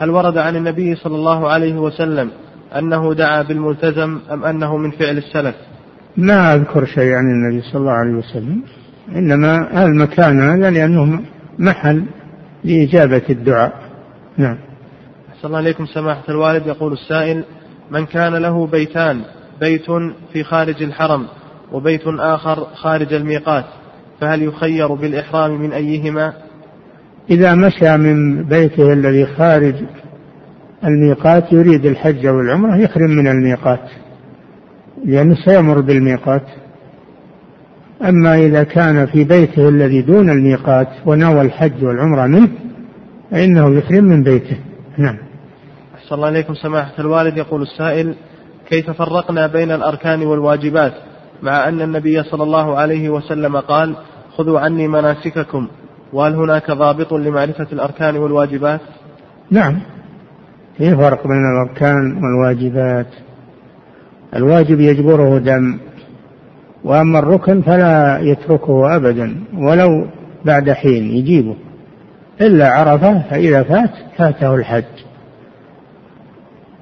هل 0.03 0.11
ورد 0.11 0.39
عن 0.39 0.57
النبي 0.57 0.95
صلى 0.95 1.17
الله 1.17 1.49
عليه 1.49 1.75
وسلم 1.75 2.31
أنه 2.79 3.15
دعا 3.15 3.43
بالملتزم 3.43 4.19
أم 4.31 4.45
أنه 4.45 4.77
من 4.77 4.91
فعل 4.91 5.19
السلف؟ 5.19 5.55
ما 6.17 6.55
أذكر 6.55 6.85
شيء 6.85 7.13
عن 7.13 7.25
النبي 7.25 7.63
صلى 7.63 7.81
الله 7.81 7.93
عليه 7.93 8.13
وسلم 8.13 8.63
إنما 9.17 9.85
المكان 9.85 10.41
هذا 10.41 10.71
لأنه 10.71 11.21
محل 11.59 12.05
لإجابة 12.65 13.23
الدعاء. 13.31 13.73
نعم. 14.37 14.59
أحسن 15.33 15.49
الله 15.49 15.61
إليكم 15.61 15.87
سماحة 15.87 16.23
الوالد. 16.29 16.67
يقول 16.67 16.93
السائل 16.93 17.45
من 17.91 18.07
كان 18.07 18.35
له 18.35 18.67
بيتان 18.67 19.21
بيت 19.61 19.87
في 20.33 20.45
خارج 20.45 20.83
الحرم 20.83 21.27
وبيت 21.73 22.03
آخر 22.07 22.67
خارج 22.75 23.13
الميقات 23.13 23.65
فهل 24.21 24.43
يخير 24.43 24.95
بالإحرام 24.95 25.61
من 25.61 25.73
أيهما؟ 25.73 26.33
إذا 27.33 27.55
مشى 27.55 27.97
من 27.97 28.45
بيته 28.45 28.93
الذي 28.93 29.27
خارج 29.27 29.75
الميقات 30.85 31.53
يريد 31.53 31.87
الحج 31.87 32.27
والعمرة 32.27 32.77
يحرم 32.77 33.11
من 33.11 33.29
الميقات 33.29 33.81
لأنه 35.05 35.35
سيمر 35.35 35.81
بالميقات. 35.81 36.43
أما 38.03 38.35
إذا 38.39 38.63
كان 38.63 39.07
في 39.07 39.25
بيته 39.25 39.69
الذي 39.69 40.03
دون 40.03 40.31
الميقات 40.31 40.89
ونوى 41.07 41.41
الحج 41.41 41.85
والعمرة 41.85 42.27
منه 42.27 42.49
فإنه 43.31 43.79
يحرم 43.79 44.05
من 44.05 44.23
بيته. 44.23 44.57
نعم. 44.99 45.19
أحسن 45.95 46.15
الله 46.15 46.29
إليكم. 46.29 46.55
سماحة 46.55 46.93
الوالد 46.99 47.37
يقول 47.37 47.63
السائل 47.63 48.15
كيف 48.69 48.91
فرقنا 48.91 49.47
بين 49.47 49.71
الأركان 49.71 50.23
والواجبات 50.23 50.93
مع 51.43 51.69
أن 51.69 51.81
النبي 51.81 52.23
صلى 52.23 52.43
الله 52.43 52.77
عليه 52.77 53.09
وسلم 53.09 53.57
قال 53.57 53.97
خذوا 54.37 54.61
عني 54.61 54.89
مناسككم. 54.89 55.69
وهل 56.13 56.35
هناك 56.35 56.71
ضابط 56.71 57.13
لمعرفة 57.13 57.67
الأركان 57.73 58.17
والواجبات؟ 58.17 58.81
نعم. 59.51 59.79
في 60.79 60.97
فرق 60.97 61.27
بين 61.27 61.45
الأركان 61.53 62.19
والواجبات؟ 62.25 63.07
الواجب 64.37 64.81
يجبره 64.81 65.39
دم 65.39 65.79
وأما 66.85 67.19
الركن 67.19 67.63
فلا 67.63 68.19
يتركه 68.19 68.97
أبدا 68.97 69.35
ولو 69.55 70.07
بعد 70.45 70.71
حين 70.71 71.11
يجيبه. 71.11 71.57
إلا 72.41 72.69
عرفة 72.69 73.23
فإذا 73.31 73.63
فات 73.63 73.91
فاته 74.19 74.55
الحج. 74.55 74.85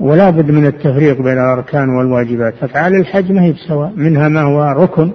ولا 0.00 0.30
بد 0.30 0.50
من 0.50 0.66
التفريق 0.66 1.16
بين 1.16 1.38
الأركان 1.38 1.88
والواجبات. 1.88 2.54
أفعال 2.62 2.94
الحج 2.94 3.32
ما 3.32 3.42
هي 3.42 3.52
بسواء 3.52 3.92
منها 3.96 4.28
ما 4.28 4.42
هو 4.42 4.62
ركن 4.62 5.10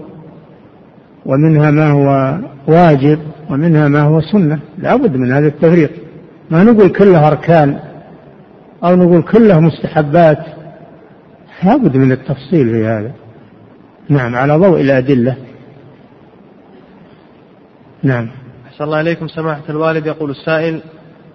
ومنها 1.26 1.72
ما 1.72 1.92
هو 1.92 2.38
واجب. 2.68 3.20
ومنها 3.50 3.88
ما 3.88 4.02
هو 4.02 4.22
سنة. 4.22 4.60
لا 4.78 4.96
بد 4.96 5.16
من 5.16 5.32
هذا 5.32 5.48
التفريق. 5.48 5.92
ما 6.52 6.64
نقول 6.64 6.90
كلها 6.90 7.28
أركان 7.28 7.80
أو 8.84 8.96
نقول 8.96 9.22
كلها 9.22 9.60
مستحبات. 9.60 10.46
لا 11.64 11.78
بد 11.78 11.98
من 11.98 12.12
التفصيل 12.12 12.70
في 12.70 12.86
هذا. 12.86 13.12
نعم 14.10 14.36
على 14.36 14.56
ضوء 14.58 14.82
الأدلة. 14.82 15.36
نعم. 18.04 18.30
أحسن 18.68 18.84
الله 18.84 19.02
إليكم. 19.02 19.28
سماحة 19.28 19.64
الوالد 19.70 20.06
يقول 20.06 20.32
السائل 20.32 20.82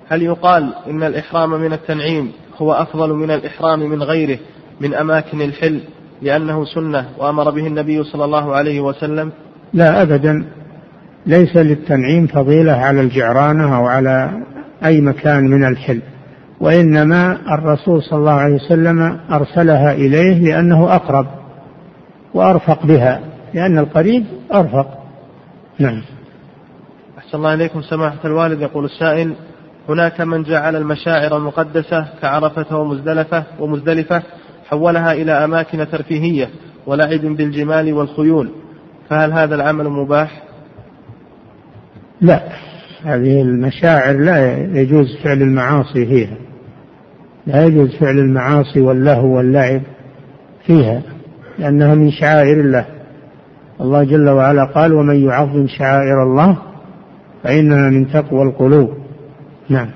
هل 0.09 0.23
يقال 0.23 0.73
إن 0.87 1.03
الإحرام 1.03 1.51
من 1.51 1.73
التنعيم 1.73 2.33
هو 2.57 2.73
أفضل 2.73 3.13
من 3.13 3.31
الإحرام 3.31 3.81
من 3.81 4.03
غيره 4.03 4.39
من 4.81 4.95
أماكن 4.95 5.43
الحل 5.43 5.81
لأنه 6.23 6.65
سنة 6.65 7.09
وأمر 7.19 7.51
به 7.51 7.67
النبي 7.67 8.03
صلى 8.05 8.25
الله 8.25 8.55
عليه 8.55 8.81
وسلم؟ 8.81 9.33
لا 9.73 10.03
أبدا. 10.03 10.45
ليس 11.27 11.57
للتنعيم 11.57 12.27
فضيلة 12.27 12.73
على 12.73 13.01
الجعرانة 13.01 13.77
أو 13.77 13.87
على 13.87 14.31
أي 14.85 15.01
مكان 15.01 15.45
من 15.45 15.65
الحل 15.65 16.01
وإنما 16.61 17.39
الرسول 17.55 18.03
صلى 18.03 18.19
الله 18.19 18.33
عليه 18.33 18.55
وسلم 18.55 19.21
أرسلها 19.31 19.93
إليه 19.93 20.39
لأنه 20.39 20.95
أقرب 20.95 21.27
وأرفق 22.35 22.87
بها 22.87 23.21
لأن 23.55 23.79
القريب 23.79 24.25
أرفق. 24.55 24.87
نعم. 25.79 26.03
أحسن 27.19 27.39
الله 27.39 27.55
إليكم. 27.55 27.83
سماحة 27.83 28.19
الوالد 28.25 28.61
يقول 28.61 28.85
السائل 28.85 29.33
هناك 29.89 30.21
من 30.21 30.43
جعل 30.43 30.77
المشاعر 30.77 31.37
المقدسة 31.37 32.09
كعرفة 32.23 32.77
ومزدلفة 32.79 33.45
ومزدلفة 33.61 34.23
حولها 34.69 35.13
إلى 35.13 35.33
أماكن 35.33 35.91
ترفيهية 35.91 36.49
ولعب 36.87 37.21
بالجمال 37.21 37.93
والخيول 37.93 38.51
فهل 39.09 39.33
هذا 39.33 39.55
العمل 39.55 39.89
مباح؟ 39.89 40.43
لا. 42.21 42.43
هذه 43.05 43.43
المشاعر 43.43 44.17
لا 44.17 44.59
يجوز 44.59 45.17
فعل 45.25 45.43
المعاصي 45.43 46.07
فيها. 46.07 46.37
لا 47.47 47.65
يجوز 47.65 47.97
فعل 47.97 48.19
المعاصي 48.19 48.81
واللهو 48.81 49.37
واللعب 49.37 49.83
فيها 50.67 51.03
لأنها 51.59 51.95
من 51.95 52.11
شعائر 52.11 52.61
الله. 52.61 52.87
الله 53.81 54.05
جل 54.05 54.29
وعلا 54.29 54.65
قال 54.65 54.93
ومن 54.93 55.25
يعظم 55.25 55.67
شعائر 55.67 56.23
الله 56.23 56.59
فإنها 57.43 57.91
من 57.91 58.13
تقوى 58.13 58.43
القلوب. 58.43 58.91
نعم. 59.69 59.91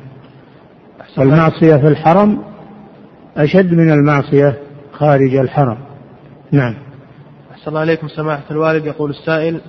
والمعصية 1.19 1.77
في 1.77 1.89
الحرم 1.89 2.39
أشد 3.37 3.75
من 3.75 3.91
المعصية 3.91 4.59
خارج 4.93 5.35
الحرم. 5.35 5.79
نعم. 6.53 6.75
أحسن 7.53 7.69
الله 7.69 7.81
عليكم 7.81 8.09
سماحة 8.09 8.43
الوالد. 8.51 8.87
يقول 8.87 9.11
السائل 9.11 9.61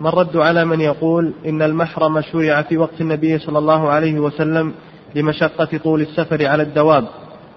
ما 0.00 0.08
الرد 0.08 0.36
على 0.36 0.64
من 0.64 0.80
يقول 0.80 1.32
إن 1.46 1.62
المحرم 1.62 2.20
شرع 2.20 2.62
في 2.62 2.76
وقت 2.78 3.00
النبي 3.00 3.38
صلى 3.38 3.58
الله 3.58 3.88
عليه 3.88 4.20
وسلم 4.20 4.72
لمشقة 5.14 5.78
طول 5.84 6.00
السفر 6.00 6.46
على 6.46 6.62
الدواب 6.62 7.04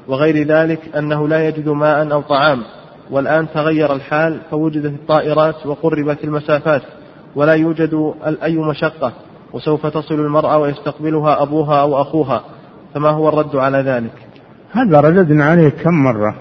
وغير 0.08 0.48
ذلك 0.48 0.96
أنه 0.98 1.28
لا 1.28 1.48
يجد 1.48 1.70
ماء 1.70 2.12
أو 2.12 2.22
طعام 2.22 2.64
والآن 3.12 3.48
تغير 3.54 3.94
الحال 3.94 4.40
فوجدت 4.52 4.86
الطائرات 4.94 5.66
وقربت 5.66 6.24
المسافات 6.24 6.82
ولا 7.36 7.54
يوجد 7.54 8.14
أي 8.44 8.58
مشقة 8.58 9.14
وسوف 9.54 9.88
تصل 9.88 10.16
المرأة 10.16 10.58
ويستقبلها 10.58 11.42
أبوها 11.42 11.82
أو 11.82 12.02
أخوها 12.02 12.44
فما 12.94 13.10
هو 13.10 13.30
الرد 13.30 13.56
على 13.56 13.78
ذلك؟ 13.78 14.14
هذا 14.72 15.00
رددنا 15.00 15.46
عليه 15.46 15.70
كم 15.70 15.94
مرة 15.94 16.36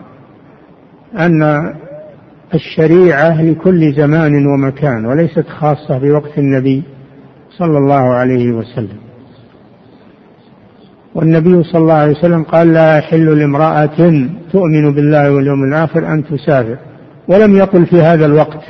أن 1.18 1.42
الشريعة 2.54 3.42
لكل 3.42 3.92
زمان 3.92 4.46
ومكان 4.46 5.06
وليست 5.06 5.48
خاصة 5.48 5.98
بوقت 5.98 6.38
النبي 6.38 6.82
صلى 7.58 7.78
الله 7.78 8.14
عليه 8.14 8.52
وسلم. 8.52 8.98
والنبي 11.14 11.62
صلى 11.62 11.80
الله 11.82 11.94
عليه 11.94 12.12
وسلم 12.12 12.42
قال 12.42 12.72
لا 12.72 12.98
يحل 12.98 13.38
لامرأة 13.38 14.26
تؤمن 14.52 14.94
بالله 14.94 15.34
واليوم 15.34 15.64
الآخر 15.64 16.12
أن 16.12 16.24
تسافر. 16.24 16.76
ولم 17.28 17.56
يقل 17.56 17.86
في 17.86 18.00
هذا 18.00 18.26
الوقت 18.26 18.62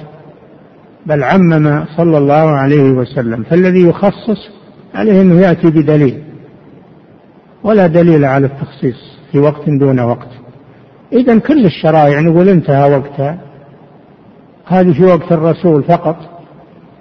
بل 1.06 1.22
عمم 1.22 1.84
صلى 1.96 2.18
الله 2.18 2.50
عليه 2.50 2.90
وسلم. 2.90 3.42
فالذي 3.42 3.88
يخصص 3.88 4.50
عليه 4.94 5.20
أنه 5.20 5.40
يأتي 5.40 5.70
بدليل 5.70 6.22
ولا 7.64 7.86
دليل 7.86 8.24
على 8.24 8.46
التخصيص 8.46 9.18
في 9.32 9.38
وقت 9.38 9.70
دون 9.80 10.00
وقت. 10.00 10.28
إذا 11.12 11.38
كل 11.38 11.64
الشرائع 11.64 12.20
نقول 12.20 12.48
انتهى 12.48 12.90
وقتها. 12.90 13.38
هذه 14.66 14.92
في 14.92 15.04
وقت 15.04 15.32
الرسول 15.32 15.82
فقط. 15.82 16.16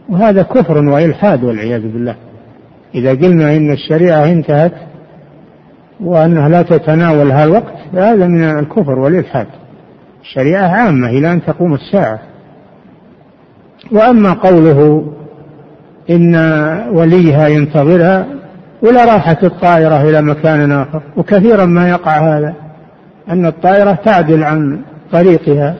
وهذا 0.09 0.41
كفر 0.41 0.77
وإلحاد 0.77 1.43
والعياذ 1.43 1.81
بالله. 1.81 2.15
إذا 2.95 3.09
قلنا 3.09 3.55
إن 3.55 3.71
الشريعة 3.71 4.25
انتهت 4.25 4.73
وأنها 5.99 6.49
لا 6.49 6.61
تتناول 6.61 7.31
هذا 7.31 7.43
الوقت 7.43 7.75
فهذا 7.93 8.27
من 8.27 8.43
الكفر 8.43 8.99
والإلحاد. 8.99 9.47
الشريعة 10.21 10.67
عامة 10.67 11.09
إلى 11.09 11.31
أن 11.31 11.45
تقوم 11.45 11.73
الساعة. 11.73 12.19
وأما 13.91 14.33
قوله 14.33 15.07
إن 16.09 16.35
وليها 16.91 17.47
ينتظرها 17.47 18.25
ولا 18.81 19.05
راحت 19.05 19.43
الطائرة 19.43 20.01
إلى 20.01 20.21
مكان 20.21 20.71
آخر 20.71 21.01
وكثيرا 21.17 21.65
ما 21.65 21.89
يقع 21.89 22.37
هذا 22.37 22.53
أن 23.29 23.45
الطائرة 23.45 23.91
تعدل 23.91 24.43
عن 24.43 24.81
طريقها. 25.11 25.75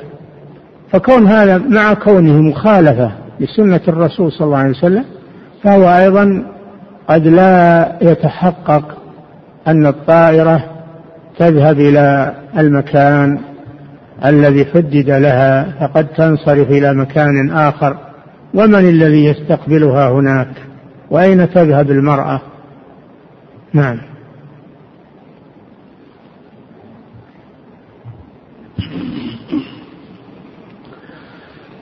فكون 0.92 1.28
هذا 1.28 1.58
مع 1.58 1.94
كونه 1.94 2.42
مخالفة 2.42 3.12
لسنة 3.40 3.82
الرسول 3.88 4.32
صلى 4.32 4.46
الله 4.46 4.58
عليه 4.58 4.70
وسلم 4.70 5.06
فهو 5.64 5.90
أيضا 5.90 6.44
قد 7.08 7.28
لا 7.28 7.92
يتحقق 8.02 8.98
أن 9.68 9.86
الطائرة 9.86 10.64
تذهب 11.40 11.80
إلى 11.80 12.36
المكان 12.58 13.40
الذي 14.26 14.66
حدد 14.66 15.10
لها 15.10 15.64
فقد 15.80 16.08
تنصرف 16.08 16.70
إلى 16.70 16.94
مكان 16.94 17.52
آخر. 17.52 17.98
ومن 18.54 18.90
الذي 18.90 19.26
يستقبلها 19.26 20.10
هناك؟ 20.10 20.48
وأين 21.12 21.50
تذهب 21.50 21.92
المرأة؟ 21.92 22.42
نعم. 23.74 24.11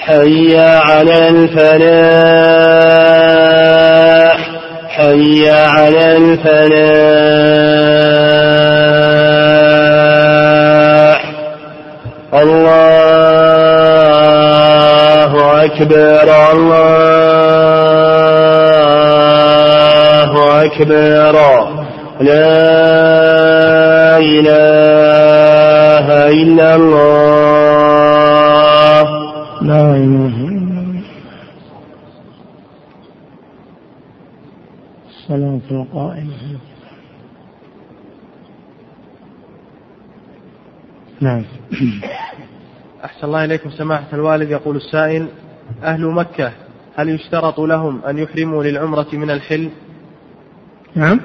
حي 0.00 0.58
على 0.58 1.28
الفلاح 1.28 1.90
حي 4.88 5.50
على 5.50 6.16
الفلاح. 6.16 6.70
الله 12.34 13.00
أكبر 15.64 16.28
الله 16.52 17.30
أكبر. 20.64 21.69
القائمة. 35.70 36.58
نعم. 41.20 41.44
أحسن 43.04 43.26
الله 43.26 43.44
إليكم 43.44 43.70
سماحة 43.70 44.06
الوالد 44.12 44.50
يقول 44.50 44.76
السائل 44.76 45.28
أهل 45.82 46.06
مكة 46.06 46.52
هل 46.96 47.08
يشترط 47.08 47.60
لهم 47.60 48.00
أن 48.04 48.18
يحرموا 48.18 48.64
للعمرة 48.64 49.06
من 49.12 49.30
الحل؟ 49.30 49.70
نعم. 50.94 51.20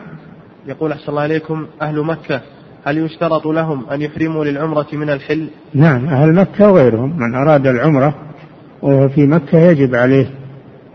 يقول 0.67 0.91
أحسن 0.91 1.09
الله 1.09 1.25
إليكم 1.25 1.67
أهل 1.81 2.03
مكة 2.03 2.41
هل 2.85 2.97
يشترط 2.97 3.47
لهم 3.47 3.89
أن 3.89 4.01
يحرموا 4.01 4.45
للعمرة 4.45 4.87
من 4.93 5.09
الحل؟ 5.09 5.47
نعم 5.73 6.07
أهل 6.07 6.33
مكة 6.33 6.71
وغيرهم. 6.71 7.17
من 7.17 7.35
أراد 7.35 7.67
العمرة 7.67 8.15
وهو 8.81 9.09
في 9.09 9.27
مكة 9.27 9.57
يجب 9.57 9.95
عليه 9.95 10.27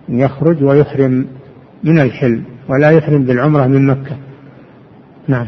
أن 0.09 0.19
يخرج 0.19 0.63
ويحرم 0.63 1.27
من 1.85 2.01
الحل. 2.01 2.43
ولا 2.69 2.91
يحرم 2.91 3.25
بالعمرة 3.25 3.67
من 3.67 3.87
مكة. 3.87 4.17
نعم. 5.29 5.47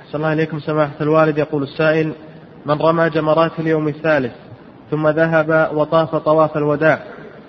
أحسن 0.00 0.18
الله 0.18 0.32
إليكم 0.32 0.58
سماحة 0.58 0.94
الوالد. 1.00 1.38
يقول 1.38 1.62
السائل 1.62 2.12
من 2.66 2.80
رمى 2.80 3.10
جمرات 3.10 3.52
اليوم 3.58 3.88
الثالث 3.88 4.32
ثم 4.90 5.08
ذهب 5.08 5.70
وطاف 5.74 6.16
طواف 6.16 6.56
الوداع 6.56 7.02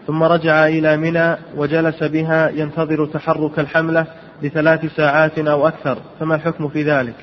ثم 0.07 0.23
رجع 0.23 0.67
إلى 0.67 0.97
منى 0.97 1.35
وجلس 1.57 2.03
بها 2.03 2.49
ينتظر 2.49 3.05
تحرك 3.05 3.59
الحملة 3.59 4.07
لثلاث 4.43 4.95
ساعات 4.95 5.39
أو 5.39 5.67
أكثر 5.67 5.97
فما 6.19 6.35
الحكم 6.35 6.67
في 6.67 6.83
ذلك؟ 6.83 7.15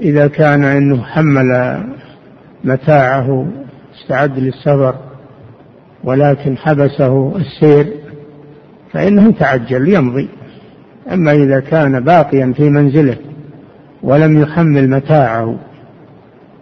إذا 0.00 0.26
كان 0.26 0.64
أنه 0.64 1.02
حمل 1.02 1.80
متاعه 2.64 3.46
استعد 3.94 4.38
للسفر 4.38 4.94
ولكن 6.04 6.56
حبسه 6.56 7.36
السير 7.36 7.86
فإنه 8.92 9.32
تعجل 9.32 9.88
يمضي. 9.88 10.28
أما 11.12 11.32
إذا 11.32 11.60
كان 11.60 12.04
باقيا 12.04 12.52
في 12.56 12.70
منزله 12.70 13.16
ولم 14.02 14.40
يحمل 14.40 14.90
متاعه 14.90 15.58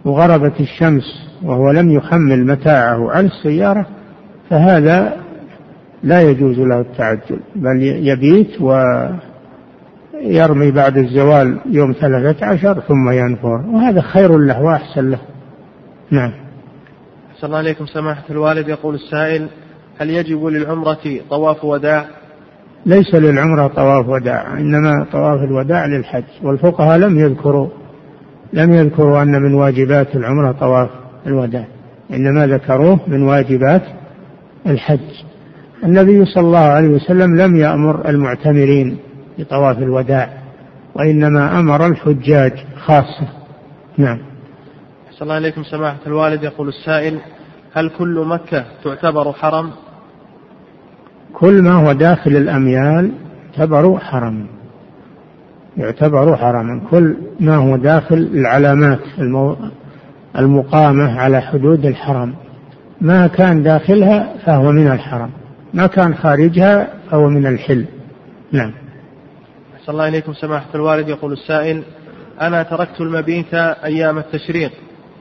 وغربت 0.05 0.59
الشمس 0.59 1.03
وهو 1.43 1.71
لم 1.71 1.91
يحمل 1.91 2.45
متاعه 2.45 3.11
على 3.11 3.27
السيارة 3.27 3.85
فهذا 4.49 5.17
لا 6.03 6.21
يجوز 6.21 6.59
له 6.59 6.79
التعجل 6.79 7.39
بل 7.55 7.83
يبيت 7.83 8.61
ويرمي 8.61 9.21
بعد 10.71 10.97
الزوال 10.97 11.57
يوم 11.65 11.91
ثلاثة 11.91 12.45
عشر 12.45 12.79
ثم 12.79 13.11
ينفر 13.11 13.63
وهذا 13.67 14.01
خير 14.01 14.37
له 14.37 14.61
وأحسن 14.61 15.09
له. 15.09 15.19
نعم. 16.11 16.31
أحسن 17.35 17.47
الله 17.47 17.59
إليكم 17.59 17.85
سماحة 17.85 18.23
الوالد 18.29 18.69
يقول 18.69 18.95
السائل 18.95 19.47
هل 19.97 20.09
يجب 20.09 20.45
للعمرة 20.45 21.19
طواف 21.29 21.65
وداع؟ 21.65 22.05
ليس 22.85 23.15
للعمرة 23.15 23.67
طواف 23.67 24.07
وداع 24.07 24.53
إنما 24.53 25.05
طواف 25.11 25.41
الوداع 25.43 25.85
للحج. 25.85 26.23
والفقهاء 26.43 26.97
لم 26.97 27.19
يذكروا 27.19 27.69
لم 28.53 28.73
يذكروا 28.73 29.21
أن 29.21 29.41
من 29.41 29.53
واجبات 29.53 30.15
العمرة 30.15 30.51
طواف 30.51 30.89
الوداع 31.27 31.65
إنما 32.13 32.47
ذكروه 32.47 32.99
من 33.07 33.23
واجبات 33.23 33.81
الحج. 34.67 35.23
النبي 35.83 36.25
صلى 36.25 36.43
الله 36.43 36.59
عليه 36.59 36.87
وسلم 36.87 37.41
لم 37.41 37.55
يأمر 37.55 38.09
المعتمرين 38.09 38.97
بطواف 39.39 39.77
الوداع 39.77 40.29
وإنما 40.95 41.59
أمر 41.59 41.87
الحجاج 41.87 42.53
خاصة. 42.85 43.27
نعم. 43.97 44.19
أحسن 45.07 45.23
الله 45.23 45.37
إليكم 45.37 45.63
سماحة 45.63 45.99
الوالد. 46.07 46.43
يقول 46.43 46.67
السائل 46.67 47.19
هل 47.73 47.89
كل 47.89 48.25
مكة 48.27 48.65
تعتبر 48.83 49.31
حرم؟ 49.31 49.69
كل 51.33 51.61
ما 51.61 51.73
هو 51.73 51.91
داخل 51.93 52.31
الأميال 52.31 53.11
يعتبر 53.57 53.99
حرما 53.99 54.45
يعتبر 55.77 56.37
حرما 56.37 56.81
كل 56.91 57.15
ما 57.39 57.55
هو 57.55 57.77
داخل 57.77 58.15
العلامات 58.15 58.99
المو... 59.19 59.57
المقامة 60.37 61.19
على 61.19 61.41
حدود 61.41 61.85
الحرم. 61.85 62.35
ما 63.01 63.27
كان 63.27 63.63
داخلها 63.63 64.33
فهو 64.45 64.71
من 64.71 64.87
الحرم. 64.87 65.29
ما 65.73 65.87
كان 65.87 66.15
خارجها 66.15 66.93
فهو 67.09 67.29
من 67.29 67.47
الحل. 67.47 67.85
نعم. 68.51 68.71
أحسن 69.75 69.91
الله 69.91 70.07
إليكم 70.07 70.33
سماحة 70.33 70.69
الوالد. 70.75 71.09
يقول 71.09 71.33
السائل 71.33 71.83
أنا 72.41 72.63
تركت 72.63 73.01
المبيت 73.01 73.53
أيام 73.83 74.17
التشريق 74.17 74.71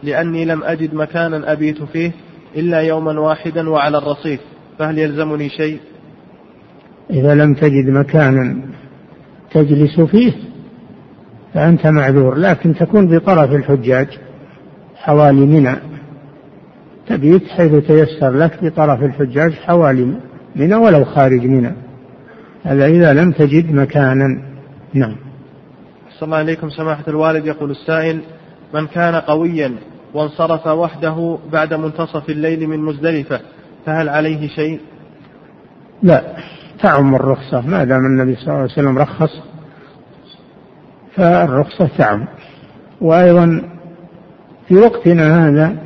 لأني 0.02 0.44
لم 0.44 0.62
أجد 0.62 0.94
مكانا 0.94 1.52
أبيت 1.52 1.82
فيه 1.82 2.12
إلا 2.56 2.80
يوما 2.80 3.20
واحدا 3.20 3.70
وعلى 3.70 3.98
الرصيف 3.98 4.40
فهل 4.78 4.98
يلزمني 4.98 5.48
شيء؟ 5.48 5.80
إذا 7.12 7.34
لم 7.34 7.54
تجد 7.54 7.88
مكانا 7.88 8.56
تجلس 9.50 10.00
فيه 10.00 10.32
فأنت 11.54 11.86
معذور 11.86 12.34
لكن 12.34 12.74
تكون 12.74 13.16
بطرف 13.16 13.52
الحجاج 13.52 14.08
حوالي 14.96 15.46
منى. 15.46 15.76
تبيت 17.06 17.48
حيث 17.48 17.74
تيسر 17.74 18.30
لك 18.30 18.64
بطرف 18.64 19.02
الحجاج 19.02 19.52
حوالي 19.52 20.14
منى 20.56 20.74
ولو 20.74 21.04
خارج 21.04 21.46
منى. 21.46 21.72
هذا 22.62 22.86
إذا 22.86 23.12
لم 23.12 23.32
تجد 23.32 23.72
مكانا. 23.72 24.42
نعم. 24.94 25.16
صلى 26.18 26.26
الله 26.26 26.36
عليكم 26.36 26.70
سماحة 26.70 27.04
الوالد. 27.08 27.46
يقول 27.46 27.70
السائل 27.70 28.20
من 28.74 28.86
كان 28.86 29.14
قويا 29.14 29.72
وانصرف 30.14 30.66
وحده 30.66 31.38
بعد 31.52 31.74
منتصف 31.74 32.30
الليل 32.30 32.66
من 32.66 32.78
مزدلفة 32.78 33.40
فهل 33.86 34.08
عليه 34.08 34.48
شيء؟ 34.48 34.80
لا. 36.02 36.22
تعم 36.82 37.14
الرخصة 37.14 37.60
ما 37.60 37.84
دام 37.84 38.06
النبي 38.06 38.34
صلى 38.34 38.42
الله 38.42 38.54
عليه 38.54 38.72
وسلم 38.72 38.98
رخص 38.98 39.30
فالرخصة 41.16 41.88
تعم. 41.98 42.26
وأيضا 43.00 43.62
في 44.68 44.74
وقتنا 44.74 45.48
هذا 45.48 45.76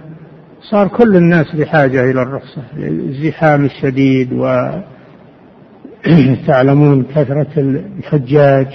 صار 0.60 0.88
كل 0.88 1.16
الناس 1.16 1.56
بحاجة 1.56 2.10
إلى 2.10 2.22
الرخصة 2.22 2.62
الزحام 2.78 3.64
الشديد 3.64 4.32
وتعلمون 6.06 7.04
كثرة 7.14 7.52
الحجاج. 7.56 8.66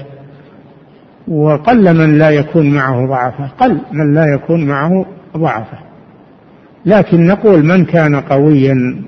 وقل 1.28 1.98
من 1.98 2.18
لا 2.18 2.30
يكون 2.30 2.74
معه 2.74 3.06
ضعفة 3.06 3.48
قل 3.48 3.78
من 3.92 4.14
لا 4.14 4.26
يكون 4.26 4.66
معه 4.68 5.06
ضعفة. 5.38 5.78
لكن 6.86 7.28
نقول 7.28 7.66
من 7.66 7.86
كان 7.86 8.16
قويا 8.16 9.04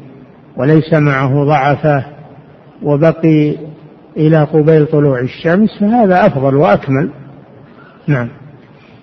وليس 0.58 0.94
معه 0.94 1.44
ضعفة 1.44 2.13
وبقي 2.84 3.56
إلى 4.18 4.44
قبيل 4.44 4.86
طلوع 4.86 5.20
الشمس 5.20 5.80
فهذا 5.80 6.26
أفضل 6.26 6.56
وأكمل. 6.56 7.10
نعم. 8.08 8.30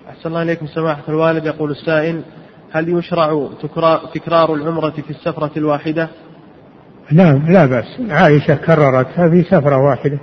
أحسن 0.09 0.29
الله 0.29 0.41
إليكم 0.41 0.67
سماحة 0.67 1.03
الوالد. 1.09 1.45
يقول 1.45 1.71
السائل 1.71 2.21
هل 2.71 2.97
يشرع 2.97 3.47
تكرار 4.13 4.53
العمرة 4.53 4.89
في 4.89 5.09
السفرة 5.09 5.51
الواحدة؟ 5.57 6.09
نعم 7.11 7.51
لا 7.51 7.65
بأس. 7.65 8.01
عائشة 8.09 8.55
كررتها 8.55 9.29
في 9.29 9.43
سفرة 9.43 9.77
واحدة. 9.77 10.19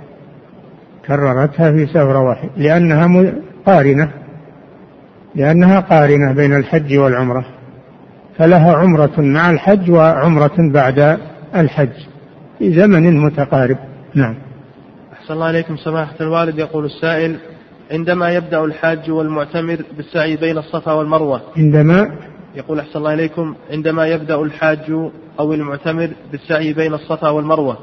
كررتها 1.07 1.71
في 1.71 1.85
سفرة 1.85 2.19
واحدة. 2.19 2.49
لأنها 2.57 3.33
قارنة. 3.65 4.11
لأنها 5.35 5.79
قارنة 5.79 6.33
بين 6.33 6.55
الحج 6.55 6.97
والعمرة. 6.97 7.45
فلها 8.37 8.73
عمرة 8.73 9.21
مع 9.21 9.49
الحج 9.49 9.91
وعمرة 9.91 10.71
بعد 10.73 11.17
الحج. 11.55 12.08
في 12.59 12.73
زمن 12.73 13.17
متقارب. 13.17 13.77
نعم. 14.15 14.35
أحسن 15.13 15.33
الله 15.33 15.45
عليكم 15.45 15.77
سماحة 15.77 16.15
الوالد. 16.21 16.59
يقول 16.59 16.85
السائل 16.85 17.35
عندما 17.91 18.31
يبدأ 18.31 18.63
الحاج 18.63 19.11
والمعتمر 19.11 19.77
بالسعي 19.97 20.35
بين 20.35 20.57
الصفا 20.57 20.91
والمروة. 20.91 21.41
عندما 21.57 22.11
يقول 22.55 22.79
أحسن 22.79 22.99
الله 22.99 23.13
إليكم 23.13 23.55
عندما 23.71 24.07
يبدأ 24.07 24.41
الحاج 24.41 24.91
أو 25.39 25.53
المعتمر 25.53 26.09
بالسعي 26.31 26.73
بين 26.73 26.93
الصفا 26.93 27.29
والمروة. 27.29 27.77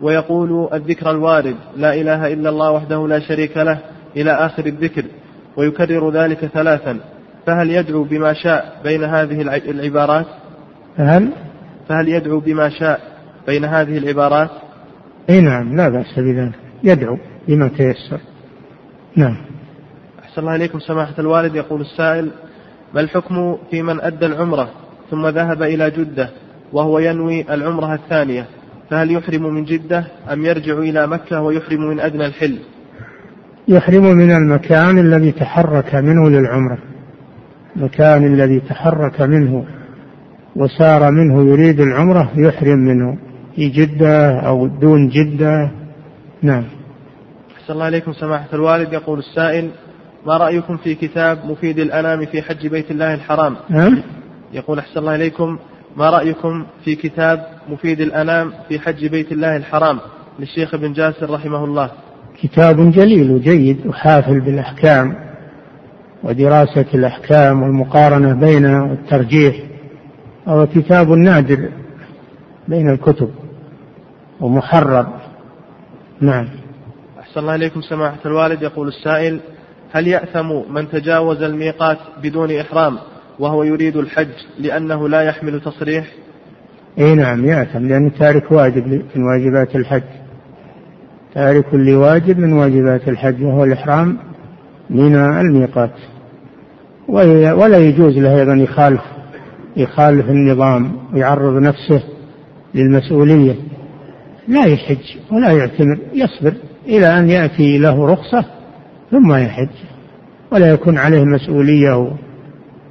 ويقول 0.00 0.68
الذكر 0.72 1.10
الوارد 1.10 1.56
لا 1.76 1.94
إله 1.94 2.32
إلا 2.32 2.48
الله 2.48 2.70
وحده 2.70 3.08
لا 3.08 3.20
شريك 3.20 3.56
له 3.56 3.78
إلى 4.16 4.30
آخر 4.30 4.66
الذكر 4.66 5.04
ويكرر 5.56 6.10
ذلك 6.10 6.46
ثلاثا. 6.46 6.98
فهل 7.46 7.70
يدعو 7.70 8.04
بما 8.04 8.32
شاء 8.32 8.80
بين 8.84 9.04
هذه 9.04 9.42
العبارات؟ 9.70 10.26
فهل 10.96 11.32
فهل 11.88 12.08
يدعو 12.08 12.40
بما 12.40 12.68
شاء 12.68 13.17
بين 13.48 13.64
هذه 13.64 13.98
العبارات؟ 13.98 14.50
إي 15.30 15.40
نعم 15.40 15.76
لا 15.76 15.88
بأس 15.88 16.18
بذلك. 16.18 16.54
يدعو 16.84 17.18
بما 17.48 17.68
تيسر. 17.68 18.20
نعم. 19.16 19.36
أحسن 20.24 20.40
الله 20.40 20.54
إليكم 20.54 20.78
سماحة 20.78 21.14
الوالد. 21.18 21.54
يقول 21.54 21.80
السائل 21.80 22.30
ما 22.94 23.00
الحكم 23.00 23.56
في 23.70 23.82
من 23.82 24.00
أدى 24.00 24.26
العمرة 24.26 24.70
ثم 25.10 25.26
ذهب 25.26 25.62
إلى 25.62 25.90
جدة 25.90 26.30
وهو 26.72 26.98
ينوي 26.98 27.54
العمرة 27.54 27.94
الثانية؟ 27.94 28.46
فهل 28.90 29.10
يحرم 29.10 29.54
من 29.54 29.64
جدة 29.64 30.04
أم 30.32 30.44
يرجع 30.44 30.78
إلى 30.78 31.06
مكة 31.06 31.40
ويحرم 31.42 31.80
من 31.80 32.00
أدنى 32.00 32.26
الحل؟ 32.26 32.58
يحرم 33.68 34.04
من 34.04 34.30
المكان 34.30 34.98
الذي 34.98 35.32
تحرك 35.32 35.94
منه 35.94 36.30
للعمرة. 36.30 36.78
المكان 37.76 38.24
الذي 38.34 38.60
تحرك 38.60 39.20
منه 39.20 39.64
وسار 40.56 41.10
منه 41.10 41.50
يريد 41.50 41.80
العمرة 41.80 42.30
يحرم 42.36 42.78
منه. 42.78 43.27
في 43.58 43.68
جدة 43.68 44.40
أو 44.40 44.66
دون 44.66 45.08
جدة. 45.08 45.70
نعم. 46.42 46.64
أحسن 47.56 47.72
الله 47.72 47.84
عليكم 47.84 48.12
سماحة 48.12 48.48
الوالد. 48.52 48.92
يقول 48.92 49.18
السائل 49.18 49.70
ما 50.26 50.36
رأيكم 50.36 50.76
في 50.76 50.94
كتاب 50.94 51.38
مفيد 51.44 51.78
الأنام 51.78 52.26
في 52.26 52.42
حج 52.42 52.66
بيت 52.66 52.90
الله 52.90 53.14
الحرام؟ 53.14 53.56
نعم. 53.70 54.02
يقول 54.52 54.78
أحسن 54.78 55.00
الله 55.00 55.14
إليكم 55.14 55.58
ما 55.96 56.10
رأيكم 56.10 56.64
في 56.84 56.94
كتاب 56.94 57.46
مفيد 57.68 58.00
الأنام 58.00 58.52
في 58.68 58.78
حج 58.78 59.06
بيت 59.06 59.32
الله 59.32 59.56
الحرام؟ 59.56 59.98
للشيخ 60.38 60.74
ابن 60.74 60.92
جاسر 60.92 61.30
رحمه 61.30 61.64
الله. 61.64 61.90
كتاب 62.42 62.92
جليل 62.92 63.30
وجيد 63.30 63.86
وحافل 63.86 64.40
بالأحكام 64.40 65.14
ودراسة 66.22 66.86
الأحكام 66.94 67.62
والمقارنة 67.62 68.40
بينها 68.40 68.82
والترجيح. 68.82 69.56
وهو 70.46 70.66
كتاب 70.66 71.10
نادر 71.10 71.68
بين 72.68 72.90
الكتب. 72.90 73.30
ومحرر. 74.40 75.06
نعم. 76.20 76.48
أحسن 77.20 77.40
الله 77.40 77.54
إليكم 77.54 77.80
سماحة 77.80 78.18
الوالد. 78.26 78.62
يقول 78.62 78.88
السائل 78.88 79.40
هل 79.92 80.08
يأثم 80.08 80.72
من 80.72 80.88
تجاوز 80.88 81.42
الميقات 81.42 81.98
بدون 82.22 82.50
إحرام 82.50 82.98
وهو 83.38 83.62
يريد 83.62 83.96
الحج 83.96 84.28
لأنه 84.58 85.08
لا 85.08 85.22
يحمل 85.22 85.60
تصريح؟ 85.60 86.06
إي 86.98 87.14
نعم 87.14 87.44
يأثم 87.44 87.88
لأنه 87.88 88.10
تارك 88.18 88.52
واجب 88.52 88.86
من 88.86 89.22
واجبات 89.22 89.76
الحج. 89.76 90.02
تارك 91.34 91.74
لواجب 91.74 92.38
من 92.38 92.52
واجبات 92.52 93.08
الحج 93.08 93.42
وهو 93.42 93.64
الإحرام 93.64 94.18
من 94.90 95.14
الميقات. 95.16 95.94
ولا 97.08 97.78
يجوز 97.78 98.18
له 98.18 98.40
أيضا 98.40 98.54
يخالف 98.54 99.02
يخالف 99.76 100.30
النظام 100.30 100.96
ويعرض 101.14 101.54
نفسه 101.62 102.02
للمسؤولية. 102.74 103.54
لا 104.48 104.64
يحج 104.64 105.16
ولا 105.32 105.52
يعتمر 105.52 105.98
يصبر 106.12 106.54
إلى 106.86 107.18
أن 107.18 107.30
يأتي 107.30 107.78
له 107.78 108.06
رخصة 108.06 108.44
ثم 109.10 109.34
يحج. 109.34 109.68
ولا 110.52 110.72
يكون 110.72 110.98
عليه 110.98 111.24
مسؤولية 111.24 112.16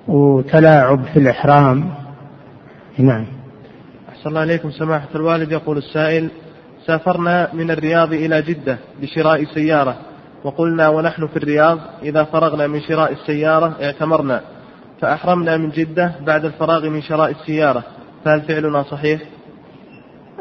وتلاعب 0.08 1.04
في 1.14 1.20
الإحرام. 1.20 1.94
نعم. 2.98 3.26
أحسن 4.10 4.30
الله 4.30 4.44
إليكم. 4.44 4.72
سماحة 4.72 5.08
الوالد 5.16 5.52
يقول 5.52 5.78
السائل 5.78 6.30
سافرنا 6.86 7.50
من 7.54 7.72
الرياض 7.72 8.14
إلى 8.14 8.42
جدة 8.42 8.78
لشراء 9.02 9.44
سيارة. 9.44 9.98
وقلنا 10.44 10.90
ونحن 10.90 11.28
في 11.28 11.38
الرياض 11.38 11.80
إذا 12.04 12.24
فرغنا 12.24 12.68
من 12.68 12.82
شراء 12.82 13.12
السيارة 13.12 13.76
اعتمرنا. 13.82 14.42
فأحرمنا 15.02 15.58
من 15.58 15.70
جدة 15.70 16.12
بعد 16.26 16.46
الفراغ 16.46 16.90
من 16.90 17.02
شراء 17.02 17.32
السيارة. 17.32 17.84
فهل 18.26 18.42
فعلنا 18.42 18.84
صحيح؟ 18.84 19.22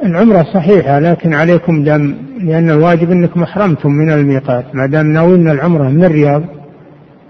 العمرة 0.05 0.43
صحيحة 0.43 0.98
لكن 0.98 1.35
عليكم 1.35 1.85
دم 1.85 2.14
لأن 2.40 2.70
الواجب 2.70 3.10
أنكم 3.10 3.43
أحرمتم 3.43 3.90
من 3.90 4.10
الميقات. 4.10 4.74
ما 4.74 4.86
دام 4.86 5.12
ناويين 5.12 5.51
العمرة 5.51 5.89
من 5.89 6.05
الرياض 6.05 6.43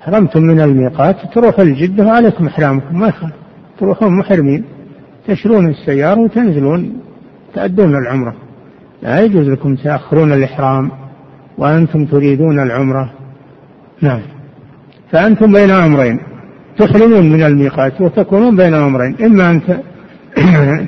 أحرمتم 0.03 0.43
من 0.43 0.61
الميقات 0.61 1.17
تروحوا 1.35 1.65
لجدة 1.65 2.07
وعليكم 2.07 2.47
إحرامكم. 2.47 3.01
ما 3.01 3.09
يخالف. 3.09 3.33
تروحون 3.81 4.19
محرمين 4.19 4.65
تشرون 5.29 5.69
السيارة 5.69 6.21
وتنزلون 6.21 7.01
تأدون 7.55 7.95
العمرة. 7.95 8.35
لا 9.03 9.21
يجوز 9.21 9.49
لكم 9.49 9.75
تأخرون 9.75 10.33
الإحرام 10.33 10.91
وأنتم 11.59 12.05
تريدون 12.05 12.61
العمرة. 12.61 13.13
نعم. 14.03 14.21
فأنتم 15.13 15.53
بين 15.53 15.71
أمرين 15.71 16.19
تحرمون 16.79 17.33
من 17.33 17.43
الميقات 17.43 18.01
وتكونون 18.01 18.57
بين 18.57 18.75
أمرين. 18.75 19.17
إما 19.25 19.51
أن 19.51 19.61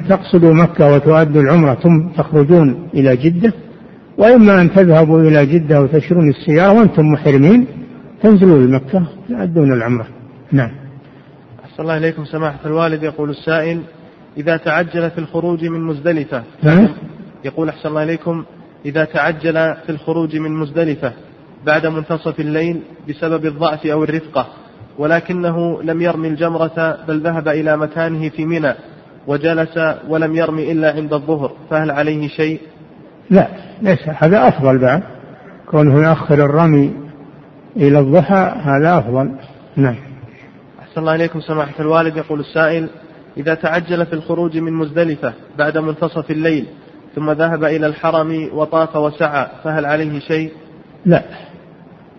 تقصدوا 0.08 0.54
مكة 0.54 0.92
وتؤدوا 0.92 1.42
العمرة 1.42 1.74
ثم 1.74 2.08
تخرجون 2.08 2.88
إلى 2.94 3.16
جدة 3.16 3.52
وإما 4.18 4.60
أن 4.60 4.72
تذهبوا 4.72 5.20
إلى 5.20 5.46
جدة 5.46 5.80
وتشرون 5.82 6.28
السيارة 6.28 6.72
وأنتم 6.72 7.02
محرمين 7.06 7.66
تنزلوا 8.22 8.58
لمكة 8.58 9.06
تؤدون 9.28 9.72
العمرة. 9.72 10.06
نعم. 10.52 10.70
أحسن 11.64 11.82
الله 11.82 11.96
إليكم 11.96 12.24
سماحة 12.24 12.58
الوالد 12.66 13.02
يقول 13.02 13.30
السائل 13.30 13.80
إذا 14.36 14.56
تعجل 14.56 15.10
في 15.10 15.18
الخروج 15.18 15.64
من 15.64 15.80
مزدلفة 15.80 16.42
نعم. 16.62 16.88
يقول 17.44 17.68
أحسن 17.68 17.88
الله 17.88 18.02
إليكم 18.02 18.44
إذا 18.86 19.04
تعجل 19.04 19.54
في 19.54 19.90
الخروج 19.90 20.36
من 20.36 20.50
مزدلفة 20.52 21.12
بعد 21.66 21.86
منتصف 21.86 22.40
الليل 22.40 22.80
بسبب 23.08 23.46
الضعف 23.46 23.86
أو 23.86 24.04
الرفقة 24.04 24.46
ولكنه 24.98 25.82
لم 25.82 26.02
يرمي 26.02 26.28
الجمرة 26.28 26.98
بل 27.08 27.20
ذهب 27.20 27.48
إلى 27.48 27.76
مكانه 27.76 28.28
في 28.28 28.44
منى 28.44 28.74
وجلس 29.28 29.78
ولم 30.08 30.36
يرم 30.36 30.58
إلا 30.58 30.92
عند 30.92 31.12
الظهر 31.12 31.52
فهل 31.70 31.90
عليه 31.90 32.28
شيء؟ 32.28 32.60
لا 33.30 33.48
ليس. 33.82 34.08
هذا 34.08 34.48
أفضل 34.48 34.78
بعد. 34.78 35.02
كونه 35.66 36.08
يؤخر 36.08 36.34
الرمي 36.34 36.92
إلى 37.76 37.98
الضحى 37.98 38.52
هذا 38.64 38.98
أفضل. 38.98 39.30
نعم. 39.76 39.94
أحسن 40.80 41.00
الله 41.00 41.14
إليكم 41.14 41.40
سماحة 41.40 41.74
الوالد. 41.80 42.16
يقول 42.16 42.40
السائل 42.40 42.88
إذا 43.36 43.54
تعجل 43.54 44.06
في 44.06 44.12
الخروج 44.12 44.58
من 44.58 44.72
مزدلفة 44.72 45.32
بعد 45.58 45.78
منتصف 45.78 46.30
الليل 46.30 46.66
ثم 47.14 47.30
ذهب 47.30 47.64
إلى 47.64 47.86
الحرم 47.86 48.48
وطاف 48.52 48.96
وسعى 48.96 49.46
فهل 49.64 49.86
عليه 49.86 50.18
شيء؟ 50.18 50.52
لا. 51.06 51.22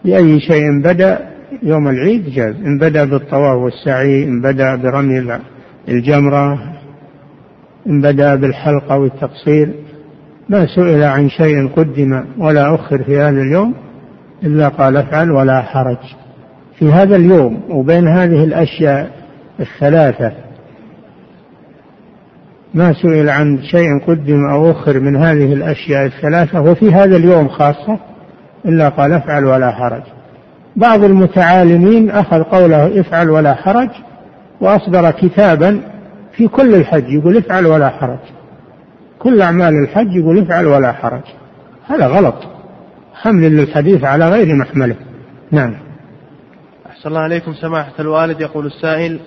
بأي 0.06 0.40
شيء 0.40 0.82
بدأ 0.82 1.30
يوم 1.64 1.88
العيد 1.88 2.30
جاز. 2.30 2.56
إن 2.56 2.78
بدأ 2.78 3.04
بالطواف 3.04 3.58
والسعي 3.58 4.24
إن 4.24 4.42
بدأ 4.42 4.76
برمي 4.76 5.40
الجمرة 5.90 6.79
إن 7.88 8.02
بدأ 8.02 8.36
بالحلقة 8.36 8.98
والتقصير 8.98 9.74
ما 10.50 10.66
سئل 10.76 11.04
عن 11.04 11.30
شيء 11.30 11.68
قدم 11.68 12.26
ولا 12.38 12.76
أخر 12.76 13.04
في 13.04 13.20
هذا 13.20 13.42
اليوم 13.42 13.74
إلا 14.44 14.68
قال 14.68 14.98
افعل 14.98 15.32
ولا 15.32 15.62
حرج. 15.62 15.98
في 16.80 16.92
هذا 16.92 17.16
اليوم 17.16 17.62
وبين 17.70 18.08
هذه 18.08 18.44
الأشياء 18.44 19.12
الثلاثة 19.60 20.32
ما 22.74 22.94
سئل 22.94 23.30
عن 23.30 23.60
شيء 23.64 24.00
قدم 24.08 24.46
أو 24.46 24.72
أخر 24.72 25.00
من 25.00 25.16
هذه 25.16 25.54
الأشياء 25.54 26.06
الثلاثة 26.06 26.62
وفي 26.62 26.94
هذا 26.94 27.16
اليوم 27.16 27.48
خاصة 27.48 28.00
إلا 28.66 28.90
قال 28.90 29.14
افعل 29.14 29.46
ولا 29.46 29.72
حرج. 29.72 30.04
بعض 30.76 31.04
المتعالمين 31.04 32.10
أخذ 32.10 32.44
قوله 32.44 33.00
افعل 33.00 33.30
ولا 33.30 33.54
حرج 33.54 33.90
وأصدر 34.62 35.12
كتابا 35.12 35.82
في 36.40 36.48
كل 36.48 36.76
الحج 36.76 37.10
يقول 37.10 37.38
افعل 37.38 37.66
ولا 37.66 37.90
حرج. 37.90 38.20
كل 39.20 39.42
أعمال 39.42 39.74
الحج 39.84 40.16
يقول 40.16 40.40
افعل 40.40 40.68
ولا 40.68 40.92
حرج. 40.92 41.24
هذا 41.88 42.08
غلط. 42.08 42.36
حمل 43.14 43.58
للحديث 43.58 44.04
على 44.04 44.30
غير 44.30 44.56
محمله. 44.56 44.96
نعم. 45.52 45.74
أحسن 46.90 47.10
الله 47.10 47.20
عليكم. 47.20 47.54
سماحة 47.54 47.94
الوالد 48.00 48.42
يقول 48.42 48.66
السائل 48.66 49.20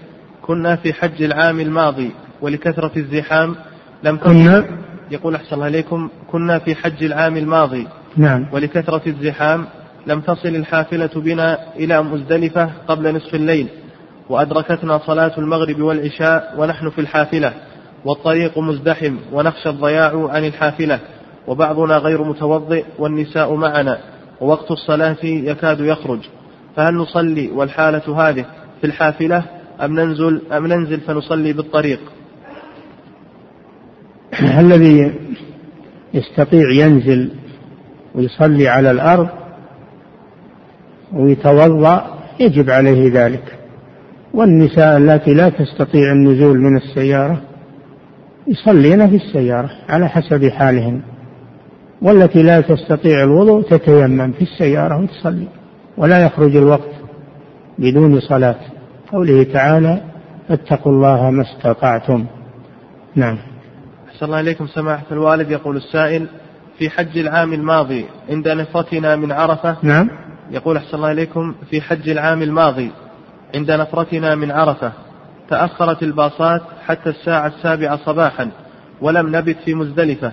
كنا 0.43 0.77
في 0.77 0.93
حج 0.93 1.23
العام 1.23 1.61
الماضي 1.61 2.11
ولكثرة 2.41 2.93
الزحام 2.97 3.55
لم 4.03 4.17
كنا 4.17 4.65
يقول 5.11 5.35
أحسن 5.35 5.55
الله 5.55 5.65
عليكم 5.67 6.09
كنا 6.31 6.59
في 6.59 6.75
حج 6.75 7.05
العام 7.05 7.37
الماضي 7.37 7.89
نعم. 8.17 8.47
ولكثرة 8.53 9.03
الزحام 9.07 9.65
لم 10.07 10.21
تصل 10.21 10.49
الحافلة 10.49 11.11
بنا 11.17 11.59
إلى 11.77 12.03
مزدلفة 12.03 12.71
قبل 12.89 13.17
نصف 13.17 13.35
الليل. 13.35 13.69
وأدركتنا 14.33 14.99
صلاة 14.99 15.33
المغرب 15.39 15.81
والعشاء 15.81 16.55
ونحن 16.59 16.91
في 16.91 17.01
الحافلة 17.01 17.53
والطريق 18.05 18.59
مزدحم 18.59 19.17
ونخشى 19.33 19.69
الضياع 19.69 20.29
عن 20.31 20.45
الحافلة 20.45 21.01
وبعضنا 21.47 21.97
غير 21.97 22.25
متوضئ 22.25 22.85
والنساء 22.99 23.55
معنا 23.55 23.99
ووقت 24.41 24.71
الصلاة 24.71 25.17
يكاد 25.25 25.81
يخرج 25.81 26.19
فهل 26.77 26.95
نصلي 26.95 27.51
والحالة 27.51 28.29
هذه 28.29 28.45
في 28.81 28.87
الحافلة 28.87 29.45
أم 29.81 30.01
ننزل 30.01 30.43
أم 30.53 30.67
ننزل 30.67 31.01
فنصلي 31.01 31.53
بالطريق؟ 31.53 32.01
الذي 34.61 35.15
يستطيع 36.15 36.71
ينزل 36.71 37.31
ويصلي 38.15 38.69
على 38.69 38.91
الأرض 38.91 39.29
ويتوضأ 41.13 42.19
يجب 42.41 42.71
عليه 42.71 43.13
ذلك 43.13 43.62
والنساء 44.35 44.97
التي 44.97 45.35
لا 45.35 45.49
تستطيع 45.49 46.13
النزول 46.13 46.59
من 46.59 46.77
السيارة 46.77 47.41
يصلين 48.47 49.11
في 49.11 49.17
السيارة 49.17 49.71
على 49.89 50.09
حسب 50.09 50.49
حالهن 50.49 51.01
والتي 52.03 52.43
لا 52.43 52.61
تستطيع 52.61 53.23
الوضوء 53.25 53.63
تتيمم 53.63 54.33
في 54.33 54.43
السيارة 54.43 55.03
وتصلي 55.03 55.47
ولا 55.97 56.25
يخرج 56.25 56.57
الوقت 56.57 56.91
بدون 57.79 58.21
صلاة. 58.21 58.57
قوله 59.13 59.43
تعالى 59.43 60.01
اتقوا 60.51 60.93
الله 60.93 61.31
ما 61.31 61.43
استطعتم 61.43 62.27
نعم. 63.15 63.39
أحسن 64.09 64.27
الله 64.27 64.41
إليكم 64.41 64.67
سماحة 64.67 65.07
الوالد. 65.13 65.51
يقول 65.51 65.77
السائل 65.77 66.27
في 66.79 66.91
حج 66.91 67.19
العام 67.19 67.53
الماضي 67.53 68.05
عند 68.31 68.49
نفرتنا 68.49 69.17
من 69.17 69.33
عرفة؟ 69.33 69.77
نعم. 69.83 70.11
يقول 70.51 70.77
أحسن 70.77 70.97
الله 70.97 71.13
إليكم 71.13 71.55
في 71.71 71.81
حج 71.81 72.09
العام 72.09 72.43
الماضي 72.43 72.91
عند 73.55 73.71
نفرتنا 73.71 74.35
من 74.35 74.51
عرفة 74.51 74.93
تأخرت 75.49 76.03
الباصات 76.03 76.63
حتى 76.87 77.11
الساعة 77.11 77.47
السابعة 77.47 77.97
صباحا 77.97 78.51
ولم 79.01 79.37
نبت 79.37 79.57
في 79.65 79.75
مزدلفة. 79.75 80.33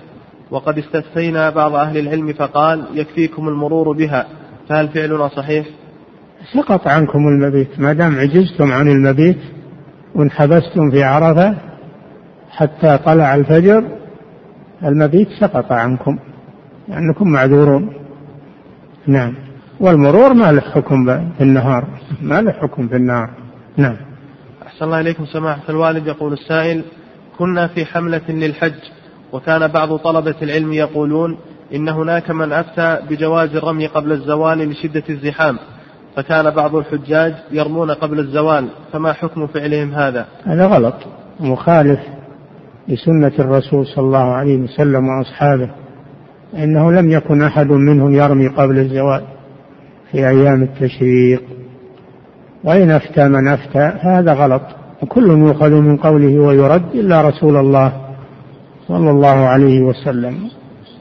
وقد 0.50 0.78
استفتينا 0.78 1.50
بعض 1.50 1.74
أهل 1.74 1.98
العلم 1.98 2.32
فقال 2.32 2.84
يكفيكم 2.94 3.48
المرور 3.48 3.92
بها. 3.92 4.26
فهل 4.68 4.88
فعلنا 4.88 5.28
صحيح؟ 5.28 5.66
سقط 6.54 6.88
عنكم 6.88 7.18
المبيت. 7.18 7.80
ما 7.80 7.92
دام 7.92 8.18
عجزتم 8.18 8.72
عن 8.72 8.88
المبيت 8.88 9.38
وانحبستم 10.14 10.90
في 10.90 11.02
عرفة 11.02 11.54
حتى 12.50 12.98
طلع 12.98 13.34
الفجر 13.34 13.84
المبيت 14.84 15.28
سقط 15.40 15.72
عنكم 15.72 16.18
لأنكم 16.88 17.28
معذورون. 17.28 17.92
نعم. 19.06 19.49
والمرور 19.80 20.34
ما 20.34 20.52
له 20.52 20.60
حكم 20.60 21.06
في 21.38 21.44
النهار. 21.44 21.84
ما 22.22 22.40
له 22.40 22.52
حكم 22.52 22.88
في 22.88 22.96
النهار. 22.96 23.30
نعم. 23.76 23.96
أحسن 24.66 24.84
الله 24.84 25.00
إليكم 25.00 25.24
سماحة 25.26 25.62
الوالد 25.68 26.06
يقول 26.06 26.32
السائل 26.32 26.82
كنا 27.38 27.66
في 27.66 27.84
حملة 27.84 28.20
للحج 28.28 28.74
وكان 29.32 29.68
بعض 29.68 29.96
طلبة 29.96 30.34
العلم 30.42 30.72
يقولون 30.72 31.36
إن 31.74 31.88
هناك 31.88 32.30
من 32.30 32.52
أفتى 32.52 32.98
بجواز 33.10 33.56
الرمي 33.56 33.86
قبل 33.86 34.12
الزوال 34.12 34.58
لشدة 34.58 35.02
الزحام 35.10 35.58
فكان 36.16 36.50
بعض 36.50 36.76
الحجاج 36.76 37.34
يرمون 37.52 37.90
قبل 37.90 38.18
الزوال 38.18 38.68
فما 38.92 39.12
حكم 39.12 39.46
فعلهم 39.46 39.94
هذا؟ 39.94 40.26
هذا 40.44 40.66
غلط. 40.66 40.94
مخالف 41.40 42.00
لسنة 42.88 43.32
الرسول 43.38 43.86
صلى 43.86 44.04
الله 44.04 44.32
عليه 44.32 44.56
وسلم 44.56 45.08
وأصحابه 45.08 45.70
إنه 46.54 46.92
لم 46.92 47.10
يكن 47.10 47.42
أحد 47.42 47.66
منهم 47.66 48.14
يرمي 48.14 48.48
قبل 48.48 48.78
الزوال. 48.78 49.22
في 50.12 50.28
أيام 50.28 50.62
التشريق. 50.62 51.42
وإن 52.64 52.90
أفتى 52.90 53.28
من 53.28 53.48
أفتى 53.48 53.92
فهذا 54.02 54.32
غلط. 54.32 54.62
وكل 55.02 55.30
يؤخذ 55.30 55.70
من 55.70 55.96
قوله 55.96 56.38
ويرد 56.38 56.94
إلا 56.94 57.28
رسول 57.28 57.56
الله 57.56 57.92
صلى 58.88 59.10
الله 59.10 59.28
عليه 59.28 59.80
وسلم. 59.80 60.34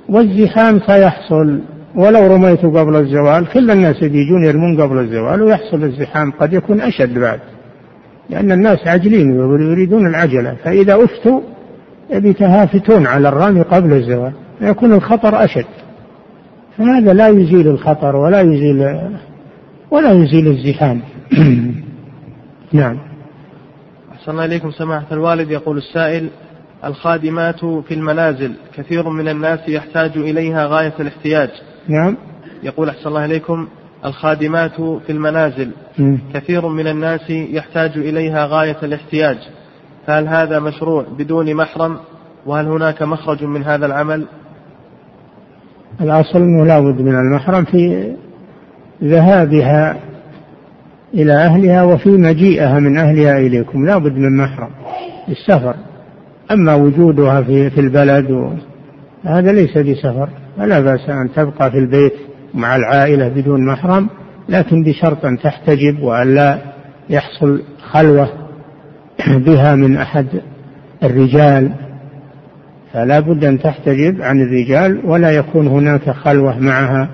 والزحام 0.10 0.80
سيحصل. 0.88 1.60
ولو 1.95 2.36
رميت 2.36 2.65
قبل 2.65 2.95
الزوال 2.95 3.48
كل 3.53 3.72
الناس 3.72 4.02
يجون 4.02 4.45
يرمون 4.45 4.81
قبل 4.81 4.99
الزوال 4.99 5.41
ويحصل 5.41 5.84
الزحام 5.84 6.31
قد 6.31 6.53
يكون 6.53 6.81
أشد 6.81 7.19
بعد. 7.19 7.40
لأن 8.30 8.52
الناس 8.52 8.88
عاجلين 8.88 9.36
يريدون 9.72 10.07
العجلة. 10.07 10.56
فإذا 10.64 11.03
أفتوا 11.03 11.41
يتهافتون 12.10 13.07
على 13.07 13.30
الرمي 13.30 13.61
قبل 13.61 13.94
الزوال. 13.94 14.31
يكون 14.61 14.94
الخطر 14.94 15.44
أشد. 15.44 15.65
فهذا 16.80 17.14
لا 17.14 17.27
يزيل 17.27 17.68
الخطر 17.68 18.15
ولا 18.15 18.41
يزيل 18.41 19.10
ولا 19.91 20.11
يزيل 20.11 20.47
الزحام. 20.47 21.01
نعم. 22.73 22.99
أحسن 24.11 24.31
الله 24.31 24.45
إليكم. 24.45 24.72
سماحة 24.72 25.06
الوالد 25.11 25.51
يقول 25.51 25.77
السائل 25.77 26.30
الخادمات 26.85 27.65
في 27.65 27.93
المنازل 27.93 28.53
كثير 28.76 29.10
من 29.10 29.27
الناس 29.27 29.60
يحتاج 29.68 30.18
إليها 30.18 30.65
غاية 30.65 30.93
الاحتياج. 30.99 31.49
نعم. 31.88 32.18
يقول 32.64 32.89
أحسن 32.89 33.10
الله 33.10 33.26
إليكم 33.26 33.68
الخادمات 34.06 34.81
في 34.81 35.10
المنازل 35.10 35.72
م. 35.97 36.18
كثير 36.34 36.68
من 36.68 36.88
الناس 36.88 37.30
يحتاج 37.30 37.97
إليها 37.97 38.45
غاية 38.45 38.77
الاحتياج. 38.84 39.38
فهل 40.07 40.27
هذا 40.27 40.60
مشروع 40.60 41.06
بدون 41.18 41.56
محرم؟ 41.56 41.97
وهل 42.45 42.65
هناك 42.65 43.01
مخرج 43.01 43.43
من 43.43 43.64
هذا 43.64 43.85
العمل؟ 43.85 44.26
الأصل 46.01 46.39
أنه 46.39 46.65
لا 46.65 46.80
بد 46.80 47.01
من 47.01 47.15
المحرم 47.15 47.65
في 47.65 48.11
ذهابها 49.03 49.97
إلى 51.13 51.34
أهلها 51.34 51.84
وفي 51.84 52.09
مجيئها 52.09 52.80
من 52.80 52.97
أهلها 52.97 53.38
إليكم. 53.38 53.85
لا 53.85 53.97
بد 53.97 54.13
من 54.13 54.38
محرم 54.38 54.69
السفر 55.30 55.76
أما 56.51 56.76
وجودها 56.76 57.41
في, 57.41 57.69
في 57.69 57.81
البلد. 57.81 58.57
هذا 59.23 59.51
ليس 59.51 59.77
بسفر. 59.77 60.30
فلا 60.57 60.80
بأس 60.80 61.09
أن 61.09 61.30
تبقى 61.35 61.71
في 61.71 61.77
البيت 61.77 62.13
مع 62.53 62.76
العائلة 62.76 63.27
بدون 63.27 63.65
محرم 63.65 64.09
لكن 64.49 64.84
بشرط 64.84 65.26
أن 65.26 65.38
تحتجب 65.38 65.99
وأن 66.01 66.35
لا 66.35 66.59
يحصل 67.09 67.61
خلوة 67.91 68.30
بها 69.30 69.76
من 69.76 69.97
أحد 69.97 70.27
الرجال. 71.03 71.71
فلا 72.93 73.19
بد 73.19 73.45
أن 73.45 73.59
تحتجب 73.59 74.21
عن 74.21 74.41
الرجال 74.41 75.01
ولا 75.05 75.31
يكون 75.31 75.67
هناك 75.67 76.09
خلوة 76.09 76.59
معها 76.59 77.09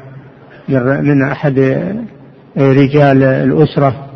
من 1.02 1.24
أحد 1.24 1.60
رجال 2.58 3.24
الأسرة. 3.24 4.10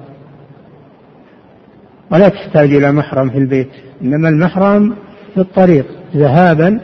ولا 2.11 2.29
تحتاج 2.29 2.73
إلى 2.73 2.91
محرم 2.91 3.29
في 3.29 3.37
البيت 3.37 3.69
إنما 4.01 4.29
المحرم 4.29 4.95
في 5.33 5.41
الطريق 5.41 5.85
ذهابا 6.15 6.79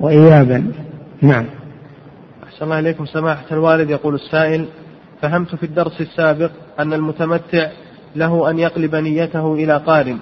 وإيابا. 0.00 0.72
نعم. 1.22 1.44
أحسن 2.44 2.64
الله 2.64 2.78
إليكم. 2.78 3.06
سماحة 3.06 3.44
الوالد 3.52 3.90
يقول 3.90 4.14
السائل 4.14 4.66
فهمت 5.22 5.54
في 5.54 5.62
الدرس 5.62 6.00
السابق 6.00 6.50
أن 6.80 6.92
المتمتع 6.92 7.68
له 8.16 8.50
أن 8.50 8.58
يقلب 8.58 8.94
نيته 8.94 9.54
إلى 9.54 9.76
قارن. 9.76 10.18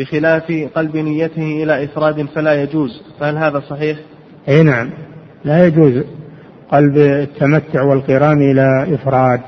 بخلاف 0.00 0.52
قلب 0.74 0.96
نيته 0.96 1.62
إلى 1.62 1.84
إفراد 1.84 2.26
فلا 2.34 2.62
يجوز 2.62 3.02
فهل 3.20 3.36
هذا 3.36 3.60
صحيح؟ 3.60 3.98
أي 4.48 4.62
نعم 4.62 4.90
لا 5.44 5.66
يجوز. 5.66 6.04
قلب 6.72 6.96
التمتع 6.96 7.82
والقران 7.82 8.50
إلى 8.50 8.94
إفراد 8.94 9.40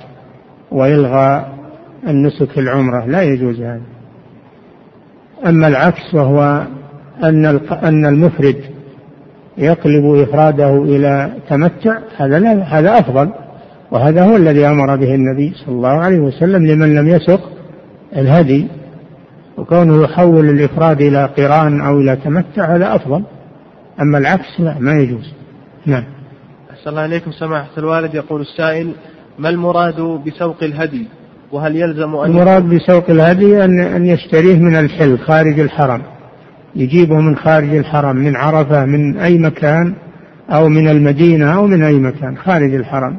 وإلغاء 0.71 1.59
النسك 2.09 2.59
العمرة 2.59 3.07
لا 3.07 3.23
يجوز 3.23 3.61
هذا. 3.61 3.83
أما 5.47 5.69
العكس 5.69 6.15
وهو 6.15 6.67
أن 7.23 7.47
أن 7.83 8.07
المفرد 8.07 8.57
يقلب 9.59 10.15
إفراده 10.15 10.83
إلى 10.83 11.33
تمتع 11.49 11.99
هذا 12.17 12.39
لا 12.39 12.53
هذا 12.53 12.99
أفضل 12.99 13.31
وهذا 13.91 14.25
هو 14.25 14.37
الذي 14.37 14.67
أمر 14.67 14.97
به 14.97 15.15
النبي 15.15 15.53
صلى 15.55 15.75
الله 15.75 15.89
عليه 15.89 16.19
وسلم 16.19 16.67
لمن 16.67 16.95
لم 16.95 17.09
يسق 17.09 17.51
الهدي. 18.17 18.67
وكونه 19.59 20.03
يحول 20.03 20.49
الإفراد 20.49 21.01
إلى 21.01 21.25
قران 21.25 21.81
أو 21.81 22.01
إلى 22.01 22.17
تمتع 22.17 22.77
هذا 22.77 22.95
أفضل. 22.95 23.23
أما 24.01 24.19
العكس 24.19 24.61
لا 24.61 24.77
ما 24.81 24.93
يجوز. 24.93 25.33
نعم. 25.87 26.05
أحسن 26.71 26.91
الله 26.91 27.05
إليكم 27.05 27.33
سماحة 27.33 27.71
الوالد. 27.79 28.15
يقول 28.15 28.41
السائل 28.41 28.93
ما 29.39 29.49
المراد 29.49 30.01
بسوق 30.01 30.57
الهدي؟ 30.63 31.07
وهل 31.53 31.77
يلزم 31.77 32.15
أن 32.15 32.31
المراد 32.31 32.69
بسوق 32.69 33.11
الهدي 33.11 33.65
أن 33.65 33.81
أن 33.81 34.07
يشتريه 34.07 34.59
من 34.59 34.77
الحل 34.77 35.19
خارج 35.19 35.61
الحرم. 35.61 36.03
يجيبه 36.77 37.17
من 37.17 37.37
خارج 37.37 37.75
الحرم 37.75 38.17
من 38.17 38.37
عرفة 38.37 38.85
من 38.85 39.19
أي 39.19 39.39
مكان 39.39 39.95
أو 40.51 40.69
من 40.69 40.89
المدينة 40.89 41.55
أو 41.55 41.67
من 41.67 41.83
أي 41.83 41.95
مكان 41.95 42.37
خارج 42.37 42.75
الحرم. 42.75 43.17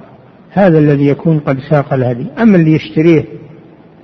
هذا 0.52 0.80
الذي 0.80 1.08
يكون 1.08 1.40
قد 1.40 1.60
ساق 1.70 1.94
الهدي. 1.94 2.28
أما 2.42 2.58
اللي 2.58 2.72
يشتريه 2.72 3.26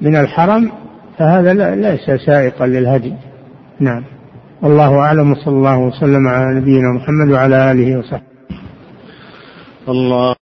من 0.01 0.15
الحرم 0.15 0.71
فهذا 1.19 1.75
ليس 1.75 2.25
سائقا 2.25 2.67
للهدي. 2.67 3.13
نعم. 3.79 4.03
والله 4.61 4.99
أعلم 4.99 5.31
وصلى 5.31 5.53
الله 5.53 5.77
وسلم 5.77 6.27
على 6.27 6.59
نبينا 6.59 6.91
محمد 6.91 7.31
وعلى 7.31 7.71
آله 7.71 7.99
وصحبه. 7.99 8.23
الله 9.89 10.38